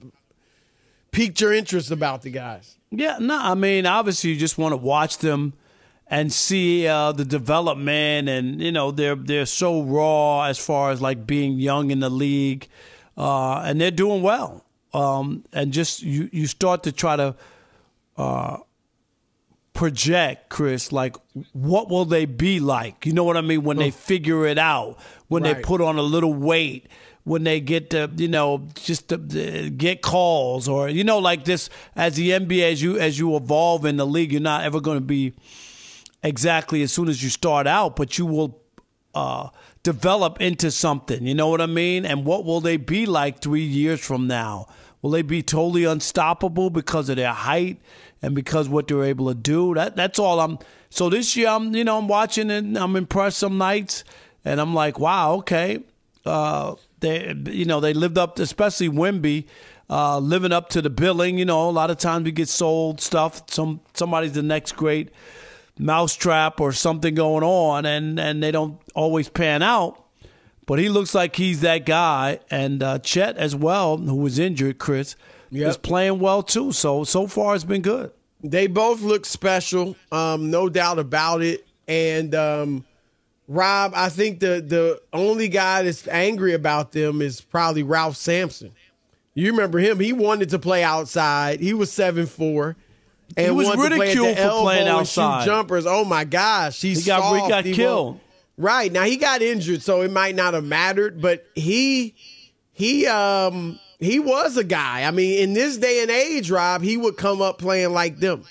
piqued 1.10 1.40
your 1.40 1.52
interest 1.52 1.90
about 1.90 2.22
the 2.22 2.30
guys? 2.30 2.76
Yeah, 2.90 3.18
no, 3.20 3.38
I 3.38 3.54
mean, 3.54 3.86
obviously, 3.86 4.30
you 4.30 4.36
just 4.36 4.58
want 4.58 4.72
to 4.72 4.76
watch 4.76 5.18
them 5.18 5.54
and 6.06 6.32
see 6.32 6.86
uh, 6.86 7.12
the 7.12 7.24
development, 7.24 8.28
and 8.28 8.62
you 8.62 8.72
know, 8.72 8.90
they're 8.90 9.16
they're 9.16 9.46
so 9.46 9.82
raw 9.82 10.44
as 10.44 10.58
far 10.58 10.90
as 10.90 11.00
like 11.00 11.26
being 11.26 11.58
young 11.58 11.90
in 11.90 12.00
the 12.00 12.10
league, 12.10 12.68
uh, 13.16 13.60
and 13.60 13.80
they're 13.80 13.90
doing 13.90 14.22
well. 14.22 14.64
Um, 14.94 15.44
and 15.52 15.72
just 15.72 16.02
you 16.02 16.30
you 16.32 16.46
start 16.46 16.84
to 16.84 16.92
try 16.92 17.16
to 17.16 17.34
uh, 18.16 18.56
project, 19.74 20.48
Chris, 20.48 20.92
like 20.92 21.14
what 21.52 21.90
will 21.90 22.04
they 22.04 22.24
be 22.24 22.58
like? 22.58 23.04
You 23.04 23.12
know 23.12 23.24
what 23.24 23.36
I 23.36 23.42
mean 23.42 23.62
when 23.62 23.76
they 23.76 23.90
figure 23.90 24.46
it 24.46 24.58
out, 24.58 24.98
when 25.28 25.42
they 25.42 25.54
put 25.54 25.80
on 25.80 25.98
a 25.98 26.02
little 26.02 26.34
weight, 26.34 26.88
when 27.28 27.44
they 27.44 27.60
get 27.60 27.90
to 27.90 28.10
you 28.16 28.26
know 28.26 28.66
just 28.74 29.08
to, 29.08 29.18
to 29.18 29.70
get 29.70 30.02
calls 30.02 30.66
or 30.66 30.88
you 30.88 31.04
know 31.04 31.18
like 31.18 31.44
this 31.44 31.68
as 31.94 32.14
the 32.16 32.30
NBA 32.30 32.72
as 32.72 32.82
you 32.82 32.98
as 32.98 33.18
you 33.18 33.36
evolve 33.36 33.84
in 33.84 33.96
the 33.96 34.06
league, 34.06 34.32
you're 34.32 34.40
not 34.40 34.64
ever 34.64 34.80
going 34.80 34.96
to 34.96 35.04
be 35.04 35.34
exactly 36.22 36.82
as 36.82 36.92
soon 36.92 37.08
as 37.08 37.22
you 37.22 37.28
start 37.28 37.66
out, 37.66 37.96
but 37.96 38.18
you 38.18 38.26
will 38.26 38.60
uh, 39.14 39.48
develop 39.82 40.40
into 40.40 40.70
something. 40.70 41.26
You 41.26 41.34
know 41.34 41.48
what 41.48 41.60
I 41.60 41.66
mean? 41.66 42.04
And 42.04 42.24
what 42.24 42.44
will 42.44 42.60
they 42.60 42.76
be 42.76 43.06
like 43.06 43.40
three 43.40 43.62
years 43.62 44.00
from 44.00 44.26
now? 44.26 44.66
Will 45.02 45.10
they 45.10 45.22
be 45.22 45.42
totally 45.42 45.84
unstoppable 45.84 46.70
because 46.70 47.08
of 47.08 47.16
their 47.16 47.32
height 47.32 47.80
and 48.20 48.34
because 48.34 48.68
what 48.68 48.88
they're 48.88 49.04
able 49.04 49.28
to 49.28 49.34
do? 49.34 49.74
That 49.74 49.96
that's 49.96 50.18
all 50.18 50.40
I'm. 50.40 50.58
So 50.90 51.10
this 51.10 51.36
year, 51.36 51.48
I'm 51.48 51.74
you 51.74 51.84
know 51.84 51.98
I'm 51.98 52.08
watching 52.08 52.50
and 52.50 52.76
I'm 52.76 52.96
impressed 52.96 53.38
some 53.38 53.58
nights, 53.58 54.02
and 54.44 54.60
I'm 54.60 54.74
like, 54.74 54.98
wow, 54.98 55.34
okay. 55.34 55.84
Uh, 56.24 56.74
they 57.00 57.34
you 57.50 57.64
know 57.64 57.80
they 57.80 57.92
lived 57.94 58.18
up, 58.18 58.36
to, 58.36 58.42
especially 58.42 58.88
Wemby. 58.88 59.46
Uh, 59.90 60.18
living 60.18 60.52
up 60.52 60.68
to 60.68 60.82
the 60.82 60.90
billing, 60.90 61.38
you 61.38 61.46
know, 61.46 61.66
a 61.66 61.70
lot 61.70 61.90
of 61.90 61.96
times 61.96 62.22
we 62.26 62.30
get 62.30 62.46
sold 62.46 63.00
stuff. 63.00 63.42
Some 63.50 63.80
somebody's 63.94 64.32
the 64.32 64.42
next 64.42 64.72
great 64.76 65.08
mousetrap 65.78 66.60
or 66.60 66.72
something 66.72 67.14
going 67.14 67.44
on 67.44 67.86
and, 67.86 68.18
and 68.18 68.42
they 68.42 68.50
don't 68.50 68.78
always 68.94 69.28
pan 69.28 69.62
out. 69.62 70.04
But 70.66 70.78
he 70.78 70.88
looks 70.90 71.14
like 71.14 71.36
he's 71.36 71.60
that 71.62 71.86
guy. 71.86 72.40
And 72.50 72.82
uh, 72.82 72.98
Chet 72.98 73.36
as 73.38 73.56
well, 73.56 73.96
who 73.96 74.16
was 74.16 74.38
injured, 74.38 74.78
Chris, 74.78 75.16
Yep. 75.50 75.68
is 75.70 75.76
playing 75.78 76.18
well 76.18 76.42
too. 76.42 76.72
So 76.72 77.04
so 77.04 77.26
far 77.26 77.54
it's 77.54 77.64
been 77.64 77.80
good. 77.80 78.10
They 78.44 78.66
both 78.66 79.00
look 79.00 79.24
special, 79.24 79.96
um, 80.12 80.50
no 80.50 80.68
doubt 80.68 80.98
about 80.98 81.40
it. 81.40 81.66
And 81.88 82.34
um, 82.34 82.84
Rob, 83.48 83.92
I 83.96 84.10
think 84.10 84.40
the 84.40 84.62
the 84.66 85.00
only 85.12 85.48
guy 85.48 85.82
that's 85.82 86.06
angry 86.08 86.52
about 86.52 86.92
them 86.92 87.22
is 87.22 87.40
probably 87.40 87.82
Ralph 87.82 88.16
Sampson. 88.16 88.72
You 89.34 89.50
remember 89.52 89.78
him? 89.78 89.98
He 90.00 90.12
wanted 90.12 90.50
to 90.50 90.58
play 90.58 90.82
outside. 90.84 91.60
He 91.60 91.72
was 91.72 91.90
seven 91.90 92.26
four. 92.26 92.76
And 93.36 93.46
He 93.46 93.52
was 93.52 93.68
to 93.68 93.74
play 93.76 93.88
ridiculed 93.98 94.36
for 94.38 94.60
playing 94.62 94.88
outside. 94.88 95.44
jumpers. 95.44 95.86
Oh 95.86 96.04
my 96.04 96.24
gosh, 96.24 96.80
he's 96.80 97.04
He 97.04 97.06
got- 97.06 97.34
he 97.42 97.48
got 97.48 97.64
won't- 97.64 97.76
killed. 97.76 98.20
Right 98.56 98.90
now, 98.90 99.04
he 99.04 99.16
got 99.16 99.40
injured, 99.40 99.82
so 99.82 100.00
it 100.02 100.10
might 100.10 100.34
not 100.34 100.54
have 100.54 100.64
mattered. 100.64 101.20
But 101.22 101.44
he 101.54 102.14
he 102.72 103.06
um 103.06 103.78
he 104.00 104.18
was 104.18 104.56
a 104.56 104.64
guy. 104.64 105.04
I 105.04 105.10
mean, 105.10 105.38
in 105.38 105.52
this 105.54 105.76
day 105.76 106.02
and 106.02 106.10
age, 106.10 106.50
Rob, 106.50 106.82
he 106.82 106.96
would 106.96 107.16
come 107.16 107.40
up 107.40 107.58
playing 107.58 107.92
like 107.92 108.18
them. 108.18 108.44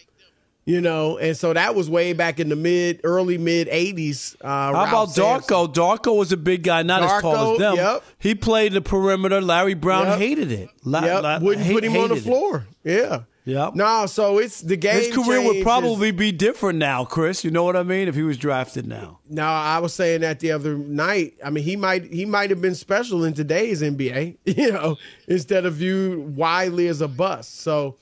You 0.67 0.81
know, 0.81 1.17
and 1.17 1.37
so 1.37 1.53
that 1.53 1.75
was 1.75 1.89
way 1.89 2.11
back 2.11 2.41
in 2.41 2.49
the 2.49 2.57
mid, 2.57 2.99
early 3.05 3.37
mid 3.37 3.69
'80s. 3.69 4.35
Uh, 4.41 4.47
How 4.47 4.71
about 4.83 5.07
Darko? 5.15 5.73
Darko 5.73 6.17
was 6.17 6.33
a 6.33 6.37
big 6.37 6.61
guy, 6.63 6.83
not 6.83 7.01
as 7.03 7.21
tall 7.21 7.53
as 7.53 7.59
them. 7.59 7.75
yep. 7.77 8.03
He 8.19 8.35
played 8.35 8.73
the 8.73 8.81
perimeter. 8.81 9.39
Larry 9.39 9.75
Brown 9.75 10.07
Yep. 10.07 10.17
hated 10.19 10.51
it. 10.51 10.69
La- 10.83 11.05
Yep, 11.05 11.23
la- 11.23 11.39
wouldn't 11.39 11.65
hate- 11.65 11.73
put 11.73 11.83
him 11.85 11.95
on 11.95 12.09
the 12.09 12.15
hated 12.15 12.17
it. 12.17 12.29
floor. 12.29 12.67
Yeah. 12.83 13.19
Yep. 13.45 13.75
No, 13.75 14.07
so 14.07 14.39
it's 14.39 14.59
the 14.59 14.75
game. 14.75 14.95
His 14.95 15.15
career 15.15 15.41
would 15.41 15.63
probably 15.63 16.11
be 16.11 16.33
different 16.33 16.79
now, 16.79 17.05
Chris. 17.05 17.45
You 17.45 17.51
know 17.51 17.63
what 17.63 17.77
I 17.77 17.83
mean? 17.83 18.09
If 18.09 18.15
he 18.15 18.23
was 18.23 18.35
drafted 18.37 18.85
now. 18.85 19.19
No, 19.29 19.45
I 19.45 19.79
was 19.79 19.93
saying 19.93 20.19
that 20.19 20.41
the 20.41 20.51
other 20.51 20.75
night. 20.77 21.35
I 21.41 21.49
mean, 21.49 21.63
he 21.63 21.77
might 21.77 22.11
he 22.11 22.25
might 22.25 22.49
have 22.49 22.59
been 22.59 22.75
special 22.75 23.23
in 23.23 23.33
today's 23.33 23.81
NBA, 23.81 24.35
you 24.45 24.73
know, 24.73 24.97
instead 25.29 25.65
of 25.65 25.75
viewed 25.75 26.35
widely 26.35 26.87
as 26.89 26.99
a 26.99 27.07
bust. 27.07 27.61
So, 27.61 27.95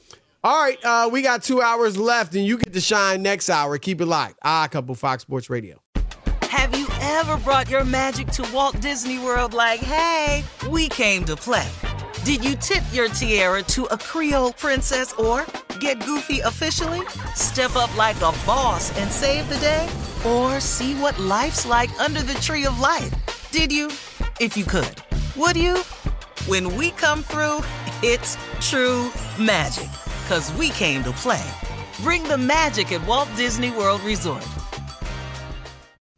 all 0.46 0.62
right, 0.62 0.78
uh, 0.86 1.10
we 1.12 1.24
got 1.24 1.42
two 1.42 1.60
hours 1.60 1.98
left, 1.98 2.36
and 2.36 2.46
you 2.46 2.60
get 2.60 2.72
to 2.72 2.80
shine 2.80 3.24
next 3.24 3.50
hour. 3.50 3.80
Keep 3.80 4.02
it 4.02 4.06
locked. 4.06 4.36
Ah, 4.44 4.68
couple 4.70 4.94
Fox 4.94 5.24
Sports 5.24 5.50
Radio. 5.50 5.82
Have 6.44 6.78
you 6.78 6.86
ever 7.02 7.38
brought 7.38 7.68
your 7.68 7.84
magic 7.84 8.28
to 8.28 8.48
Walt 8.54 8.80
Disney 8.80 9.18
World 9.18 9.56
like, 9.56 9.80
hey, 9.80 10.44
we 10.70 10.88
came 10.88 11.26
to 11.26 11.36
play? 11.36 11.68
Did 12.24 12.46
you 12.46 12.56
tip 12.58 12.84
your 12.94 13.08
tiara 13.08 13.64
to 13.64 13.86
a 13.86 13.98
Creole 13.98 14.54
princess 14.54 15.14
or 15.14 15.48
get 15.80 16.06
goofy 16.06 16.42
officially? 16.42 17.02
Step 17.34 17.76
up 17.76 17.96
like 17.98 18.18
a 18.18 18.32
boss 18.46 18.96
and 19.00 19.12
save 19.12 19.50
the 19.50 19.58
day? 19.58 19.90
Or 20.28 20.60
see 20.60 20.94
what 20.94 21.18
life's 21.18 21.66
like 21.66 21.90
under 22.00 22.22
the 22.22 22.36
tree 22.36 22.68
of 22.68 22.80
life? 22.80 23.50
Did 23.50 23.72
you? 23.72 23.88
If 24.40 24.56
you 24.56 24.66
could. 24.66 25.02
Would 25.38 25.58
you? 25.58 25.78
When 26.46 26.76
we 26.78 26.92
come 26.92 27.24
through, 27.24 27.62
it's 28.04 28.38
true 28.62 29.10
magic. 29.40 29.90
Cause 30.28 30.52
we 30.54 30.70
came 30.70 31.04
to 31.04 31.12
play. 31.12 31.48
Bring 32.00 32.24
the 32.24 32.38
magic 32.38 32.92
at 32.92 33.06
Walt 33.06 33.30
Disney 33.36 33.70
World 33.70 34.02
Resort. 34.02 34.44